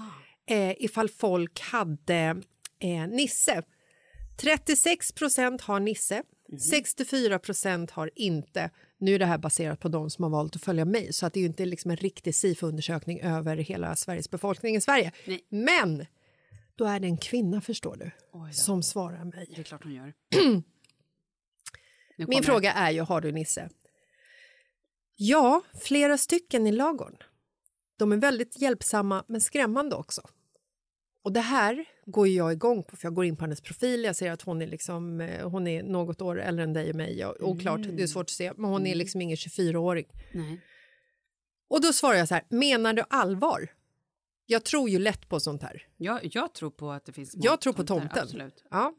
Ah. 0.47 0.53
eh, 0.53 0.75
ifall 0.83 1.09
folk 1.09 1.59
hade 1.59 2.41
eh, 2.79 3.07
Nisse. 3.09 3.63
36 4.41 5.11
procent 5.11 5.61
har 5.61 5.79
Nisse, 5.79 6.23
Mhm. 6.49 6.59
64 6.59 7.39
procent 7.39 7.91
har 7.91 8.09
inte. 8.15 8.69
Nu 8.97 9.15
är 9.15 9.19
det 9.19 9.25
här 9.25 9.37
baserat 9.37 9.79
på 9.79 9.87
de 9.89 10.09
som 10.09 10.23
har 10.23 10.29
valt 10.29 10.55
att 10.55 10.61
följa 10.61 10.85
mig 10.85 11.13
så 11.13 11.25
att 11.25 11.33
det 11.33 11.39
är 11.39 11.41
ju 11.41 11.47
inte 11.47 11.65
liksom 11.65 11.91
en 11.91 11.97
riktig 11.97 12.35
SIFO-undersökning 12.35 13.21
över 13.21 13.57
hela 13.57 13.95
Sveriges 13.95 14.29
befolkning 14.29 14.75
i 14.75 14.81
Sverige. 14.81 15.11
Nej. 15.25 15.45
Men 15.49 16.05
då 16.75 16.85
är 16.85 16.99
det 16.99 17.07
en 17.07 17.17
kvinna, 17.17 17.61
förstår 17.61 17.95
du, 17.95 18.11
som 18.53 18.83
svarar 18.83 19.23
mig. 19.25 19.47
Det 19.55 19.61
är 19.61 19.63
klart 19.63 19.83
hon 19.83 19.93
gör. 19.93 20.13
Min 22.27 22.43
fråga 22.43 22.73
är 22.73 22.91
ju, 22.91 23.01
har 23.01 23.21
du 23.21 23.31
Nisse? 23.31 23.69
Ja, 25.15 25.61
flera 25.81 26.17
stycken 26.17 26.67
i 26.67 26.71
lagorn. 26.71 27.17
De 27.97 28.11
är 28.11 28.17
väldigt 28.17 28.61
hjälpsamma 28.61 29.23
men 29.27 29.41
skrämmande 29.41 29.95
också. 29.95 30.21
Och 31.23 31.31
det 31.31 31.41
här 31.41 31.85
går 32.11 32.27
jag 32.27 32.51
igång 32.51 32.83
på 32.83 32.95
för 32.95 33.05
jag 33.05 33.13
går 33.13 33.25
in 33.25 33.35
på 33.35 33.43
hennes 33.43 33.61
profil, 33.61 34.03
jag 34.03 34.15
ser 34.15 34.31
att 34.31 34.41
hon 34.41 34.61
är, 34.61 34.67
liksom, 34.67 35.21
eh, 35.21 35.49
hon 35.49 35.67
är 35.67 35.83
något 35.83 36.21
år 36.21 36.41
äldre 36.41 36.63
än 36.63 36.73
dig 36.73 36.89
och 36.89 36.95
mig. 36.95 37.25
Och, 37.25 37.49
oklart, 37.49 37.81
det 37.83 38.03
är 38.03 38.07
svårt 38.07 38.25
att 38.25 38.29
se, 38.29 38.53
men 38.57 38.69
hon 38.69 38.87
är 38.87 38.95
liksom 38.95 39.21
ingen 39.21 39.37
24-åring. 39.37 40.05
det. 40.11 40.39
Nej. 40.39 40.61
Och 41.67 41.81
då 41.81 41.93
svarar 41.93 42.17
jag 42.17 42.27
så 42.27 42.33
här, 42.33 42.43
menar 42.49 42.93
du 42.93 43.03
allvar? 43.09 43.69
Jag 44.45 44.63
tror 44.63 44.89
ju 44.89 44.99
lätt 44.99 45.29
på 45.29 45.39
sånt 45.39 45.61
här. 45.61 45.87
Jag, 45.97 46.19
jag 46.35 46.53
tror 46.53 46.69
på 46.71 46.91
att 46.91 47.05
det 47.05 47.11
finns 47.11 47.31
Jag 47.35 47.61
tror 47.61 47.73
på 47.73 47.83
tomtar, 47.83 48.07
tomten. 48.07 48.23
Absolut. 48.23 48.63
Ja. 48.69 48.93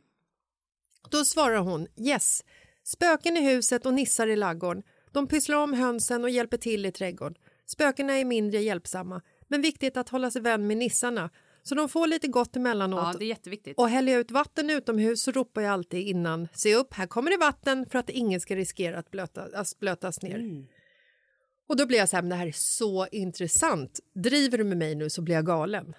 Då 1.11 1.25
svarar 1.25 1.59
hon 1.59 1.87
yes. 1.97 2.45
Spöken 2.85 3.37
i 3.37 3.53
huset 3.53 3.87
och 3.87 3.95
nissar 3.95 4.27
i 4.27 4.37
laggården. 4.37 4.83
De 5.13 5.27
pysslar 5.27 5.57
om 5.57 5.73
hönsen 5.73 6.25
och 6.25 6.31
hjälper 6.31 6.57
till 6.57 6.87
i 6.87 6.93
trädgården. 6.93 7.35
Spökena 7.67 8.13
är 8.13 8.25
mindre 8.25 8.61
hjälpsamma, 8.61 9.23
men 9.49 9.63
viktigt 9.63 9.97
att 9.97 10.09
hålla 10.09 10.31
sig 10.31 10.43
vän 10.43 10.67
med 10.67 10.77
nissarna 10.77 11.31
så 11.63 11.75
de 11.75 11.89
får 11.89 12.07
lite 12.07 12.29
gott 12.29 12.57
emellanåt. 12.57 13.01
Ja, 13.13 13.19
det 13.19 13.25
är 13.25 13.29
jätteviktigt. 13.29 13.79
Och 13.79 13.89
häller 13.89 14.13
jag 14.13 14.21
ut 14.21 14.31
vatten 14.31 14.71
utomhus 14.71 15.23
så 15.23 15.31
ropar 15.31 15.63
jag 15.63 15.73
alltid 15.73 16.07
innan 16.07 16.49
se 16.55 16.75
upp, 16.75 16.95
här 16.95 17.07
kommer 17.07 17.31
det 17.31 17.37
vatten 17.37 17.87
för 17.91 17.99
att 17.99 18.11
ingen 18.11 18.41
ska 18.41 18.57
riskera 18.57 18.99
att 18.99 19.11
blöta, 19.11 19.49
att 19.55 19.79
blötas 19.81 20.23
ner. 20.23 20.67
Och 21.69 21.77
då 21.77 21.87
blir 21.87 21.99
jag 21.99 22.09
så 22.09 22.17
här, 22.17 22.23
men 22.23 22.31
det 22.31 22.37
här 22.37 22.47
är 22.47 22.55
så 22.55 23.07
intressant. 23.13 24.01
Driver 24.15 24.59
du 24.59 24.65
med 24.65 24.77
mig 24.77 24.95
nu 24.95 25.11
så 25.11 25.23
blir 25.23 25.35
jag 25.35 25.47
galen. 25.47 25.95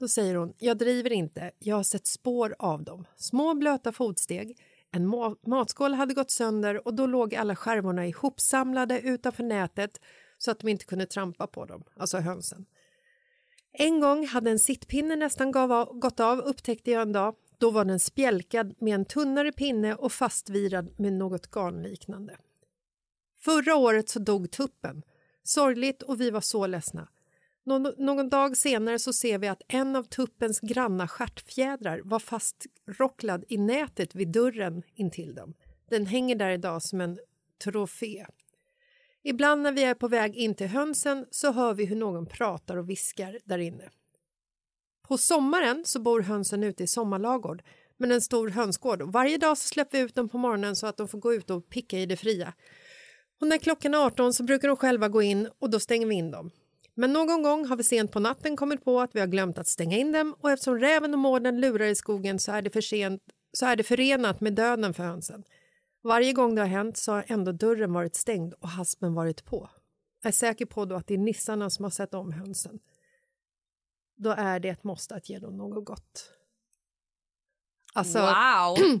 Då 0.00 0.08
säger 0.08 0.34
hon, 0.34 0.52
jag 0.58 0.78
driver 0.78 1.12
inte, 1.12 1.50
jag 1.58 1.76
har 1.76 1.82
sett 1.82 2.06
spår 2.06 2.54
av 2.58 2.84
dem. 2.84 3.04
Små 3.16 3.54
blöta 3.54 3.92
fotsteg, 3.92 4.58
en 4.92 5.08
ma- 5.14 5.36
matskål 5.46 5.94
hade 5.94 6.14
gått 6.14 6.30
sönder 6.30 6.86
och 6.86 6.94
då 6.94 7.06
låg 7.06 7.34
alla 7.34 7.56
skärvorna 7.56 8.06
ihopsamlade 8.06 9.00
utanför 9.00 9.42
nätet 9.42 10.00
så 10.38 10.50
att 10.50 10.58
de 10.58 10.68
inte 10.68 10.84
kunde 10.84 11.06
trampa 11.06 11.46
på 11.46 11.64
dem, 11.64 11.84
alltså 11.96 12.18
hönsen. 12.18 12.66
En 13.80 14.00
gång 14.00 14.26
hade 14.26 14.50
en 14.50 14.58
sittpinne 14.58 15.16
nästan 15.16 15.52
gav 15.52 15.72
av, 15.72 15.98
gått 15.98 16.20
av, 16.20 16.38
upptäckte 16.38 16.90
jag 16.90 17.02
en 17.02 17.12
dag. 17.12 17.34
Då 17.58 17.70
var 17.70 17.84
den 17.84 18.00
spjälkad 18.00 18.74
med 18.78 18.94
en 18.94 19.04
tunnare 19.04 19.52
pinne 19.52 19.94
och 19.94 20.12
fastvirad 20.12 21.00
med 21.00 21.12
något 21.12 21.50
garnliknande. 21.50 22.36
Förra 23.40 23.76
året 23.76 24.08
så 24.08 24.18
dog 24.18 24.50
tuppen. 24.50 25.02
Sorgligt 25.42 26.02
och 26.02 26.20
vi 26.20 26.30
var 26.30 26.40
så 26.40 26.66
ledsna. 26.66 27.08
Nå- 27.64 27.94
någon 27.98 28.28
dag 28.28 28.56
senare 28.56 28.98
så 28.98 29.12
ser 29.12 29.38
vi 29.38 29.48
att 29.48 29.62
en 29.68 29.96
av 29.96 30.02
tuppens 30.02 30.60
granna 30.60 31.08
stjärtfjädrar 31.08 32.00
var 32.04 32.18
fastrocklad 32.18 33.44
i 33.48 33.58
nätet 33.58 34.14
vid 34.14 34.28
dörren 34.28 34.82
intill 34.94 35.34
dem. 35.34 35.54
Den 35.90 36.06
hänger 36.06 36.36
där 36.36 36.50
idag 36.50 36.82
som 36.82 37.00
en 37.00 37.18
trofé. 37.64 38.26
Ibland 39.28 39.62
när 39.62 39.72
vi 39.72 39.84
är 39.84 39.94
på 39.94 40.08
väg 40.08 40.36
in 40.36 40.54
till 40.54 40.66
hönsen 40.66 41.26
så 41.30 41.52
hör 41.52 41.74
vi 41.74 41.84
hur 41.84 41.96
någon 41.96 42.26
pratar 42.26 42.76
och 42.76 42.90
viskar 42.90 43.38
där 43.44 43.58
inne. 43.58 43.90
På 45.08 45.18
sommaren 45.18 45.82
så 45.84 46.00
bor 46.00 46.20
hönsen 46.20 46.64
ute 46.64 46.84
i 46.84 46.86
sommarlagård 46.86 47.62
men 47.96 48.12
en 48.12 48.20
stor 48.20 48.48
hönsgård 48.48 49.02
och 49.02 49.12
varje 49.12 49.38
dag 49.38 49.58
så 49.58 49.68
släpper 49.68 49.98
vi 49.98 50.04
ut 50.04 50.14
dem 50.14 50.28
på 50.28 50.38
morgonen 50.38 50.76
så 50.76 50.86
att 50.86 50.96
de 50.96 51.08
får 51.08 51.18
gå 51.18 51.34
ut 51.34 51.50
och 51.50 51.68
picka 51.68 51.98
i 51.98 52.06
det 52.06 52.16
fria. 52.16 52.52
Och 53.40 53.46
när 53.46 53.58
klockan 53.58 53.94
är 53.94 53.98
18 53.98 54.32
så 54.32 54.42
brukar 54.42 54.68
de 54.68 54.76
själva 54.76 55.08
gå 55.08 55.22
in 55.22 55.48
och 55.58 55.70
då 55.70 55.80
stänger 55.80 56.06
vi 56.06 56.14
in 56.14 56.30
dem. 56.30 56.50
Men 56.94 57.12
någon 57.12 57.42
gång 57.42 57.66
har 57.66 57.76
vi 57.76 57.84
sent 57.84 58.12
på 58.12 58.20
natten 58.20 58.56
kommit 58.56 58.84
på 58.84 59.00
att 59.00 59.14
vi 59.14 59.20
har 59.20 59.26
glömt 59.26 59.58
att 59.58 59.68
stänga 59.68 59.96
in 59.96 60.12
dem 60.12 60.34
och 60.40 60.50
eftersom 60.50 60.78
räven 60.78 61.14
och 61.14 61.20
mården 61.20 61.60
lurar 61.60 61.86
i 61.86 61.94
skogen 61.94 62.38
så 62.38 62.52
är 62.52 62.62
det 62.62 62.70
för 62.70 62.80
sent 62.80 63.22
så 63.52 63.66
är 63.66 63.76
det 63.76 63.82
förenat 63.82 64.40
med 64.40 64.52
döden 64.52 64.94
för 64.94 65.02
hönsen. 65.02 65.44
Varje 66.02 66.32
gång 66.32 66.54
det 66.54 66.60
har 66.60 66.68
hänt 66.68 66.96
så 66.96 67.12
har 67.12 67.24
ändå 67.28 67.52
dörren 67.52 67.92
varit 67.92 68.16
stängd 68.16 68.54
och 68.54 68.68
haspen 68.68 69.14
varit 69.14 69.44
på. 69.44 69.70
Jag 70.22 70.28
är 70.28 70.32
säker 70.32 70.66
på 70.66 70.84
då 70.84 70.96
att 70.96 71.06
det 71.06 71.14
är 71.14 71.18
nissarna 71.18 71.70
som 71.70 71.82
har 71.82 71.90
sett 71.90 72.14
om 72.14 72.32
hönsen. 72.32 72.78
Då 74.16 74.30
är 74.30 74.60
det 74.60 74.68
ett 74.68 74.84
måste 74.84 75.14
att 75.14 75.28
ge 75.30 75.38
dem 75.38 75.56
något 75.56 75.84
gott. 75.84 76.32
Alltså, 77.94 78.18
Wow! 78.18 79.00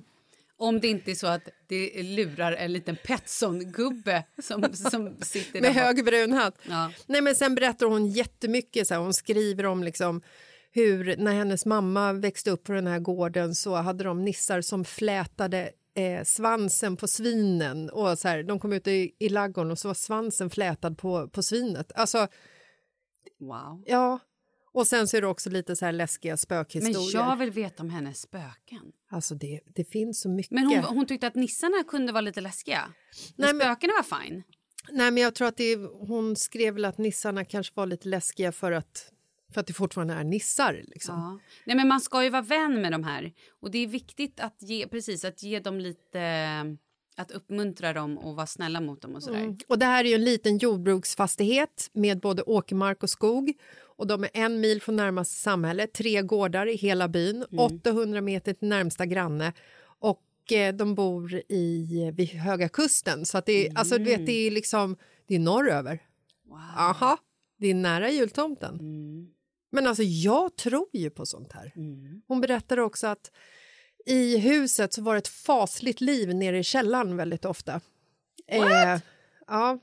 Om 0.60 0.80
det 0.80 0.88
inte 0.88 1.10
är 1.10 1.14
så 1.14 1.26
att 1.26 1.48
det 1.66 2.02
lurar 2.02 2.52
en 2.52 2.72
liten 2.72 2.96
Petson-gubbe 2.96 4.24
som, 4.42 4.72
som 4.72 5.16
sitter 5.20 5.60
med 5.60 5.74
hög 5.74 6.04
brun 6.04 6.32
hatt. 6.32 6.58
Ja. 6.68 6.92
Nej, 7.06 7.20
men 7.20 7.34
sen 7.34 7.54
berättar 7.54 7.86
hon 7.86 8.06
jättemycket. 8.06 8.86
Så 8.88 8.94
här, 8.94 9.00
hon 9.00 9.14
skriver 9.14 9.66
om 9.66 9.82
liksom 9.82 10.22
hur 10.70 11.16
när 11.16 11.32
hennes 11.32 11.66
mamma 11.66 12.12
växte 12.12 12.50
upp 12.50 12.64
på 12.64 12.72
den 12.72 12.86
här 12.86 12.98
gården 12.98 13.54
så 13.54 13.74
hade 13.74 14.04
de 14.04 14.24
nissar 14.24 14.60
som 14.60 14.84
flätade 14.84 15.70
eh, 15.98 16.24
svansen 16.24 16.96
på 16.96 17.08
svinen. 17.08 17.90
Och 17.90 18.18
så 18.18 18.28
här, 18.28 18.42
de 18.42 18.60
kom 18.60 18.72
ut 18.72 18.86
i, 18.86 19.14
i 19.18 19.28
laggården 19.28 19.70
och 19.72 19.78
så 19.78 19.88
var 19.88 19.94
svansen 19.94 20.50
flätad 20.50 20.98
på, 20.98 21.28
på 21.28 21.42
svinet. 21.42 21.92
Alltså, 21.94 22.28
Wow. 23.40 23.82
ja. 23.86 24.18
Och 24.72 24.86
sen 24.86 25.08
så 25.08 25.16
är 25.16 25.20
det 25.20 25.26
också 25.26 25.50
lite 25.50 25.76
så 25.76 25.84
här 25.84 25.92
läskiga 25.92 26.32
Men 26.32 26.38
spökhistorier. 26.38 27.14
jag 27.20 27.36
vill 27.36 27.50
veta 27.50 27.82
om 27.82 27.90
hennes 27.90 28.20
spöken. 28.20 28.92
Alltså 29.10 29.34
det, 29.34 29.60
det 29.74 29.84
finns 29.84 30.20
så 30.20 30.28
mycket. 30.28 30.50
Men 30.52 30.66
hon, 30.66 30.84
hon 30.84 31.06
tyckte 31.06 31.26
att 31.26 31.34
nissarna 31.34 31.84
kunde 31.88 32.12
vara 32.12 32.20
lite 32.20 32.40
läskiga. 32.40 32.80
Men 33.36 33.44
Nej, 33.46 33.54
men- 33.54 33.60
spökena 33.76 33.92
var 33.92 34.20
fine. 34.22 34.42
Nej, 34.90 35.10
men 35.10 35.22
jag 35.22 35.34
tror 35.34 35.48
att 35.48 35.56
det, 35.56 35.76
hon 35.92 36.36
skrev 36.36 36.74
väl 36.74 36.84
att 36.84 36.98
nissarna 36.98 37.44
kanske 37.44 37.72
var 37.76 37.86
lite 37.86 38.08
läskiga 38.08 38.52
för 38.52 38.72
att, 38.72 39.12
för 39.52 39.60
att 39.60 39.66
det 39.66 39.72
fortfarande 39.72 40.14
är 40.14 40.24
nissar. 40.24 40.84
Liksom. 40.86 41.14
Ja. 41.14 41.38
Nej, 41.64 41.76
men 41.76 41.88
man 41.88 42.00
ska 42.00 42.24
ju 42.24 42.30
vara 42.30 42.42
vän 42.42 42.82
med 42.82 42.92
de 42.92 43.04
här. 43.04 43.32
Och 43.60 43.70
det 43.70 43.78
är 43.78 43.86
viktigt 43.86 44.40
att 44.40 44.62
ge, 44.62 44.88
precis, 44.88 45.24
att 45.24 45.42
ge 45.42 45.60
dem 45.60 45.80
lite... 45.80 46.76
Att 47.16 47.30
uppmuntra 47.30 47.92
dem 47.92 48.18
och 48.18 48.36
vara 48.36 48.46
snälla 48.46 48.80
mot 48.80 49.02
dem 49.02 49.14
och 49.14 49.22
sådär. 49.22 49.40
Mm. 49.40 49.58
Och 49.68 49.78
det 49.78 49.86
här 49.86 50.04
är 50.04 50.14
en 50.14 50.24
liten 50.24 50.58
jordbruksfastighet 50.58 51.90
med 51.92 52.20
både 52.20 52.42
åkermark 52.42 53.02
och 53.02 53.10
skog. 53.10 53.52
Och 53.96 54.06
de 54.06 54.24
är 54.24 54.30
en 54.32 54.60
mil 54.60 54.82
från 54.82 54.96
närmaste 54.96 55.34
samhälle, 55.34 55.86
tre 55.86 56.22
gårdar 56.22 56.66
i 56.66 56.76
hela 56.76 57.08
byn, 57.08 57.44
800 57.58 58.20
meter 58.20 58.52
till 58.52 58.68
närmsta 58.68 59.06
granne. 59.06 59.52
Och 59.98 60.52
eh, 60.52 60.74
de 60.74 60.94
bor 60.94 61.34
i, 61.48 62.10
vid 62.14 62.28
Höga 62.28 62.68
kusten. 62.68 63.26
Så 63.26 63.38
att 63.38 63.46
det, 63.46 63.66
är, 63.66 63.78
alltså, 63.78 63.98
du 63.98 64.04
vet, 64.04 64.26
det 64.26 64.46
är 64.46 64.50
liksom 64.50 64.96
det 65.26 65.34
är 65.34 65.38
norröver. 65.38 66.02
Wow. 66.44 66.58
Aha, 66.76 67.18
det 67.58 67.66
är 67.66 67.74
nära 67.74 68.10
jultomten. 68.10 68.74
Mm. 68.80 69.28
Men 69.70 69.86
alltså 69.86 70.02
jag 70.02 70.56
tror 70.56 70.86
ju 70.92 71.10
på 71.10 71.26
sånt 71.26 71.52
här. 71.52 71.72
Mm. 71.76 72.22
Hon 72.28 72.40
berättade 72.40 72.82
också 72.82 73.06
att 73.06 73.30
i 74.06 74.38
huset 74.38 74.92
så 74.92 75.02
var 75.02 75.14
det 75.14 75.18
ett 75.18 75.28
fasligt 75.28 76.00
liv 76.00 76.34
nere 76.34 76.58
i 76.58 76.62
källaren 76.62 77.16
väldigt 77.16 77.44
ofta. 77.44 77.80
Eh, 78.46 78.98
ja, 79.46 79.78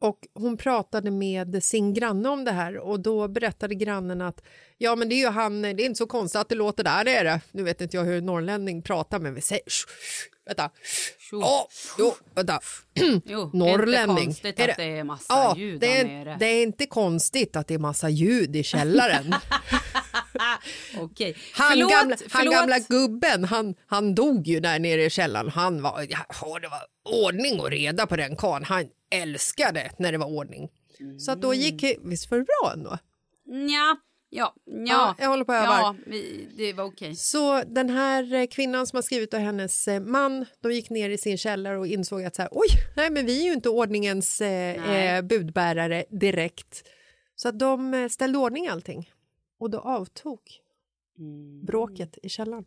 och 0.00 0.18
hon 0.34 0.56
pratade 0.56 1.10
med 1.10 1.64
sin 1.64 1.94
granne 1.94 2.28
om 2.28 2.44
det 2.44 2.52
här 2.52 2.78
och 2.78 3.00
då 3.00 3.28
berättade 3.28 3.74
grannen 3.74 4.20
att 4.20 4.42
ja 4.78 4.96
men 4.96 5.08
det 5.08 5.14
är 5.14 5.20
ju 5.20 5.28
han, 5.28 5.62
det 5.62 5.68
är 5.68 5.80
inte 5.86 5.98
så 5.98 6.06
konstigt 6.06 6.40
att 6.40 6.48
det 6.48 6.54
låter 6.54 6.84
där 6.84 7.04
nere. 7.04 7.40
Nu 7.52 7.62
vet 7.62 7.80
inte 7.80 7.96
jag 7.96 8.04
hur 8.04 8.20
norrlänning 8.20 8.82
pratar 8.82 9.18
men 9.18 9.34
vi 9.34 9.40
säger 9.40 9.62
vänta. 10.48 10.70
Ja, 11.32 11.68
jo, 11.98 12.14
vänta. 12.34 12.60
Jo, 13.24 13.50
Norrlänning. 13.54 14.18
Inte 14.24 14.52
konstigt 14.52 14.60
att 14.70 14.76
det- 14.76 14.84
är 14.98 15.04
massa 15.04 15.24
Ja, 15.34 15.54
ljud 15.56 15.80
det 15.80 15.86
där 15.86 15.96
är, 16.04 16.04
nere. 16.04 16.36
det 16.40 16.46
är 16.46 16.62
inte 16.62 16.86
konstigt 16.86 17.56
att 17.56 17.68
det 17.68 17.74
är 17.74 17.78
massa 17.78 18.08
ljud 18.08 18.56
i 18.56 18.62
källaren. 18.62 19.34
Okej. 20.98 21.36
Han, 21.52 21.70
förlåt, 21.70 21.90
gamla, 21.90 22.16
han 22.20 22.28
förlåt. 22.30 22.54
gamla 22.54 22.78
gubben, 22.78 23.44
han, 23.44 23.74
han 23.86 24.14
dog 24.14 24.46
ju 24.46 24.60
där 24.60 24.78
nere 24.78 25.04
i 25.04 25.10
källaren. 25.10 25.48
Han 25.50 25.82
var, 25.82 26.06
ja, 26.08 26.58
det 26.62 26.68
var 26.68 26.82
ordning 27.24 27.60
och 27.60 27.70
reda 27.70 28.06
på 28.06 28.16
den 28.16 28.36
karln. 28.36 28.64
Han 28.64 28.84
älskade 29.10 29.90
när 29.98 30.12
det 30.12 30.18
var 30.18 30.26
ordning. 30.26 30.68
Så 31.18 31.32
att 31.32 31.42
då 31.42 31.54
gick, 31.54 31.84
visst 32.04 32.30
var 32.30 32.38
det 32.38 32.44
bra 32.44 32.72
ändå? 32.72 32.98
Nja, 33.46 33.96
ja, 34.30 34.54
ja. 34.64 34.82
Ja, 34.86 35.14
jag 35.18 35.28
håller 35.28 35.44
på 35.44 35.52
att 35.52 35.64
öva. 35.64 35.78
Ja, 35.78 35.96
vi, 36.06 36.48
det 36.56 36.72
var 36.72 36.84
okej. 36.84 37.14
Så 37.14 37.62
den 37.62 37.90
här 37.90 38.34
eh, 38.34 38.46
kvinnan 38.46 38.86
som 38.86 38.96
har 38.96 39.02
skrivit 39.02 39.34
och 39.34 39.40
hennes 39.40 39.88
eh, 39.88 40.00
man, 40.00 40.46
de 40.60 40.72
gick 40.72 40.90
ner 40.90 41.10
i 41.10 41.18
sin 41.18 41.38
källare 41.38 41.78
och 41.78 41.86
insåg 41.86 42.24
att 42.24 42.34
så 42.34 42.42
här, 42.42 42.48
oj, 42.52 42.68
nej 42.96 43.10
men 43.10 43.26
vi 43.26 43.40
är 43.40 43.44
ju 43.44 43.52
inte 43.52 43.68
ordningens 43.68 44.40
eh, 44.40 44.94
eh, 44.94 45.22
budbärare 45.22 46.04
direkt. 46.10 46.88
Så 47.36 47.48
att 47.48 47.58
de 47.58 48.08
ställde 48.10 48.38
ordning 48.38 48.68
allting. 48.68 49.10
Och 49.60 49.70
då 49.70 49.78
avtog 49.78 50.40
bråket 51.66 52.18
i 52.22 52.28
källaren. 52.28 52.64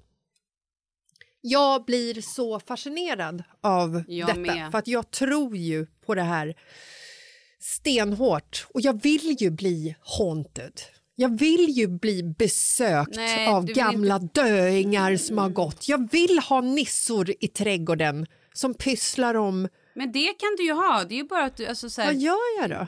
Jag 1.41 1.85
blir 1.85 2.21
så 2.21 2.59
fascinerad 2.59 3.43
av 3.61 4.03
Jag 4.07 4.27
detta, 4.27 4.39
med. 4.39 4.71
för 4.71 4.77
att 4.77 4.87
jag 4.87 5.11
tror 5.11 5.57
ju 5.57 5.85
på 6.05 6.15
det 6.15 6.21
här 6.21 6.55
stenhårt 7.59 8.67
och 8.73 8.81
jag 8.81 9.01
vill 9.01 9.35
ju 9.39 9.49
bli 9.49 9.95
haunted. 10.01 10.81
Jag 11.21 11.39
vill 11.39 11.69
ju 11.69 11.87
bli 11.87 12.23
besökt 12.23 13.15
Nej, 13.15 13.47
av 13.47 13.65
du 13.65 13.73
vill 13.73 13.75
gamla 13.83 14.19
döingar 14.19 15.15
som 15.17 15.37
har 15.37 15.49
gått. 15.49 15.87
Jag 15.87 16.11
vill 16.11 16.39
ha 16.39 16.61
nissor 16.61 17.33
i 17.39 17.47
trädgården 17.47 18.25
som 18.53 18.73
pysslar 18.73 19.35
om... 19.35 19.67
Men 19.93 20.11
det 20.11 20.27
kan 20.39 20.55
du 20.57 20.63
ju 20.63 20.73
ha. 20.73 21.03
Det 21.03 21.15
är 21.15 21.17
ju 21.17 21.23
bara 21.23 21.43
att 21.43 21.57
du, 21.57 21.65
alltså 21.65 21.89
så 21.89 22.01
här, 22.01 22.13
Vad 22.13 22.21
gör 22.21 22.61
jag 22.61 22.69
då? 22.69 22.87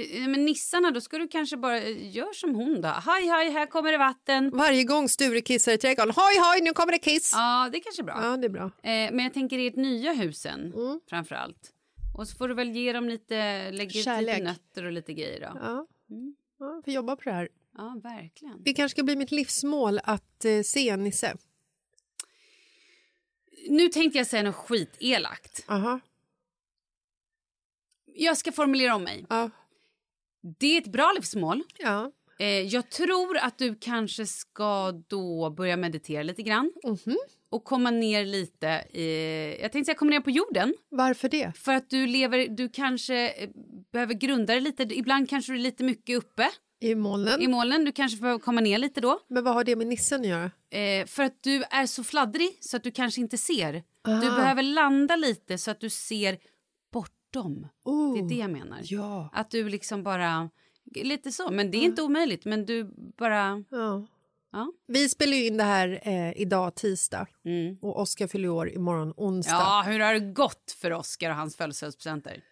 Eh, 0.00 0.28
Men 0.28 0.44
nissarna, 0.44 0.90
då 0.90 1.00
ska 1.00 1.18
du 1.18 1.28
kanske 1.28 1.56
bara 1.56 1.80
eh, 1.80 2.16
gör 2.16 2.32
som 2.32 2.54
hon 2.54 2.80
då. 2.80 2.88
Hej, 2.88 3.26
hej, 3.26 3.50
här 3.50 3.66
kommer 3.66 3.92
det 3.92 3.98
vatten. 3.98 4.50
Varje 4.50 4.84
gång 4.84 5.08
Sture 5.08 5.40
kissar 5.40 5.72
i 5.72 5.78
trädgården, 5.78 6.12
hoj 6.16 6.38
hoj 6.38 6.60
nu 6.62 6.72
kommer 6.72 6.92
det 6.92 6.98
kiss! 6.98 7.32
Ja, 7.34 7.68
det 7.72 7.78
är 7.78 7.82
kanske 7.82 8.02
är 8.02 8.04
bra. 8.04 8.20
Ja, 8.22 8.36
det 8.36 8.46
är 8.46 8.48
bra. 8.48 8.64
Eh, 8.64 9.12
men 9.12 9.18
jag 9.18 9.34
tänker 9.34 9.58
i 9.58 9.66
ert 9.66 9.76
nya 9.76 10.12
husen 10.12 10.72
Mm. 10.76 11.00
framför 11.10 11.34
allt. 11.34 11.70
Och 12.18 12.28
så 12.28 12.36
får 12.36 12.48
du 12.48 12.54
väl 12.54 12.70
ge 12.70 12.92
dem 12.92 13.08
lite, 13.08 13.70
lägga 13.70 14.20
lite 14.20 14.42
nötter 14.42 14.84
och 14.84 14.92
lite 14.92 15.12
grejer 15.12 15.40
då. 15.40 15.58
Ja. 15.62 15.86
Mm. 16.10 16.34
Ja, 16.58 16.76
vi 16.76 16.82
får 16.82 16.94
jobba 16.94 17.16
på 17.16 17.22
det 17.24 17.32
här. 17.32 17.48
Ja, 17.76 18.00
verkligen. 18.02 18.62
Det 18.62 18.72
kanske 18.72 18.94
ska 18.96 19.02
bli 19.02 19.16
mitt 19.16 19.30
livsmål 19.30 20.00
att 20.04 20.44
eh, 20.44 20.62
se 20.62 20.96
nisse. 20.96 21.36
Nu 23.68 23.88
tänkte 23.88 24.18
jag 24.18 24.26
säga 24.26 24.42
något 24.42 24.54
skitelakt. 24.54 25.64
Aha. 25.68 26.00
Jag 28.14 28.36
ska 28.36 28.52
formulera 28.52 28.94
om 28.94 29.04
mig. 29.04 29.26
Ja. 29.28 29.50
Det 30.58 30.76
är 30.76 30.80
ett 30.80 30.92
bra 30.92 31.12
livsmål. 31.12 31.62
Ja. 31.78 32.12
Eh, 32.38 32.46
jag 32.46 32.90
tror 32.90 33.36
att 33.38 33.58
du 33.58 33.74
kanske 33.80 34.26
ska 34.26 34.92
då 34.92 35.50
börja 35.50 35.76
meditera 35.76 36.22
lite 36.22 36.42
grann. 36.42 36.72
Mhm. 36.84 37.16
Och 37.50 37.64
komma 37.64 37.90
ner 37.90 38.24
lite, 38.24 38.66
i, 38.90 39.58
jag 39.60 39.72
tänkte 39.72 39.84
säga 39.84 39.98
komma 39.98 40.10
ner 40.10 40.20
på 40.20 40.30
jorden. 40.30 40.74
Varför 40.88 41.28
det? 41.28 41.52
För 41.56 41.72
att 41.72 41.90
du 41.90 42.06
lever, 42.06 42.48
du 42.48 42.68
kanske 42.68 43.28
eh, 43.28 43.50
behöver 43.92 44.14
grunda 44.14 44.52
dig 44.52 44.60
lite. 44.60 44.82
Ibland 44.82 45.28
kanske 45.28 45.52
du 45.52 45.58
är 45.58 45.62
lite 45.62 45.84
mycket 45.84 46.16
uppe 46.16 46.50
I 46.82 46.94
molnen? 46.94 47.42
i 47.42 47.48
molnen. 47.48 47.84
Du 47.84 47.92
kanske 47.92 48.20
behöver 48.20 48.38
komma 48.40 48.60
ner 48.60 48.78
lite 48.78 49.00
då. 49.00 49.20
Men 49.28 49.44
vad 49.44 49.54
har 49.54 49.64
det 49.64 49.76
med 49.76 49.86
nissen 49.86 50.20
att 50.20 50.26
göra? 50.26 50.50
Eh, 50.70 51.06
för 51.06 51.22
att 51.22 51.42
du 51.42 51.62
är 51.70 51.86
så 51.86 52.04
fladdrig 52.04 52.58
så 52.60 52.76
att 52.76 52.84
du 52.84 52.90
kanske 52.90 53.20
inte 53.20 53.38
ser. 53.38 53.82
Aha. 54.08 54.20
Du 54.20 54.30
behöver 54.30 54.62
landa 54.62 55.16
lite 55.16 55.58
så 55.58 55.70
att 55.70 55.80
du 55.80 55.90
ser 55.90 56.38
bortom. 56.92 57.68
Oh, 57.84 58.14
Det 58.14 58.20
är 58.20 58.28
det 58.28 58.34
jag 58.42 58.50
menar. 58.50 58.80
Ja. 58.82 59.30
Att 59.32 59.50
du 59.50 59.68
liksom 59.68 60.02
bara... 60.02 60.50
Lite 60.94 61.32
så, 61.32 61.50
men 61.50 61.70
det 61.70 61.78
är 61.78 61.82
inte 61.82 62.02
omöjligt. 62.02 62.44
Men 62.44 62.66
du 62.66 62.84
bara... 63.18 63.64
ja. 63.70 64.06
Ja. 64.52 64.72
Vi 64.86 65.08
spelar 65.08 65.36
in 65.36 65.56
det 65.56 65.64
här 65.64 66.00
eh, 66.02 66.32
idag, 66.42 66.74
tisdag. 66.74 67.26
Mm. 67.44 67.76
Och 67.82 68.00
Oskar 68.00 68.26
fyller 68.26 68.48
år 68.48 68.70
imorgon, 68.70 69.14
onsdag. 69.16 69.52
Ja, 69.52 69.84
hur 69.86 70.00
har 70.00 70.12
det 70.14 70.20
gått 70.20 70.76
för 70.80 70.92
Oscar 70.92 71.30
och 71.30 71.36
hans 71.36 71.56
födelsedagspresenter? 71.56 72.42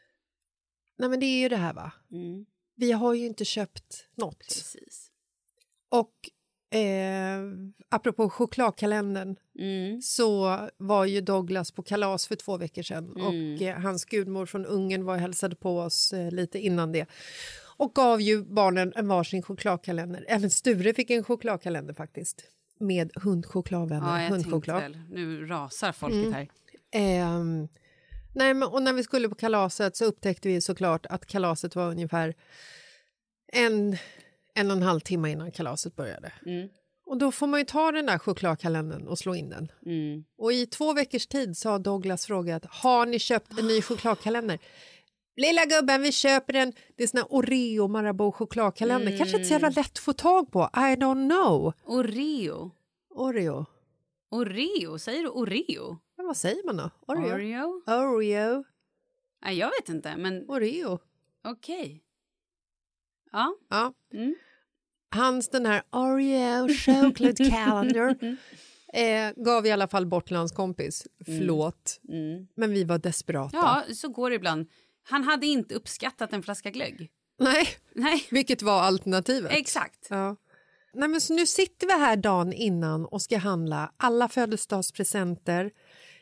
Nej, 0.99 1.09
men 1.09 1.21
det 1.21 1.27
är 1.27 1.41
ju 1.41 1.49
det 1.49 1.57
här, 1.57 1.73
va? 1.75 1.93
Mm. 2.13 2.47
Vi 2.81 2.93
har 2.93 3.15
ju 3.15 3.27
inte 3.27 3.45
köpt 3.45 4.07
något. 4.15 4.39
Precis. 4.39 5.11
Och 5.89 6.15
eh, 6.79 7.41
apropå 7.89 8.31
chokladkalendern 8.31 9.37
Mm. 9.59 10.03
så 10.03 10.59
var 10.77 11.05
ju 11.05 11.21
Douglas 11.21 11.71
på 11.73 11.83
kalas 11.83 12.27
för 12.27 12.37
två 12.37 12.57
veckor 12.57 12.83
sedan 12.83 13.05
Mm. 13.17 13.27
och 13.27 13.63
eh, 13.63 13.79
hans 13.81 14.05
gudmor 14.05 14.47
från 14.47 14.67
Ungern 14.67 15.05
var 15.05 15.15
och 15.15 15.21
hälsade 15.21 15.57
på 15.57 15.79
oss 15.81 16.13
eh, 16.13 16.31
lite 16.31 16.59
innan 16.59 16.93
det 16.93 17.07
och 17.77 17.95
gav 17.95 18.21
ju 18.21 18.45
barnen 18.45 18.93
en 18.97 19.09
varsin 19.09 19.43
chokladkalender. 19.43 20.25
Även 20.29 20.51
Sture 20.51 20.95
fick 20.95 21.11
en 21.11 21.25
chokladkalender 21.25 21.95
faktiskt 21.95 22.43
med 22.79 23.11
hundchokladvänner. 23.15 24.19
Ja, 24.19 24.23
jag 24.23 24.31
hundchoklad. 24.31 24.99
Nu 25.11 25.47
rasar 25.47 25.93
folket 25.93 26.19
Mm. 26.19 26.33
här. 26.33 26.49
Ehm, 26.93 27.69
nej, 28.35 28.55
men, 28.55 28.69
och 28.69 28.83
när 28.83 28.93
vi 28.93 29.03
skulle 29.03 29.29
på 29.29 29.35
kalaset 29.35 29.97
så 29.97 30.05
upptäckte 30.05 30.49
vi 30.49 30.61
såklart 30.61 31.07
att 31.07 31.27
kalaset 31.27 31.77
var 31.77 31.91
ungefär 31.91 32.35
en, 33.53 33.97
en 34.55 34.71
och 34.71 34.77
en 34.77 34.83
halv 34.83 35.01
timme 35.01 35.31
innan 35.31 35.53
kalaset 35.53 35.97
började. 35.97 36.33
Mm. 36.47 36.69
Och 37.07 37.19
då 37.19 37.33
får 37.33 37.47
man 37.47 37.61
ju 37.61 37.65
ta 37.65 37.93
den 37.93 38.07
där 38.07 38.19
chokladkalendern 38.19 39.09
och 39.09 39.19
slå 39.19 39.35
in 39.35 39.51
den. 39.51 39.73
Mm. 39.87 40.25
Och 40.39 40.53
i 40.53 40.67
två 40.67 40.93
veckors 40.93 41.27
tid 41.27 41.57
så 41.57 41.71
har 41.71 41.79
Douglas 41.79 42.27
frågat, 42.27 42.65
har 42.69 43.07
ni 43.07 43.19
köpt 43.19 43.59
en 43.59 43.67
ny 43.67 43.83
chokladkalender? 43.83 44.59
Lilla 45.37 45.65
gubben, 45.65 46.03
vi 46.03 46.13
köper 46.13 46.55
en. 46.55 46.73
Det 46.97 47.03
är 47.03 47.07
sån 47.07 47.19
här 47.19 47.27
Oreo 47.31 47.89
Marabou 47.89 48.33
chokladkalender. 48.33 49.19
Kanske 49.19 49.37
inte 49.37 49.49
så 49.49 49.53
jävla 49.53 49.69
lätt 49.69 49.93
att 49.93 49.99
få 49.99 50.13
tag 50.13 50.53
på. 50.53 50.71
I 50.75 50.97
don't 50.97 51.29
know. 51.29 51.73
Oreo. 51.85 52.71
Oreo. 53.11 53.67
Oreo? 54.31 54.99
Säger 54.99 55.23
du 55.23 55.29
Oreo? 55.29 55.99
Vad 56.31 56.37
säger 56.37 56.67
man 56.67 56.77
då? 56.77 56.91
Oreo? 57.07 57.35
Oreo? 57.35 57.83
Oreo. 57.87 58.65
Nej, 59.45 59.59
jag 59.59 59.67
vet 59.81 59.89
inte, 59.89 60.17
men 60.17 60.45
Oreo. 60.51 60.99
okej. 61.45 62.03
Ja. 63.33 63.55
Ja. 63.71 63.93
Mm. 64.13 64.35
Hans 65.15 65.49
den 65.49 65.67
här 65.67 65.83
Oreo 65.93 66.69
chocolate 66.69 67.51
calendar 67.51 68.17
eh, 68.93 69.33
gav 69.37 69.67
i 69.67 69.71
alla 69.71 69.89
fall 69.89 70.07
bort 70.07 70.27
till 70.27 70.37
hans 70.37 70.53
kompis. 70.53 71.07
Förlåt, 71.25 72.01
Mm. 72.09 72.47
men 72.55 72.71
vi 72.71 72.85
var 72.85 72.99
desperata. 72.99 73.57
Ja, 73.57 73.95
så 73.95 74.09
går 74.09 74.31
det 74.31 74.37
ibland. 74.37 74.69
Han 75.03 75.25
hade 75.25 75.47
inte 75.47 75.75
uppskattat 75.75 76.33
en 76.33 76.43
flaska 76.43 76.71
glögg. 76.71 77.11
Nej, 77.39 77.67
Nej, 77.95 78.27
vilket 78.31 78.63
var 78.63 78.81
alternativet. 78.83 79.53
exakt. 79.53 80.07
Ja. 80.11 80.37
Nej, 80.95 81.09
men 81.09 81.21
så 81.21 81.35
nu 81.35 81.47
sitter 81.47 81.87
vi 81.87 81.93
här 81.93 82.17
dagen 82.17 82.53
innan 82.53 83.07
och 83.07 83.23
ska 83.23 83.39
handla 83.39 83.93
alla 83.97 84.29
födelsedagspresenter 84.29 85.71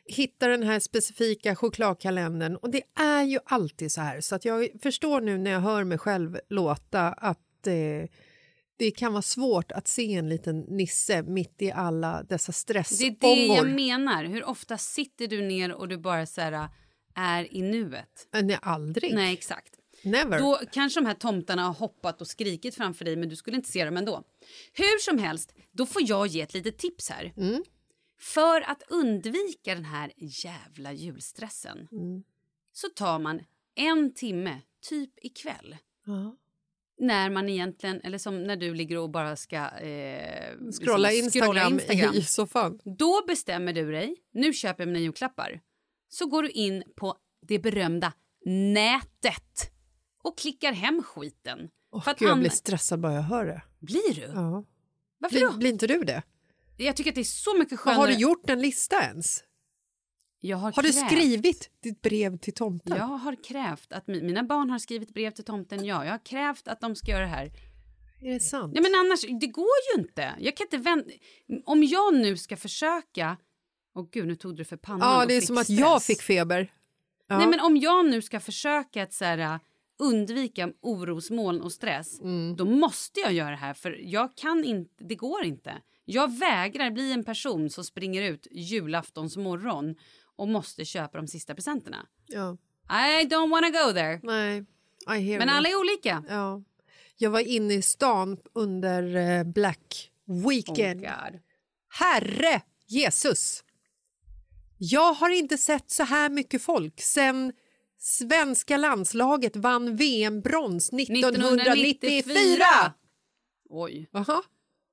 hitta 0.08 0.48
den 0.48 0.62
här 0.62 0.80
specifika 0.80 1.56
chokladkalendern 1.56 2.56
och 2.56 2.70
det 2.70 2.82
är 3.00 3.22
ju 3.22 3.38
alltid 3.44 3.92
så 3.92 4.00
här 4.00 4.20
så 4.20 4.34
att 4.34 4.44
jag 4.44 4.68
förstår 4.82 5.20
nu 5.20 5.38
när 5.38 5.50
jag 5.50 5.60
hör 5.60 5.84
mig 5.84 5.98
själv 5.98 6.38
låta 6.48 7.08
att 7.08 7.66
eh, 7.66 8.08
det 8.78 8.90
kan 8.90 9.12
vara 9.12 9.22
svårt 9.22 9.72
att 9.72 9.88
se 9.88 10.14
en 10.14 10.28
liten 10.28 10.60
nisse 10.60 11.22
mitt 11.22 11.62
i 11.62 11.72
alla 11.72 12.22
dessa 12.22 12.50
Det 12.50 12.56
stressångor. 12.56 13.10
är 13.28 13.36
det 13.36 13.54
jag 13.54 13.70
menar. 13.70 14.24
Hur 14.24 14.44
ofta 14.44 14.78
sitter 14.78 15.26
du 15.26 15.42
ner 15.42 15.72
och 15.72 15.88
du 15.88 15.98
bara 15.98 16.26
så 16.26 16.40
här, 16.40 16.68
är 17.14 17.54
i 17.56 17.62
nuet? 17.62 18.28
Nej, 18.32 18.58
aldrig. 18.62 19.14
Nej, 19.14 19.32
exakt. 19.32 19.74
Never. 20.04 20.38
Då 20.38 20.60
kanske 20.72 21.00
de 21.00 21.06
här 21.06 21.14
tomtarna 21.14 21.62
har 21.62 21.74
hoppat 21.74 22.20
och 22.20 22.26
skrikit 22.26 22.74
framför 22.74 23.04
dig 23.04 23.16
men 23.16 23.28
du 23.28 23.36
skulle 23.36 23.56
inte 23.56 23.70
se 23.70 23.84
dem 23.84 23.96
ändå. 23.96 24.22
Hur 24.72 24.98
som 24.98 25.18
helst, 25.18 25.54
då 25.72 25.86
får 25.86 26.02
jag 26.06 26.26
ge 26.26 26.40
ett 26.40 26.54
litet 26.54 26.78
tips 26.78 27.10
här. 27.10 27.32
Mm. 27.36 27.62
För 28.20 28.60
att 28.60 28.82
undvika 28.88 29.74
den 29.74 29.84
här 29.84 30.12
jävla 30.16 30.92
julstressen 30.92 31.88
Mm. 31.92 32.22
så 32.72 32.88
tar 32.88 33.18
man 33.18 33.40
en 33.74 34.14
timme, 34.14 34.60
typ 34.88 35.10
ikväll. 35.24 35.76
Ja. 36.06 36.36
När 37.00 37.30
man 37.30 37.48
egentligen, 37.48 38.00
eller 38.00 38.18
som 38.18 38.44
när 38.44 38.56
du 38.56 38.74
ligger 38.74 38.98
och 38.98 39.10
bara 39.10 39.36
ska 39.36 39.56
eh, 39.68 40.54
Scrolla, 40.80 41.08
liksom 41.08 41.24
Instagram 41.24 41.72
Instagram. 41.72 42.14
i 42.14 42.22
soffan. 42.22 42.80
Då 42.84 43.24
bestämmer 43.26 43.72
du 43.72 43.90
dig, 43.92 44.16
nu 44.32 44.52
köper 44.52 44.82
jag 44.82 44.88
mina 44.88 44.98
julklappar. 44.98 45.60
Så 46.08 46.26
går 46.26 46.42
du 46.42 46.50
in 46.50 46.82
på 46.96 47.16
det 47.46 47.58
berömda 47.58 48.12
nätet 48.44 49.70
och 50.22 50.38
klickar 50.38 50.72
hem 50.72 51.02
skiten. 51.02 51.70
Åh, 51.92 52.02
För 52.04 52.10
att 52.10 52.18
Gud, 52.18 52.28
jag 52.28 52.38
blir 52.38 52.50
stressad 52.50 53.00
bara 53.00 53.12
jag 53.14 53.22
hör 53.22 53.46
det. 53.46 53.62
Blir 53.78 54.14
du? 54.14 54.20
Ja. 54.34 54.64
Varför 55.18 55.36
Blir, 55.36 55.46
då? 55.48 55.56
blir 55.56 55.70
inte 55.70 55.86
du 55.86 56.04
det? 56.04 56.22
Jag 56.78 56.96
tycker 56.96 57.10
att 57.10 57.14
det 57.14 57.20
är 57.20 57.24
så 57.24 57.58
mycket 57.58 57.78
skönare. 57.80 58.00
har 58.00 58.06
du 58.08 58.14
gjort 58.14 58.50
en 58.50 58.62
lista 58.62 59.02
ens? 59.02 59.44
Jag 60.40 60.56
har, 60.56 60.72
Har 60.72 60.82
du 60.82 60.92
skrivit 60.92 61.70
ditt 61.82 62.02
brev 62.02 62.38
till 62.38 62.54
tomten? 62.54 62.96
Jag 62.96 63.04
har 63.04 63.44
krävt 63.44 63.92
att 63.92 64.06
mi- 64.06 64.22
mina 64.22 64.42
barn 64.42 64.70
har 64.70 64.78
skrivit 64.78 65.14
brev 65.14 65.30
till 65.30 65.44
tomten, 65.44 65.84
ja. 65.84 66.04
Jag 66.04 66.12
har 66.12 66.24
krävt 66.24 66.68
att 66.68 66.80
de 66.80 66.96
ska 66.96 67.10
göra 67.10 67.20
det 67.20 67.26
här. 67.26 67.50
Är 68.22 68.32
det 68.32 68.40
sant? 68.40 68.74
Nej 68.74 68.82
men 68.82 68.94
annars, 68.94 69.20
det 69.40 69.46
går 69.46 69.66
ju 69.94 70.02
inte. 70.02 70.34
Jag 70.38 70.56
kan 70.56 70.64
inte 70.64 70.76
vänta. 70.78 71.10
Om 71.64 71.84
jag 71.84 72.14
nu 72.14 72.36
ska 72.36 72.56
försöka... 72.56 73.36
Åh 73.94 74.06
gud, 74.12 74.26
nu 74.26 74.36
tog 74.36 74.56
du 74.56 74.64
för 74.64 74.76
pannan 74.76 75.20
ja, 75.20 75.26
det 75.26 75.34
är 75.36 75.40
som 75.40 75.58
att 75.58 75.64
stress. 75.66 75.78
jag 75.78 76.02
fick 76.02 76.22
feber. 76.22 76.72
Ja. 77.28 77.38
Nej 77.38 77.46
men 77.46 77.60
om 77.60 77.76
jag 77.76 78.06
nu 78.10 78.22
ska 78.22 78.40
försöka 78.40 79.02
att 79.02 79.12
så 79.12 79.24
här, 79.24 79.38
äh, 79.38 79.56
undvika 79.98 80.72
orosmoln 80.80 81.60
och 81.62 81.72
stress, 81.72 82.20
Mm. 82.20 82.56
då 82.56 82.64
måste 82.64 83.20
jag 83.20 83.32
göra 83.32 83.50
det 83.50 83.56
här 83.56 83.74
för 83.74 84.00
jag 84.02 84.36
kan 84.36 84.64
inte, 84.64 85.04
det 85.04 85.14
går 85.14 85.44
inte. 85.44 85.74
Jag 86.10 86.38
vägrar 86.38 86.90
bli 86.90 87.12
en 87.12 87.24
person 87.24 87.70
som 87.70 87.84
springer 87.84 88.22
ut 88.22 88.46
julaftons 88.50 89.36
morgon 89.36 89.94
och 90.36 90.48
måste 90.48 90.84
köpa 90.84 91.18
de 91.18 91.26
sista 91.26 91.54
presenterna. 91.54 92.06
Ja. 92.26 92.56
I 92.90 93.24
don't 93.26 93.50
wanna 93.50 93.70
go 93.70 93.92
there. 93.92 94.20
Nej, 94.22 94.64
I 95.16 95.20
hear 95.20 95.38
Men 95.38 95.48
alla 95.48 95.68
är 95.68 95.80
olika. 95.80 96.24
Ja. 96.28 96.62
Jag 97.16 97.30
var 97.30 97.40
inne 97.40 97.74
i 97.74 97.82
stan 97.82 98.38
under 98.52 99.16
eh, 99.16 99.44
Black 99.44 100.10
Weekend. 100.44 101.04
Oh. 101.04 101.10
Herre 101.88 102.62
Jesus! 102.86 103.64
Jag 104.78 105.12
har 105.12 105.30
inte 105.30 105.58
sett 105.58 105.90
så 105.90 106.02
här 106.02 106.30
mycket 106.30 106.62
folk 106.62 107.00
sen 107.00 107.52
svenska 107.98 108.76
landslaget 108.76 109.56
vann 109.56 109.96
VM-brons 109.96 110.92
1994. 110.92 112.64
Oj, 113.68 114.08
Aha. 114.12 114.42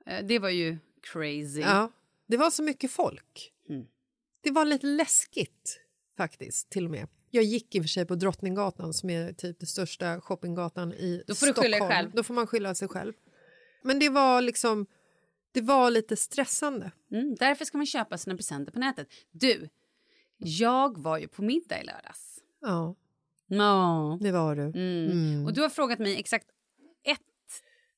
eh, 0.05 0.25
det 0.25 0.39
var 0.39 0.49
ju 0.49 0.77
crazy. 1.11 1.59
Ja, 1.61 1.91
det 2.27 2.37
var 2.37 2.49
så 2.49 2.63
mycket 2.63 2.91
folk. 2.91 3.53
Mm. 3.69 3.85
Det 4.41 4.51
var 4.51 4.65
lite 4.65 4.87
läskigt 4.87 5.79
faktiskt, 6.17 6.69
till 6.69 6.85
och 6.85 6.91
med. 6.91 7.07
Jag 7.31 7.43
gick 7.43 7.75
i 7.75 7.79
och 7.79 7.83
för 7.83 7.87
sig 7.87 8.05
på 8.05 8.15
Drottninggatan 8.15 8.93
som 8.93 9.09
är 9.09 9.33
typ 9.33 9.59
den 9.59 9.67
största 9.67 10.21
shoppinggatan 10.21 10.93
i 10.93 11.23
Då 11.27 11.35
får 11.35 11.45
du 11.45 11.51
Stockholm. 11.51 11.63
skylla 11.73 11.85
dig 11.87 11.95
själv. 11.95 12.11
Då 12.13 12.23
får 12.23 12.33
man 12.33 12.47
skylla 12.47 12.75
sig 12.75 12.87
själv. 12.87 13.13
Men 13.83 13.99
det 13.99 14.09
var 14.09 14.41
liksom, 14.41 14.85
det 15.51 15.61
var 15.61 15.91
lite 15.91 16.15
stressande. 16.15 16.91
Mm, 17.11 17.35
därför 17.39 17.65
ska 17.65 17.77
man 17.77 17.85
köpa 17.85 18.17
sina 18.17 18.35
presenter 18.35 18.71
på 18.71 18.79
nätet. 18.79 19.07
Du, 19.31 19.69
jag 20.37 20.97
var 20.97 21.17
ju 21.17 21.27
på 21.27 21.41
middag 21.43 21.81
i 21.81 21.83
lördags. 21.85 22.39
Ja, 22.61 22.95
Ja. 23.47 24.17
det 24.21 24.31
var 24.31 24.55
du. 24.55 24.61
Mm. 24.61 25.11
Mm. 25.11 25.45
Och 25.45 25.53
du 25.53 25.61
har 25.61 25.69
frågat 25.69 25.99
mig 25.99 26.19
exakt 26.19 26.47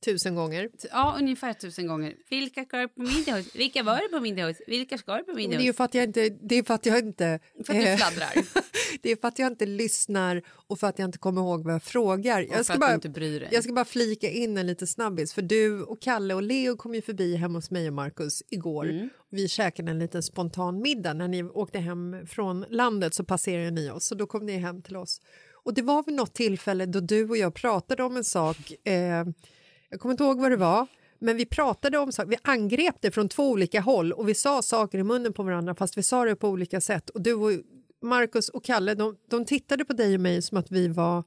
Tusen 0.05 0.35
gånger. 0.35 0.69
ja 0.91 1.15
ungefär 1.19 1.53
tusen 1.53 1.87
gånger. 1.87 2.15
Vilka 2.29 2.65
ska 2.65 2.77
du 2.77 2.87
på 2.87 3.01
middag 3.01 3.31
hos? 3.31 3.55
Vilka 3.55 3.83
var 3.83 3.97
du 3.97 4.09
på 4.09 4.19
middag 4.19 4.47
hos? 4.47 4.57
Vilka 4.67 4.97
ska 4.97 5.17
du 5.17 5.23
på 5.23 5.31
Men 5.31 5.35
middag 5.35 5.57
det 5.57 5.63
är 5.63 5.65
ju 5.65 5.73
för 5.73 5.83
att 5.83 5.93
jag 5.93 6.03
inte... 6.03 6.29
Det 6.29 6.55
är 6.55 6.63
för 6.63 6.73
att 6.73 6.85
jag 6.85 6.99
inte 6.99 7.39
För 7.65 7.73
att 7.73 7.79
du 7.79 7.87
eh, 7.87 7.97
fladdrar. 7.97 8.33
det 9.01 9.11
är 9.11 9.15
för 9.15 9.27
att 9.27 9.39
jag 9.39 9.47
inte 9.47 9.65
lyssnar 9.65 10.41
och 10.67 10.79
för 10.79 10.87
att 10.87 10.99
jag 10.99 11.07
inte 11.07 11.17
kommer 11.17 11.41
ihåg 11.41 11.63
vad 11.63 11.73
jag 11.73 11.83
frågar. 11.83 12.41
Och 12.41 12.47
Jag 12.51 12.59
att 12.59 12.89
du 12.89 12.93
inte 12.93 13.09
bryr 13.09 13.39
dig. 13.39 13.49
Jag 13.51 13.63
ska 13.63 13.73
bara 13.73 13.85
flika 13.85 14.29
in 14.29 14.57
en 14.57 14.67
lite 14.67 14.87
snabbis 14.87 15.33
för 15.33 15.41
du 15.41 15.83
och 15.83 16.01
Kalle 16.01 16.33
och 16.33 16.43
Leo 16.43 16.77
kom 16.77 16.95
ju 16.95 17.01
förbi 17.01 17.35
hemma 17.35 17.57
hos 17.57 17.71
mig 17.71 17.87
och 17.87 17.93
Markus 17.93 18.43
igår. 18.49 18.89
Mm. 18.89 19.09
Vi 19.29 19.47
käkade 19.47 19.91
en 19.91 19.99
liten 19.99 20.23
spontan 20.23 20.81
middag. 20.81 21.13
När 21.13 21.27
ni 21.27 21.43
åkte 21.43 21.79
hem 21.79 22.27
från 22.27 22.65
landet 22.69 23.13
så 23.13 23.23
passerade 23.23 23.71
ni 23.71 23.89
oss 23.89 24.11
och 24.11 24.17
då 24.17 24.27
kom 24.27 24.45
ni 24.45 24.57
hem 24.57 24.81
till 24.81 24.95
oss. 24.95 25.21
Och 25.67 25.73
det 25.73 25.81
var 25.81 26.03
vid 26.03 26.15
något 26.15 26.33
tillfälle 26.33 26.85
då 26.85 26.99
du 26.99 27.29
och 27.29 27.37
jag 27.37 27.53
pratade 27.53 28.03
om 28.03 28.17
en 28.17 28.23
sak. 28.23 28.87
Eh, 28.87 29.25
Jag 29.89 29.99
kommer 29.99 30.13
inte 30.13 30.23
ihåg 30.23 30.39
vad 30.41 30.51
det 30.51 30.57
var, 30.57 30.87
men 31.19 31.37
vi 31.37 31.45
pratade 31.45 31.97
om 31.97 32.11
saker. 32.11 32.29
Vi 32.29 32.37
angrep 32.43 32.95
det 33.01 33.11
från 33.11 33.29
två 33.29 33.49
olika 33.51 33.81
håll 33.81 34.11
och 34.13 34.29
vi 34.29 34.33
sa 34.35 34.61
saker 34.61 34.97
i 34.97 35.03
munnen 35.03 35.33
på 35.33 35.43
varandra 35.43 35.75
fast 35.75 35.97
vi 35.97 36.03
sa 36.03 36.25
det 36.25 36.35
på 36.35 36.49
olika 36.49 36.81
sätt. 36.81 37.09
Och 37.09 37.21
du 37.21 37.33
och 37.33 37.51
Marcus 38.01 38.49
och 38.49 38.63
Kalle, 38.63 38.93
de, 38.93 39.17
de 39.29 39.45
tittade 39.45 39.85
på 39.85 39.93
dig 39.93 40.13
och 40.15 40.21
mig 40.21 40.41
som 40.41 40.57
att 40.57 40.71
vi 40.71 40.87
var 40.87 41.23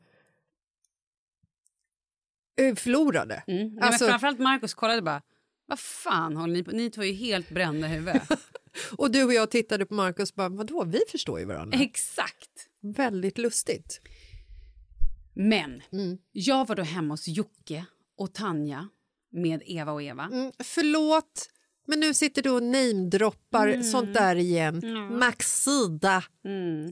eh, 2.60 2.74
förlorade. 2.74 3.42
Mm. 3.46 3.68
Nej, 3.74 3.78
Alltså- 3.82 4.04
men 4.04 4.10
framförallt 4.10 4.38
Markus 4.38 4.74
kollade 4.74 5.02
bara, 5.02 5.22
vad 5.66 5.78
fan 5.80 6.36
håller 6.36 6.54
ni 6.54 6.64
på? 6.64 6.70
Ni 6.70 6.90
två 6.90 7.02
är 7.02 7.06
ju 7.06 7.12
helt 7.12 7.50
brända 7.50 7.86
i 7.88 7.90
huvudet. 7.90 8.22
Och 8.96 9.10
du 9.10 9.24
och 9.24 9.32
jag 9.32 9.50
tittade 9.50 9.86
på 9.86 9.94
Marcus 9.94 10.30
och 10.30 10.36
bara, 10.36 10.48
vadå, 10.48 10.84
vi 10.84 11.00
förstår 11.10 11.38
ju 11.40 11.44
varandra. 11.44 11.78
Exakt. 11.78 12.50
Väldigt 12.80 13.38
lustigt. 13.38 14.00
Men 15.34 15.82
Mm. 15.92 16.18
jag 16.32 16.68
var 16.68 16.76
då 16.76 16.82
hemma 16.82 17.12
hos 17.14 17.28
Jocke 17.28 17.84
och 18.20 18.34
Tanja 18.34 18.88
med 19.32 19.62
Eva 19.66 19.92
och 19.92 20.02
Eva. 20.02 20.24
Mm, 20.32 20.52
förlåt, 20.64 21.48
men 21.86 22.00
nu 22.00 22.14
sitter 22.14 22.42
du 22.42 22.50
och 22.50 22.62
namedroppar 22.62 23.68
Mm. 23.68 23.82
sånt 23.82 24.14
där 24.14 24.36
igen. 24.36 24.82
Maxida. 25.18 26.24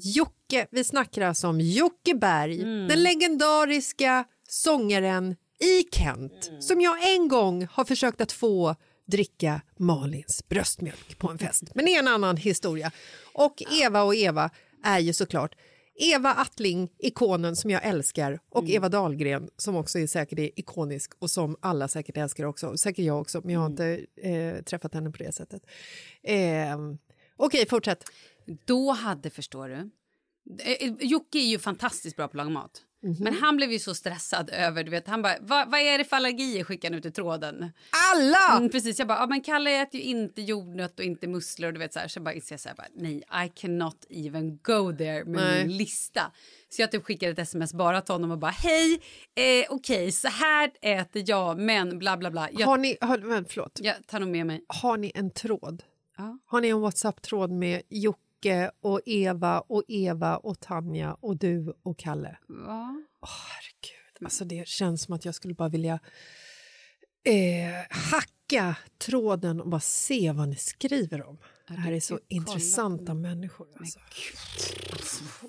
Jocke, 0.02 0.66
vi 0.70 0.84
snackar 0.84 1.22
alltså 1.22 1.48
om 1.48 1.60
Jocke 1.60 2.14
Berg, 2.14 2.62
Mm. 2.62 2.88
den 2.88 3.02
legendariska 3.02 4.24
sångaren 4.48 5.36
i 5.60 5.82
Kent 5.96 6.48
Mm. 6.48 6.62
som 6.62 6.80
jag 6.80 7.14
en 7.14 7.28
gång 7.28 7.66
har 7.72 7.84
försökt 7.84 8.20
att 8.20 8.32
få 8.32 8.74
dricka 9.06 9.60
Malins 9.78 10.48
bröstmjölk 10.48 11.18
på 11.18 11.30
en 11.30 11.38
fest. 11.38 11.62
Men 11.74 11.84
det 11.84 11.94
är 11.94 11.98
en 11.98 12.08
annan 12.08 12.36
historia. 12.36 12.90
Och 13.32 13.62
Eva 13.82 14.02
och 14.02 14.14
Eva 14.14 14.50
är 14.84 14.98
ju 14.98 15.12
såklart 15.12 15.54
Eva 16.00 16.30
Attling, 16.30 16.88
ikonen 16.98 17.56
som 17.56 17.70
jag 17.70 17.84
älskar 17.84 18.40
och 18.50 18.62
Mm. 18.62 18.76
Eva 18.76 18.88
Dahlgren 18.88 19.50
som 19.56 19.76
också 19.76 19.98
är 19.98 20.06
säkert 20.06 20.38
är 20.38 20.58
ikonisk 20.60 21.12
och 21.18 21.30
som 21.30 21.56
alla 21.60 21.88
säkert 21.88 22.16
älskar 22.16 22.44
också. 22.44 22.76
Säkert 22.76 23.04
jag 23.04 23.20
också, 23.20 23.40
men 23.44 23.54
jag 23.54 23.60
har 23.60 23.66
inte 23.66 24.06
eh, 24.16 24.62
träffat 24.62 24.94
henne 24.94 25.10
på 25.10 25.18
det 25.18 25.32
sättet. 25.32 25.62
Eh, 26.22 26.78
Okej, 27.36 27.66
fortsätt. 27.68 28.04
Då 28.64 28.90
hade, 28.92 29.30
förstår 29.30 29.68
du... 29.68 29.90
Eh, 30.64 30.92
Jocke 31.00 31.38
är 31.38 31.46
ju 31.46 31.58
fantastiskt 31.58 32.16
bra 32.16 32.28
på 32.28 32.30
att 32.30 32.36
laga 32.36 32.50
mat. 32.50 32.82
Mhm. 33.02 33.16
Men 33.20 33.34
han 33.34 33.56
blev 33.56 33.72
ju 33.72 33.78
så 33.78 33.94
stressad 33.94 34.50
över, 34.50 34.84
du 34.84 34.90
vet, 34.90 35.08
han 35.08 35.22
bara, 35.22 35.34
vad, 35.40 35.70
vad 35.70 35.80
är 35.80 35.98
det 35.98 36.04
för 36.04 36.16
allergier 36.16 36.64
skickar 36.64 36.90
han 36.90 36.98
ut 36.98 37.06
i 37.06 37.10
tråden? 37.10 37.72
Alla! 38.14 38.56
Mm, 38.58 38.70
precis, 38.70 38.98
jag 38.98 39.08
bara, 39.08 39.18
ja, 39.18 39.26
men 39.26 39.40
Kalle 39.40 39.82
äter 39.82 40.00
ju 40.00 40.06
inte 40.06 40.42
jordnöt 40.42 40.98
och 40.98 41.04
inte 41.04 41.26
musslor, 41.26 41.72
du 41.72 41.78
vet 41.78 41.92
så 41.92 41.98
här. 41.98 42.08
Så 42.08 42.18
jag 42.18 42.24
bara 42.24 42.34
inser 42.34 42.52
jag 42.52 42.60
så 42.60 42.68
här, 42.68 42.76
bara, 42.76 42.86
nej, 42.94 43.22
I 43.46 43.48
cannot 43.60 44.06
even 44.10 44.56
go 44.62 44.92
there 44.98 45.24
med 45.24 45.34
Nej. 45.42 45.66
min 45.66 45.76
lista. 45.76 46.32
Så 46.68 46.82
jag 46.82 46.90
typ 46.90 47.04
skickade 47.04 47.32
ett 47.32 47.38
sms 47.38 47.74
bara 47.74 48.00
till 48.00 48.14
honom 48.14 48.30
och 48.30 48.38
bara, 48.38 48.50
hej, 48.50 49.00
eh, 49.34 49.66
okej, 49.70 50.12
så 50.12 50.28
här 50.28 50.70
äter 50.82 51.22
jag, 51.26 51.58
men 51.58 51.98
bla 51.98 52.16
bla 52.16 52.30
bla. 52.30 52.48
Jag, 52.52 52.66
Har 52.66 52.78
ni, 52.78 52.96
har, 53.00 53.18
men, 53.18 53.44
förlåt. 53.44 53.78
jag 53.82 54.06
tar 54.06 54.20
nog 54.20 54.28
med 54.28 54.46
mig. 54.46 54.64
Har 54.68 54.96
ni 54.96 55.12
en 55.14 55.30
tråd? 55.30 55.82
Ja. 56.16 56.38
Har 56.46 56.60
ni 56.60 56.68
en 56.68 56.80
WhatsApp-tråd 56.80 57.50
med 57.50 57.82
Jocke 57.88 58.20
och 58.80 59.00
Eva 59.06 59.60
och 59.60 59.82
Eva 59.88 60.36
och 60.36 60.60
Tanja 60.60 61.14
och 61.14 61.36
du 61.36 61.74
och 61.82 61.98
Kalle? 61.98 62.38
Va? 62.48 63.02
Herregud, 63.22 64.24
alltså 64.24 64.44
det 64.44 64.68
känns 64.68 65.02
som 65.02 65.14
att 65.14 65.24
jag 65.24 65.34
skulle 65.34 65.54
bara 65.54 65.68
vilja 65.68 65.98
eh, 67.24 67.32
hacka 67.90 68.76
tråden 68.98 69.60
och 69.60 69.68
bara 69.68 69.80
se 69.80 70.32
vad 70.32 70.48
ni 70.48 70.56
skriver 70.56 71.26
om. 71.28 71.38
Det 71.68 71.74
här 71.74 71.92
är 71.92 72.00
så 72.00 72.20
intressanta 72.28 73.14
människor. 73.14 73.68
Alltså. 73.80 73.98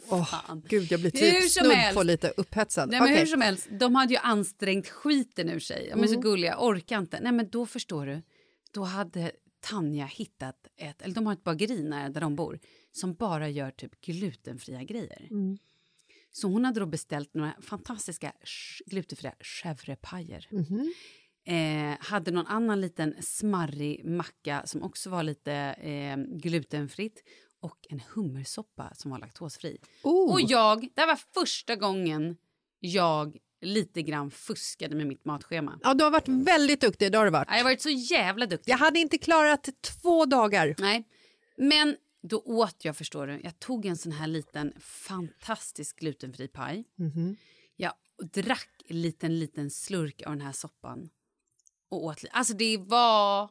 Åh, 0.10 0.56
gud, 0.70 0.92
jag 0.92 1.00
blir 1.00 1.12
typ 1.12 1.52
snudd 1.52 1.94
på 1.94 2.04
lite 2.04 2.34
upphetsad. 2.38 2.90
Nej, 2.90 3.00
men 3.00 3.08
Okej. 3.10 3.20
hur 3.20 3.26
som 3.26 3.42
helst, 3.42 3.68
de 3.72 3.96
hade 3.96 4.14
ju 4.14 4.20
ansträngt 4.20 4.88
skiten 4.90 5.50
ur 5.50 5.60
sig. 5.60 5.90
De 5.94 6.04
är 6.04 6.08
så 6.08 6.14
Mm. 6.14 6.22
gulliga, 6.22 6.58
orkar 6.60 6.98
inte. 7.00 7.20
Nej 7.20 7.32
men 7.32 7.50
då 7.50 7.66
förstår 7.66 8.06
du, 8.06 8.22
då 8.72 8.84
hade 8.84 9.32
Tanja 9.62 10.06
hittat 10.06 10.56
ett, 10.78 11.02
eller 11.02 11.16
de 11.16 11.26
har 11.26 11.34
ett 11.34 11.44
bageri 11.44 11.84
nära 11.84 12.10
där 12.10 12.22
de 12.22 12.36
bor, 12.36 12.60
som 12.92 13.14
bara 13.14 13.50
gör 13.50 13.72
typ 13.72 14.02
glutenfria 14.02 14.84
grejer. 14.84 15.28
Mm. 15.32 15.58
Så 16.32 16.48
hon 16.48 16.66
hade 16.66 16.80
då 16.80 16.86
beställt 16.86 17.34
några 17.34 17.54
fantastiska 17.62 18.34
glutenfria 18.86 19.34
chèvrepajer. 19.40 20.48
Mhm. 20.52 20.94
Eh, 21.46 21.98
hade 22.00 22.32
någon 22.32 22.48
annan 22.48 22.82
liten 22.82 23.16
smarrig 23.22 24.06
macka 24.06 24.62
som 24.66 24.84
också 24.84 25.10
var 25.10 25.24
lite 25.24 25.54
eh, 25.54 26.18
glutenfritt 26.18 27.24
och 27.62 27.78
en 27.90 28.02
hummersoppa 28.14 28.94
som 28.96 29.12
var 29.12 29.20
laktosfri. 29.20 29.78
Oh. 30.04 30.34
Och 30.34 30.42
jag, 30.42 30.82
det 30.82 31.02
här 31.02 31.08
var 31.08 31.20
första 31.34 31.76
gången 31.76 32.38
jag 32.80 33.38
lite 33.62 34.02
grann 34.02 34.32
fuskade 34.32 34.96
med 34.96 35.08
mitt 35.08 35.26
matschema. 35.26 35.80
Ja, 35.84 35.94
du 35.94 36.04
har 36.04 36.12
varit 36.12 36.28
väldigt 36.28 36.82
duktig, 36.82 37.12
det 37.12 37.18
har 37.18 37.26
du 37.26 37.32
varit. 37.32 37.48
Jag 37.50 37.58
har 37.58 37.64
varit 37.64 37.82
så 37.82 37.90
jävla 37.90 38.46
duktig. 38.46 38.72
Jag 38.72 38.78
hade 38.78 39.00
inte 39.00 39.18
klarat 39.18 39.70
två 39.82 40.26
dagar. 40.26 40.76
Nej, 40.78 41.08
men 41.58 41.96
då 42.22 42.42
åt 42.46 42.86
jag, 42.86 42.98
förstår 42.98 43.28
du. 43.28 43.40
Jag 43.44 43.60
tog 43.60 43.86
en 43.86 43.98
sån 43.98 44.12
här 44.12 44.28
liten 44.28 44.74
fantastisk 44.80 46.00
glutenfri 46.00 46.48
paj. 46.48 46.86
Mhm. 46.96 47.38
Jag 47.76 47.94
drack 48.34 48.70
en 48.88 49.02
liten, 49.02 49.40
liten 49.40 49.70
slurk 49.70 50.22
av 50.22 50.32
den 50.32 50.42
här 50.42 50.52
soppan. 50.52 51.10
Och 51.90 52.04
åt. 52.04 52.24
Alltså 52.32 52.54
det 52.54 52.78
var 52.78 53.50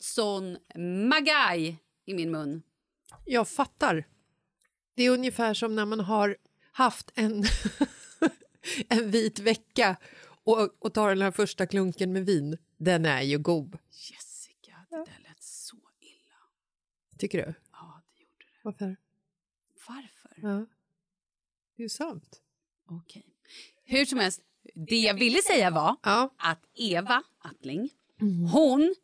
sån 0.00 0.58
magaj 1.08 1.78
i 2.04 2.14
min 2.14 2.30
mun. 2.30 2.62
Jag 3.24 3.48
fattar. 3.48 4.08
Det 4.94 5.02
är 5.02 5.10
ungefär 5.10 5.54
som 5.54 5.74
när 5.76 5.84
man 5.84 6.00
har 6.00 6.36
haft 6.72 7.10
en, 7.14 7.44
en 8.88 9.10
vit 9.10 9.38
vecka 9.38 9.96
och, 10.44 10.76
och 10.78 10.94
tar 10.94 11.08
den 11.08 11.22
här 11.22 11.30
första 11.30 11.66
klunken 11.66 12.12
med 12.12 12.26
vin. 12.26 12.58
Den 12.76 13.06
är 13.06 13.22
ju 13.22 13.38
god. 13.38 13.78
Jessica, 13.90 14.86
det 14.90 14.96
där 14.96 15.20
lät 15.28 15.42
så 15.42 15.76
illa. 16.00 16.36
Tycker 17.18 17.46
du? 17.46 17.54
Ja, 17.72 18.02
det 18.16 18.22
gjorde 18.22 18.44
det. 18.54 18.55
Varför? 18.66 18.96
Varför? 19.88 20.30
Ja. 20.48 20.66
Det 21.76 21.82
är 21.82 21.84
ju 21.84 21.88
sant. 21.88 22.40
Okej. 22.88 23.26
Hur 23.84 24.04
som 24.04 24.18
helst, 24.18 24.40
det 24.74 24.96
jag 25.00 25.14
ville 25.14 25.42
säga 25.42 25.70
var 25.70 25.96
Ja. 26.02 26.34
att 26.38 26.60
Eva 26.74 27.22
Attling, 27.38 27.90
hon 28.52 28.94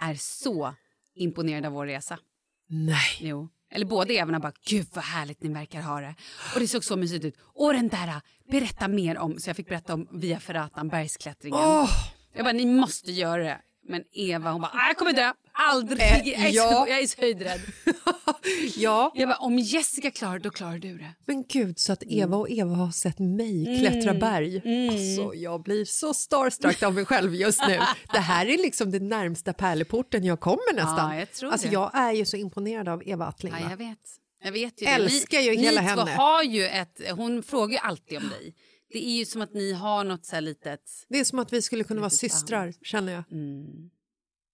är 0.00 0.14
så 0.14 0.74
imponerad 1.14 1.66
av 1.66 1.72
vår 1.72 1.86
resa. 1.86 2.18
Nej. 2.66 3.18
Jo. 3.20 3.48
Eller 3.70 3.86
båda 3.86 4.12
Evarna 4.14 4.40
bara, 4.40 4.52
gud 4.64 4.86
vad 4.94 5.04
härligt 5.04 5.42
ni 5.42 5.48
verkar 5.48 5.82
ha 5.82 6.00
det. 6.00 6.14
Och 6.54 6.60
det 6.60 6.68
såg 6.68 6.84
så 6.84 6.96
mysigt 6.96 7.24
ut. 7.24 7.36
Och 7.40 7.72
den 7.72 7.88
där, 7.88 8.20
berätta 8.50 8.88
mer 8.88 9.18
om. 9.18 9.38
Så 9.38 9.50
jag 9.50 9.56
fick 9.56 9.68
berätta 9.68 9.94
om 9.94 10.08
Via 10.12 10.40
Ferratan, 10.40 10.88
bergsklättringen. 10.88 11.60
Åh! 11.60 11.90
Jag 12.32 12.44
bara, 12.44 12.52
ni 12.52 12.66
måste 12.66 13.12
göra 13.12 13.42
det. 13.44 13.62
Men 13.88 14.02
Eva 14.12 14.52
hon 14.52 14.60
bara, 14.60 14.70
"Ah, 14.74 14.86
jag 14.88 14.96
kommer 14.96 15.12
dö. 15.12 15.32
Aldrig. 15.52 16.00
Eh, 16.00 16.28
jag, 16.28 16.40
är 16.46 16.50
ja. 16.54 16.86
jag 16.88 16.98
är 17.02 17.06
så 17.06 17.20
höjdrädd. 17.20 17.60
Ja, 18.76 19.12
Jag 19.14 19.28
bara, 19.28 19.38
om 19.38 19.58
Jessica 19.58 20.10
klarar 20.10 20.38
då 20.38 20.50
klarar 20.50 20.78
du 20.78 20.98
det. 20.98 21.14
men 21.26 21.44
gud 21.48 21.78
så 21.78 21.92
att 21.92 22.02
Eva 22.06 22.36
och 22.36 22.50
Eva 22.50 22.74
har 22.74 22.90
sett 22.90 23.18
mig 23.18 23.78
klättra 23.80 24.14
berg. 24.14 24.56
Alltså, 24.90 25.34
jag 25.34 25.62
blir 25.62 25.84
så 25.84 26.14
starstruck 26.14 26.82
av 26.82 26.94
mig 26.94 27.04
själv 27.04 27.34
just 27.34 27.62
nu. 27.68 27.78
Det 28.12 28.18
här 28.18 28.46
är 28.46 28.58
liksom 28.58 28.90
den 28.90 29.08
närmsta 29.08 29.52
pärleporten 29.52 30.24
jag 30.24 30.40
kommer 30.40 30.74
nästan. 30.74 31.12
Ja, 31.14 31.18
jag 31.18 31.32
tror 31.32 31.52
alltså, 31.52 31.66
det. 31.68 31.72
jag 31.74 31.90
är 31.94 32.12
ju 32.12 32.24
så 32.24 32.36
imponerad 32.36 32.88
av 32.88 33.02
Eva 33.08 33.26
Attling. 33.26 33.54
Ja, 33.60 33.70
jag 33.70 33.76
vet. 33.76 33.98
Jag 34.44 34.52
vet 34.52 34.82
ju 34.82 34.86
Älskar 34.86 35.38
det. 35.38 35.44
ju 35.44 35.50
ni, 35.50 35.56
hela 35.62 35.80
ni 35.80 35.86
henne. 35.86 36.10
har 36.10 36.42
ju 36.42 36.66
ett, 36.66 37.00
hon 37.16 37.42
frågar 37.42 37.72
ju 37.72 37.78
alltid 37.78 38.18
om 38.18 38.28
dig. 38.28 38.54
Det 38.92 39.06
är 39.06 39.18
ju 39.18 39.24
som 39.24 39.42
att 39.42 39.54
ni 39.54 39.72
har 39.72 40.04
något 40.04 40.24
så 40.24 40.34
här 40.34 40.40
litet... 40.40 40.80
Det 41.08 41.20
är 41.20 41.24
som 41.24 41.38
att 41.38 41.52
vi 41.52 41.62
skulle 41.62 41.84
kunna 41.84 42.00
vara 42.00 42.10
systrar, 42.10 42.74
känner 42.82 43.12
jag. 43.12 43.24
Mm. 43.32 43.90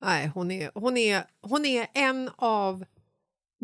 Nej, 0.03 0.31
hon 0.35 0.51
är, 0.51 0.71
hon, 0.75 0.97
är, 0.97 1.25
hon 1.41 1.65
är 1.65 1.87
en 1.95 2.31
av 2.37 2.85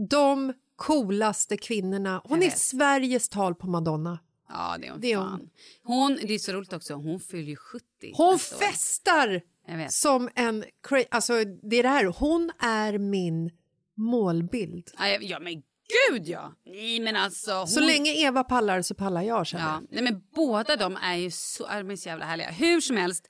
de 0.09 0.53
coolaste 0.77 1.57
kvinnorna. 1.57 2.23
Hon 2.25 2.43
är. 2.43 2.51
Sveriges 2.51 3.29
tal 3.29 3.55
på 3.55 3.67
Madonna. 3.67 4.19
Ja, 4.49 4.77
det 4.81 4.87
är 4.87 4.91
hon. 4.91 5.01
Det 5.01 5.13
är 5.13 5.17
fan. 5.17 5.51
Hon, 5.83 6.19
det 6.23 6.35
är 6.35 6.39
så 6.39 6.53
roligt 6.53 6.73
också, 6.73 6.95
hon 6.95 7.21
fyller 7.21 7.49
ju 7.49 7.57
70. 7.57 7.85
Hon 8.15 8.39
festar 8.39 9.43
som 9.89 10.29
en... 10.35 10.65
Alltså, 11.11 11.45
det 11.45 11.77
är 11.77 11.83
det 11.83 11.89
här. 11.89 12.05
Hon 12.05 12.51
är 12.59 12.99
min 12.99 13.51
målbild. 13.95 14.91
Ja, 15.21 15.41
men 15.41 15.63
gud 16.11 16.29
ja! 16.29 16.53
Nej, 16.67 17.01
men 17.01 17.17
alltså... 17.17 17.53
Hon, 17.53 17.67
Så 17.69 17.81
länge 17.81 18.11
Eva 18.11 18.45
pallar 18.45 18.83
så 18.83 18.95
pallar 18.95 19.23
jag, 19.23 19.47
känner 19.47 19.65
Ja, 19.65 19.73
jag. 19.75 19.87
nej, 20.03 20.13
men 20.13 20.23
båda 20.35 20.77
de 20.77 20.97
är 21.03 21.17
ju 21.17 21.31
så, 21.31 21.67
är 21.67 21.83
de 21.83 21.91
är 21.91 21.97
så 21.97 22.09
jävla 22.09 22.25
härliga. 22.25 22.51
Hur 22.51 22.81
som 22.81 22.97
helst 22.97 23.27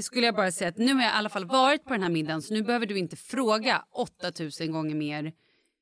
skulle 0.00 0.26
jag 0.26 0.34
bara 0.34 0.52
säga 0.52 0.68
att 0.68 0.78
nu 0.78 0.94
har 0.94 1.02
jag 1.02 1.10
i 1.10 1.14
alla 1.14 1.28
fall 1.28 1.44
varit 1.46 1.84
på 1.84 1.90
den 1.90 2.02
här 2.02 2.10
middagen 2.10 2.42
så 2.42 2.54
nu 2.54 2.62
behöver 2.62 2.86
du 2.86 2.98
inte 2.98 3.16
fråga 3.16 3.84
8000 3.92 4.72
gånger 4.72 4.94
mer 4.94 5.32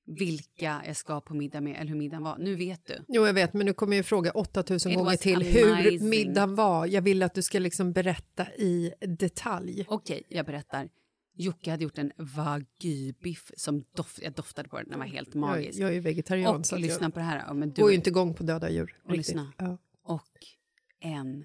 vilka 0.07 0.83
jag 0.87 0.97
ska 0.97 1.21
på 1.21 1.35
middag 1.35 1.61
med 1.61 1.77
eller 1.77 1.89
hur 1.89 1.97
middagen 1.97 2.23
var. 2.23 2.37
Nu 2.39 2.55
vet 2.55 2.87
du. 2.87 3.05
Jo, 3.09 3.27
jag 3.27 3.35
vet, 3.35 3.53
men 3.55 3.67
du 3.67 3.75
kommer 3.75 3.97
ju 3.97 4.03
fråga 4.03 4.31
8000 4.31 4.93
It 4.93 4.99
gånger 4.99 5.17
till 5.17 5.43
hur 5.43 5.73
amazing. 5.73 6.09
middagen 6.09 6.55
var. 6.55 6.87
Jag 6.87 7.03
vill 7.03 7.23
att 7.23 7.35
du 7.35 7.43
ska 7.43 7.59
liksom 7.59 7.93
berätta 7.93 8.47
i 8.59 8.93
detalj. 9.19 9.85
Okej, 9.89 10.23
jag 10.29 10.47
berättar. 10.47 10.89
Jocke 11.37 11.71
hade 11.71 11.83
gjort 11.85 11.99
en 11.99 12.13
wagyu-biff 12.17 13.51
som 13.57 13.85
doft, 13.97 14.19
jag 14.23 14.33
doftade 14.33 14.69
på 14.69 14.77
den, 14.79 14.89
den 14.89 14.99
var 14.99 15.07
helt 15.07 15.29
Jag, 15.29 15.41
magisk. 15.41 15.79
jag 15.79 15.89
är 15.91 15.95
ju 15.95 16.01
vegetarian, 16.01 16.57
och 16.57 16.67
så 16.67 16.77
lyssna 16.77 17.07
jag 17.07 17.13
på 17.15 17.19
det 17.19 17.25
här. 17.25 17.45
Ja, 17.47 17.55
men 17.55 17.71
du, 17.73 17.83
går 17.83 17.91
ju 17.91 17.97
inte 17.97 18.11
igång 18.11 18.35
på 18.35 18.43
döda 18.43 18.71
djur. 18.71 19.01
och 19.05 19.17
lyssna. 19.17 19.53
Ja. 19.59 19.79
Och 20.05 20.31
en 21.01 21.45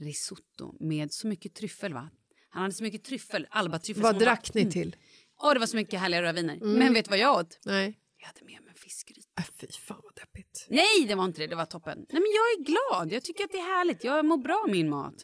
risotto 0.00 0.74
med 0.80 1.12
så 1.12 1.26
mycket 1.26 1.54
tryffel 1.54 1.94
va? 1.94 2.10
Han 2.48 2.62
hade 2.62 2.74
så 2.74 2.82
mycket 2.84 3.04
tryffel, 3.04 3.46
albatryffel. 3.50 4.02
Vad 4.02 4.18
drack 4.18 4.54
ni 4.54 4.60
Mm. 4.60 4.72
till? 4.72 4.96
Åh, 5.42 5.52
det 5.52 5.58
var 5.58 5.66
så 5.66 5.76
mycket 5.76 6.00
härliga 6.00 6.22
rödviner. 6.22 6.54
Mm. 6.56 6.72
Men 6.72 6.92
vet 6.94 7.04
du 7.04 7.08
vad 7.08 7.18
jag 7.18 7.36
åt? 7.40 7.58
Nej. 7.64 7.98
Jag 8.20 8.26
hade 8.26 8.44
med 8.44 8.62
mig 8.62 8.68
en 8.70 8.74
fiskgryta. 8.74 9.28
Äh, 9.38 9.44
fy 9.60 9.66
fan 9.66 10.00
vad 10.04 10.14
deppigt. 10.14 10.66
Nej, 10.70 11.06
det 11.08 11.14
var 11.14 11.24
inte 11.24 11.40
det. 11.40 11.46
Det 11.46 11.54
var 11.56 11.66
toppen. 11.66 11.98
Nej, 11.98 12.06
men 12.10 12.22
jag 12.22 12.46
är 12.58 12.64
glad. 12.64 13.12
Jag 13.12 13.22
tycker 13.22 13.44
att 13.44 13.50
det 13.52 13.58
är 13.58 13.76
härligt. 13.78 14.04
Jag 14.04 14.24
mår 14.26 14.36
bra 14.38 14.62
av 14.64 14.70
min 14.70 14.88
mat. 14.88 15.14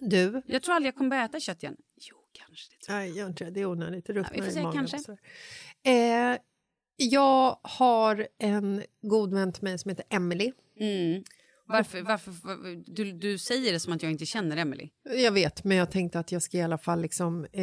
Du? 0.00 0.42
Jag 0.46 0.62
tror 0.62 0.74
aldrig 0.74 0.88
jag 0.88 0.96
kommer 0.96 1.10
börja 1.10 1.24
äta 1.24 1.40
kött 1.40 1.62
igen. 1.62 1.76
Jo, 2.10 2.16
kanske. 2.32 2.74
Det 2.74 2.86
tror 2.86 2.96
Nej, 2.96 3.10
gör 3.10 3.26
inte 3.26 3.50
det. 3.50 3.60
Är 3.60 3.66
onödigt. 3.66 4.06
Det 4.06 4.12
ruttnar 4.12 4.44
vi 4.44 4.50
får 4.50 4.72
kanske. 4.72 5.16
Eh, 5.82 6.38
jag 6.96 7.60
har 7.62 8.28
en 8.38 8.82
god 9.02 9.34
vän 9.34 9.52
till 9.52 9.64
mig 9.64 9.78
som 9.78 9.88
heter 9.88 10.04
Emily. 10.10 10.52
Mm. 10.80 11.24
Varför, 11.72 12.02
varför, 12.02 12.30
var- 12.30 12.94
du, 12.94 13.12
du 13.12 13.38
säger 13.38 13.72
det 13.72 13.80
som 13.80 13.92
att 13.92 14.02
jag 14.02 14.12
inte 14.12 14.26
känner 14.26 14.56
Emily. 14.56 14.88
Jag 15.16 15.32
vet, 15.32 15.64
men 15.64 15.76
jag 15.76 15.90
tänkte 15.90 16.18
att 16.18 16.32
jag 16.32 16.42
ska 16.42 16.56
i 16.58 16.62
alla 16.62 16.78
fall 16.78 17.00
liksom, 17.02 17.44
eh, 17.52 17.62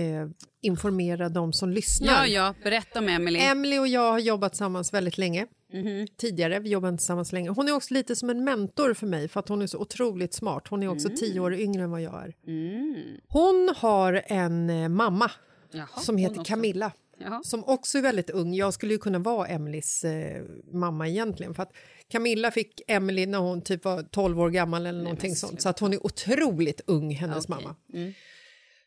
informera 0.61 1.29
de 1.29 1.53
som 1.53 1.69
lyssnar. 1.69 2.07
Ja, 2.07 2.27
ja, 2.27 2.53
berätta 2.63 2.99
om 2.99 3.07
Emily. 3.07 3.39
Emily 3.39 3.77
och 3.79 3.87
jag 3.87 4.11
har 4.11 4.19
jobbat 4.19 4.51
tillsammans 4.51 4.93
väldigt 4.93 5.17
länge. 5.17 5.47
Mhm. 5.73 6.07
Tidigare, 6.17 6.59
vi 6.59 6.69
jobbade 6.69 6.91
inte 6.91 7.01
tillsammans 7.01 7.31
länge. 7.33 7.49
Hon 7.49 7.67
är 7.67 7.71
också 7.71 7.93
lite 7.93 8.15
som 8.15 8.29
en 8.29 8.43
mentor 8.43 8.93
för 8.93 9.07
mig 9.07 9.27
för 9.27 9.39
att 9.39 9.49
hon 9.49 9.61
är 9.61 9.67
så 9.67 9.77
otroligt 9.79 10.33
smart. 10.33 10.67
Hon 10.69 10.83
är 10.83 10.87
också 10.87 11.07
Mm. 11.07 11.17
tio 11.17 11.39
år 11.39 11.53
yngre 11.53 11.83
än 11.83 11.91
vad 11.91 12.01
jag 12.01 12.23
är. 12.23 12.33
Mm. 12.47 12.95
Hon 13.27 13.73
har 13.77 14.21
en 14.27 14.69
eh, 14.69 14.89
mamma 14.89 15.31
Jaha, 15.71 15.87
som 15.87 16.17
heter 16.17 16.39
också. 16.39 16.53
Jaha. 17.19 17.43
Som 17.43 17.63
också 17.63 17.97
är 17.97 18.01
väldigt 18.01 18.29
ung. 18.29 18.53
Jag 18.53 18.73
skulle 18.73 18.93
ju 18.93 18.99
kunna 18.99 19.19
vara 19.19 19.47
Emelies 19.47 20.03
eh, 20.03 20.43
mamma 20.71 21.07
egentligen. 21.07 21.53
För 21.53 21.63
att 21.63 21.73
Camilla 22.07 22.51
fick 22.51 22.81
Emily 22.87 23.25
när 23.25 23.37
hon 23.37 23.61
typ 23.61 23.85
var 23.85 24.03
12 24.03 24.39
år 24.39 24.49
gammal 24.49 24.85
eller 24.85 25.03
någonting 25.03 25.35
sånt. 25.35 25.61
Så 25.61 25.69
att 25.69 25.79
hon 25.79 25.93
är 25.93 26.05
otroligt 26.05 26.81
ung, 26.87 27.15
hennes 27.15 27.47
mamma. 27.47 27.75
Mm. 27.93 28.13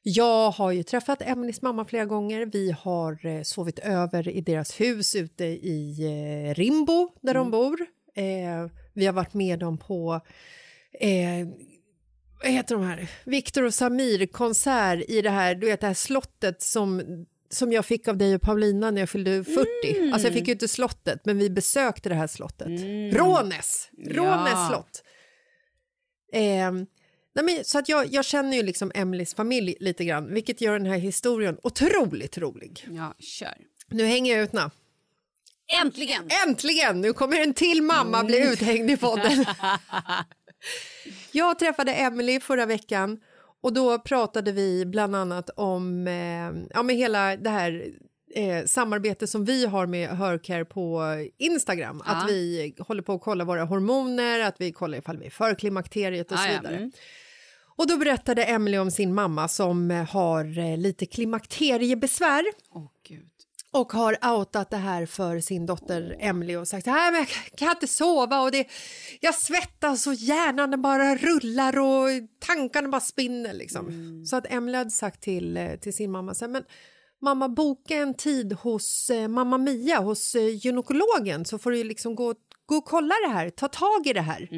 Jag 0.02 0.50
har 0.50 0.70
ju 0.70 0.82
träffat 0.82 1.22
Emelies 1.22 1.62
mamma 1.62 1.84
flera 1.84 2.04
gånger. 2.04 2.46
Vi 2.46 2.70
har 2.80 3.26
eh, 3.26 3.42
sovit 3.42 3.78
över 3.78 4.28
i 4.28 4.40
deras 4.40 4.80
hus 4.80 5.14
ute 5.14 5.44
i 5.44 6.04
eh, 6.04 6.54
Rimbo, 6.54 7.08
där 7.20 7.34
de 7.34 7.50
bor. 7.50 7.80
Eh, 8.14 8.70
vi 8.94 9.06
har 9.06 9.12
varit 9.12 9.34
med 9.34 9.58
dem 9.58 9.78
på... 9.78 10.20
Eh, 10.92 11.48
vad 12.42 12.52
heter 12.52 12.74
de 12.74 12.84
här? 12.84 13.10
Viktor 13.24 13.62
och 13.62 13.74
Samir-konsert 13.74 15.04
i 15.08 15.22
det 15.22 15.30
här, 15.30 15.54
du 15.54 15.66
vet, 15.66 15.80
det 15.80 15.86
här 15.86 15.94
slottet 15.94 16.62
som, 16.62 17.02
som 17.50 17.72
jag 17.72 17.86
fick 17.86 18.08
av 18.08 18.16
dig 18.16 18.34
och 18.34 18.42
Paulina 18.42 18.90
när 18.90 19.00
jag 19.00 19.10
fyllde 19.10 19.44
40. 19.44 20.10
Alltså 20.12 20.26
jag 20.28 20.34
fick 20.34 20.46
ju 20.46 20.52
inte 20.52 20.68
slottet, 20.68 21.20
men 21.24 21.38
vi 21.38 21.50
besökte 21.50 22.08
det 22.08 22.14
här 22.14 22.26
slottet. 22.26 22.68
Rånäs! 23.16 23.88
Rånäs 24.06 24.52
Ja. 24.52 24.68
slott. 24.70 25.02
Eh, 26.32 26.72
nej 27.34 27.44
men, 27.44 27.64
så 27.64 27.78
att 27.78 27.88
jag, 27.88 28.06
jag 28.06 28.24
känner 28.24 28.56
ju 28.56 28.62
liksom 28.62 28.92
Emelies 28.94 29.34
familj 29.34 29.74
lite 29.80 30.04
grann, 30.04 30.34
vilket 30.34 30.60
gör 30.60 30.72
den 30.78 30.86
här 30.86 30.98
historien 30.98 31.58
otroligt 31.62 32.38
rolig. 32.38 32.86
Ja, 32.90 33.14
kör. 33.18 33.54
Nu 33.88 34.04
hänger 34.06 34.34
jag 34.34 34.42
ut 34.44 34.52
nu. 34.52 34.70
Äntligen! 35.82 36.28
Äntligen! 36.46 37.00
Nu 37.00 37.12
kommer 37.12 37.40
en 37.40 37.54
till 37.54 37.82
mamma 37.82 38.24
bli 38.24 38.52
uthängd 38.52 38.90
i 38.90 38.96
podden. 38.96 39.44
jag 41.32 41.58
träffade 41.58 41.92
Emily 41.94 42.40
förra 42.40 42.66
veckan 42.66 43.20
och 43.60 43.72
då 43.72 43.98
pratade 43.98 44.52
vi 44.52 44.86
bland 44.86 45.16
annat 45.16 45.50
om 45.56 46.06
eh, 46.08 46.62
ja, 46.74 46.82
med 46.82 46.96
hela 46.96 47.36
det 47.36 47.50
här 47.50 47.90
eh, 48.34 48.64
samarbete 48.64 49.26
som 49.26 49.44
vi 49.44 49.66
har 49.66 49.86
med 49.86 50.08
Hörcare 50.08 50.64
på 50.64 51.02
Instagram. 51.38 52.02
Ja. 52.06 52.12
Att 52.12 52.30
vi 52.30 52.74
håller 52.78 53.02
på 53.02 53.12
att 53.12 53.20
kolla 53.22 53.44
våra 53.44 53.64
hormoner, 53.64 54.40
att 54.40 54.56
vi 54.58 54.72
kollar 54.72 54.98
ifall 54.98 55.18
vi 55.18 55.26
är 55.26 55.30
för 55.30 55.54
klimakteriet 55.54 56.32
och 56.32 56.38
så 56.38 56.44
Ah, 56.44 56.52
ja, 56.52 56.60
vidare. 56.60 56.76
mm. 56.76 56.92
Och 57.76 57.86
då 57.86 57.96
berättade 57.96 58.44
Emily 58.44 58.78
om 58.78 58.90
sin 58.90 59.14
mamma 59.14 59.48
som 59.48 60.06
har 60.10 60.58
eh, 60.58 60.76
lite 60.78 61.06
klimakteriebesvär 61.06 62.44
Åh, 62.74 62.86
gud. 63.08 63.29
Och 63.72 63.92
har 63.92 64.36
outat 64.36 64.70
det 64.70 64.76
här 64.76 65.06
för 65.06 65.40
sin 65.40 65.66
dotter 65.66 66.16
Emily 66.18 66.56
och 66.56 66.68
sagt 66.68 66.88
att 66.88 67.14
jag 67.14 67.28
kan 67.56 67.70
inte 67.70 67.86
sova 67.86 68.40
och 68.40 68.50
det, 68.50 68.68
jag 69.20 69.34
svettas 69.34 70.06
och 70.06 70.14
hjärnan 70.14 70.70
den 70.70 70.82
bara 70.82 71.16
rullar 71.16 71.78
och 71.78 72.08
tankarna 72.38 72.88
bara 72.88 73.00
spinner. 73.00 73.52
Liksom. 73.52 73.86
Så 74.26 74.36
att 74.36 74.52
Emily 74.52 74.78
hade 74.78 74.90
sagt 74.90 75.20
till, 75.20 75.56
eh, 75.56 75.74
till 75.74 75.94
sin 75.94 76.10
mamma 76.10 76.34
så 76.34 76.44
här, 76.44 76.52
men 76.52 76.64
mamma 77.22 77.48
boka 77.48 77.96
en 77.96 78.14
tid 78.14 78.52
hos 78.52 79.10
eh, 79.10 79.28
mamma 79.28 79.58
Mia, 79.58 80.00
hos 80.00 80.34
eh, 80.34 80.48
gynekologen 80.48 81.44
så 81.44 81.58
får 81.58 81.70
du 81.70 81.84
liksom 81.84 82.14
gå, 82.14 82.34
gå 82.66 82.76
och 82.76 82.84
kolla 82.84 83.14
det 83.26 83.32
här, 83.32 83.50
ta 83.50 83.68
tag 83.68 84.06
i 84.06 84.12
det 84.12 84.20
här. 84.20 84.48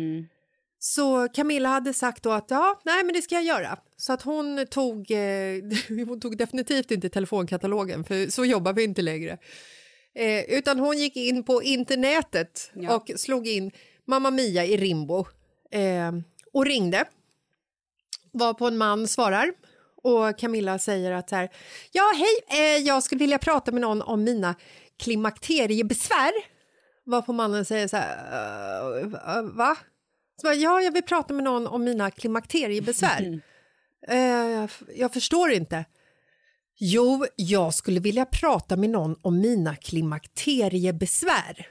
Så 0.85 1.29
Camilla 1.29 1.69
hade 1.69 1.95
sagt 1.95 2.23
då 2.23 2.31
att 2.33 2.51
ja, 2.51 2.81
nej 2.85 3.05
men 3.05 3.15
det 3.15 3.23
ska 3.23 3.35
jag 3.35 3.45
göra. 3.45 3.79
Så 3.97 4.13
att 4.13 4.23
hon 4.23 4.67
tog, 4.71 5.11
eh, 5.11 5.63
hon 6.09 6.21
tog 6.21 6.37
definitivt 6.39 6.91
inte 6.91 7.09
telefonkatalogen 7.09 8.05
för 8.05 8.31
så 8.31 8.45
jobbar 8.45 8.73
vi 8.73 8.85
inte 8.85 9.03
längre. 9.03 9.39
Eh, 10.15 10.45
utan 10.59 10.79
hon 10.79 10.99
gick 10.99 11.17
in 11.17 11.45
på 11.45 11.63
internetet 11.63 12.71
Ja. 12.75 12.97
och 12.97 13.11
slog 13.17 13.49
in 13.49 13.71
Mamma 14.07 14.31
Mia 14.31 14.65
i 14.65 14.77
Rimbo 14.77 15.27
eh, 15.71 16.13
och 16.53 16.67
ringde. 16.67 17.05
Var 18.33 18.55
på 18.55 18.67
en 18.67 18.77
man 18.77 19.09
svarar 19.09 19.53
och 20.03 20.39
Camilla 20.39 20.79
säger 20.79 21.13
att 21.13 21.29
så 21.29 21.37
här, 21.37 21.49
ja 21.93 22.13
hej, 22.17 22.61
eh, 22.77 22.83
jag 22.83 23.03
skulle 23.03 23.19
vilja 23.19 23.39
prata 23.39 23.73
med 23.73 23.81
någon 23.81 24.03
om 24.03 24.25
mina 24.25 24.55
klimakteriebesvär. 24.99 26.33
Var 27.05 27.23
på 27.23 27.33
mannen 27.33 27.65
säger 27.65 27.89
så 27.89 27.97
här, 27.97 28.17
"Eh, 29.01 29.37
eh, 29.37 29.43
va? 29.43 29.77
Så 30.43 30.53
ja, 30.57 30.81
jag 30.81 30.93
vill 30.93 31.03
prata 31.03 31.35
med 31.35 31.45
någon 31.45 31.67
om 31.67 31.85
mina 31.85 32.11
klimakteriebesvär. 32.11 33.41
Eh, 34.09 34.69
jag 34.95 35.13
förstår 35.13 35.51
inte. 35.51 35.85
Jo, 36.79 37.27
jag 37.37 37.75
skulle 37.75 38.01
vilja 38.01 38.25
prata 38.25 38.77
med 38.77 38.91
någon 38.91 39.17
om 39.23 39.41
mina 39.41 39.77
klimakteriebesvär. 39.77 41.67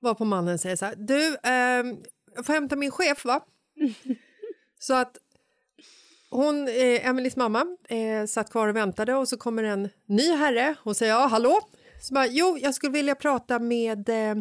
Var 0.00 0.14
på 0.14 0.24
mannen 0.24 0.58
säger 0.58 0.76
så 0.76 0.84
här, 0.84 0.94
du, 0.96 1.36
ehm, 1.42 1.96
jag 2.34 2.46
får 2.46 2.52
hämta 2.52 2.76
min 2.76 2.90
chef 2.90 3.24
va? 3.24 3.40
så 4.78 4.94
att 4.94 5.16
hon, 6.30 6.68
eh, 6.68 7.06
Emelies 7.06 7.36
mamma, 7.36 7.76
eh, 7.88 8.26
satt 8.26 8.50
kvar 8.50 8.68
och 8.68 8.76
väntade 8.76 9.14
och 9.14 9.28
så 9.28 9.36
kommer 9.36 9.62
en 9.62 9.88
ny 10.06 10.32
herre 10.32 10.74
och 10.82 10.96
säger 10.96 11.12
ja, 11.12 11.26
hallå? 11.26 11.60
Så 12.00 12.14
bara, 12.14 12.26
jo, 12.26 12.58
jag 12.58 12.74
skulle 12.74 12.92
vilja 12.92 13.14
prata 13.14 13.58
med, 13.58 14.08
eh, 14.08 14.34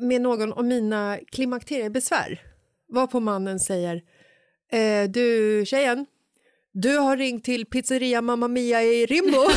med 0.00 0.20
någon 0.20 0.52
om 0.52 0.68
mina 0.68 1.18
klimakteriebesvär. 1.32 2.40
Var 2.88 3.06
på 3.06 3.20
mannen 3.20 3.60
säger, 3.60 4.02
eh, 4.72 5.04
du 5.10 5.62
tjejen, 5.66 6.06
du 6.72 6.96
har 6.98 7.16
ringt 7.16 7.44
till 7.44 7.66
pizzeria 7.66 8.22
Mamma 8.22 8.48
Mia 8.48 8.82
i 8.82 9.06
Rimbo. 9.06 9.36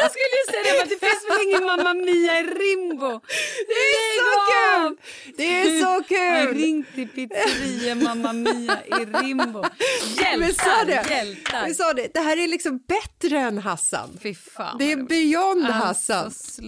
Jag 0.00 0.10
skulle 0.10 0.36
ju 0.40 0.46
säga 0.50 0.62
det, 0.72 0.78
men 0.78 0.88
det 0.88 0.98
finns 1.06 1.24
väl 1.30 1.38
ingen 1.48 1.64
Mamma 1.64 1.94
Mia 1.94 2.40
i 2.40 2.42
Rimbo? 2.42 3.20
Det 3.68 3.72
är 3.72 4.18
så 4.20 4.52
kul! 4.52 4.96
Det 5.36 5.60
är 5.60 5.80
så 5.80 6.04
Jag 6.14 6.48
kul! 6.48 6.54
ringt 6.56 6.94
till 6.94 7.08
pizzeria 7.08 7.94
Mamma 7.94 8.32
Mia 8.32 8.78
i 8.86 9.04
Rimbo. 9.04 9.64
Vi 10.38 10.54
sa 10.54 10.70
Hjältar, 10.70 10.86
det. 10.86 11.14
hjältar. 11.14 11.66
Vi 11.66 11.74
sa 11.74 11.92
det. 11.92 12.14
Det 12.14 12.20
här 12.20 12.36
är 12.36 12.48
liksom 12.48 12.78
bättre 12.88 13.38
än 13.38 13.58
Hassan. 13.58 14.18
Fy 14.22 14.34
fan. 14.34 14.78
Det 14.78 14.92
är 14.92 14.96
beyond 14.96 15.64
Hassan. 15.64 16.24
Alltså, 16.24 16.62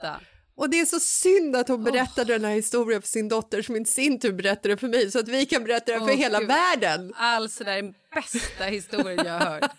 sluta. 0.00 0.20
Och 0.58 0.70
det 0.70 0.80
är 0.80 0.84
så 0.84 1.00
synd 1.00 1.56
att 1.56 1.68
hon 1.68 1.84
berättade 1.84 2.32
den 2.32 2.44
här 2.44 2.54
historien 2.54 3.02
för 3.02 3.08
sin 3.08 3.28
dotter 3.28 3.62
som 3.62 3.76
i 3.76 3.84
sin 3.84 4.20
tur 4.20 4.32
berättade 4.32 4.76
för 4.76 4.88
mig 4.88 5.10
så 5.10 5.18
att 5.18 5.28
vi 5.28 5.46
kan 5.46 5.64
berätta 5.64 5.92
den 5.92 6.06
för 6.06 6.14
hela 6.14 6.38
Gud. 6.38 6.48
världen. 6.48 7.12
Alltså 7.16 7.64
det 7.64 7.70
är 7.72 7.82
den 7.82 7.94
bästa 8.14 8.64
historien 8.64 9.26
jag 9.26 9.32
har 9.40 9.46
hört. 9.60 9.70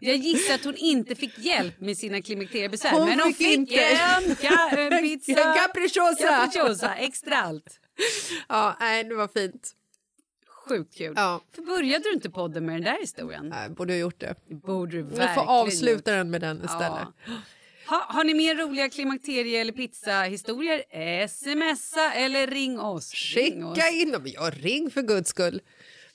Jag 0.00 0.16
gissar 0.16 0.54
att 0.54 0.64
hon 0.64 0.76
inte 0.76 1.14
fick 1.14 1.38
hjälp 1.38 1.80
med 1.80 1.98
sina 1.98 2.22
klimakteriebesvär. 2.22 2.90
Hon 2.90 3.08
men 3.08 3.20
hon 3.20 3.34
fick 3.34 3.46
fick 3.48 3.56
inte. 3.56 3.84
en, 3.84 4.22
ka- 4.36 4.76
en 4.78 5.02
pizza. 5.02 5.54
Capricciosa. 5.54 6.28
Capricciosa, 6.28 6.94
extra 6.94 7.36
allt. 7.36 7.80
Ja, 8.48 8.76
nej, 8.80 9.04
det 9.04 9.14
var 9.14 9.28
fint. 9.28 9.74
Sjukt 10.68 10.96
kul. 10.96 11.12
Ja. 11.16 11.40
För 11.54 11.62
började 11.62 12.04
du 12.04 12.12
inte 12.12 12.30
podden 12.30 12.66
med 12.66 12.74
den 12.74 12.82
där 12.82 13.00
historien? 13.00 13.48
Nej, 13.48 13.70
borde 13.70 13.92
ha 13.92 13.98
gjort 13.98 14.20
det. 14.20 14.34
Borde 14.66 14.92
du 14.96 15.02
Vi 15.02 15.08
verkligen 15.08 15.34
får 15.34 15.42
avsluta 15.52 16.12
den 16.12 16.30
med 16.30 16.40
den 16.40 16.56
istället. 16.64 17.08
Ja. 17.26 17.32
Ha, 17.90 18.06
har 18.08 18.24
ni 18.24 18.34
mer 18.34 18.54
roliga 18.54 18.88
klimakterie 18.90 19.60
eller 19.60 19.72
pizza-historier? 19.72 20.82
Smsa 21.28 22.12
eller 22.12 22.46
ring 22.46 22.80
oss. 22.80 23.34
Ring 23.34 23.64
oss. 23.64 23.76
Skicka 23.76 23.88
in 23.88 24.12
dem. 24.12 24.22
Ja, 24.26 24.50
ring 24.54 24.90
för 24.90 25.02
guds 25.02 25.30
skull. 25.30 25.60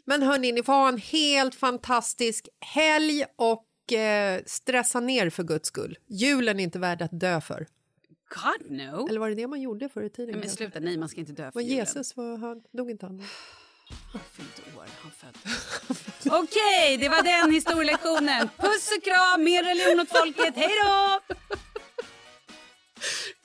Men 0.06 0.22
hörni, 0.22 0.52
ni 0.52 0.64
får 0.64 0.74
ha 0.74 0.90
en 0.90 0.98
helt 0.98 1.56
fantastisk 1.56 2.48
helg 2.60 3.26
och 3.36 3.94
eh, 3.94 4.42
stressa 4.46 5.00
ner 5.00 5.30
för 5.30 5.44
guds 5.44 5.68
skull. 5.68 5.98
Julen 6.08 6.60
är 6.60 6.64
inte 6.64 6.80
värd 6.80 7.02
att 7.02 7.20
dö 7.20 7.42
för. 7.42 7.68
God 8.30 8.72
no. 8.72 9.08
Eller 9.10 9.20
var 9.20 9.30
det 9.30 9.36
det 9.36 9.48
man 9.48 9.62
gjorde 9.62 9.90
förr 9.90 10.04
i 10.04 10.10
tiden? 10.10 10.32
Nej, 10.32 10.40
men 10.40 10.50
sluta, 10.50 10.80
nej 10.80 10.98
man 10.98 11.10
ska 11.10 11.20
inte 11.20 11.34
dö 11.34 11.52
för 11.52 11.60
julen. 11.60 11.78
Jesus, 11.78 12.18
var 12.18 12.38
han, 12.38 12.62
dog 12.72 12.92
inte 12.92 13.06
han? 13.06 13.24
Han 14.12 14.22
fyllt 14.34 14.78
år, 14.78 14.86
han 15.02 15.12
född. 15.12 15.38
Okej, 16.44 16.98
det 16.98 17.10
var 17.10 17.24
den 17.24 17.54
historielektionen. 17.54 18.50
Puss 18.58 18.92
och 18.98 19.04
kram, 19.04 19.44
mer 19.44 19.64
religion 19.64 20.00
åt 20.00 20.10
folket. 20.10 20.54
Hej 20.56 20.72
då! 20.84 21.36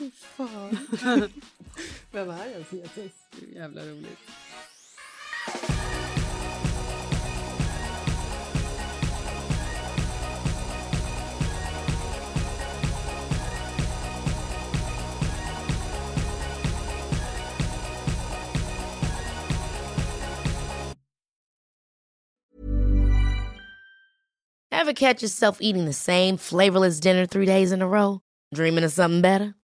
Fan. 0.09 0.78
Vem 2.11 2.30
är 2.30 2.46
ens 2.46 2.72
Jesus? 2.72 3.12
Det 3.30 3.57
är 3.57 3.61
jävla 3.61 3.82
roligt. 3.82 4.18
Ever 24.72 24.94
catch 24.94 25.22
yourself 25.22 25.59
eating 25.61 25.84
the 25.84 25.92
same 25.92 26.38
flavorless 26.38 27.01
dinner 27.01 27.26
three 27.26 27.44
days 27.44 27.70
in 27.70 27.82
a 27.82 27.86
row? 27.86 28.22
Dreaming 28.55 28.82
of 28.82 28.92
something 28.92 29.20
better? 29.20 29.55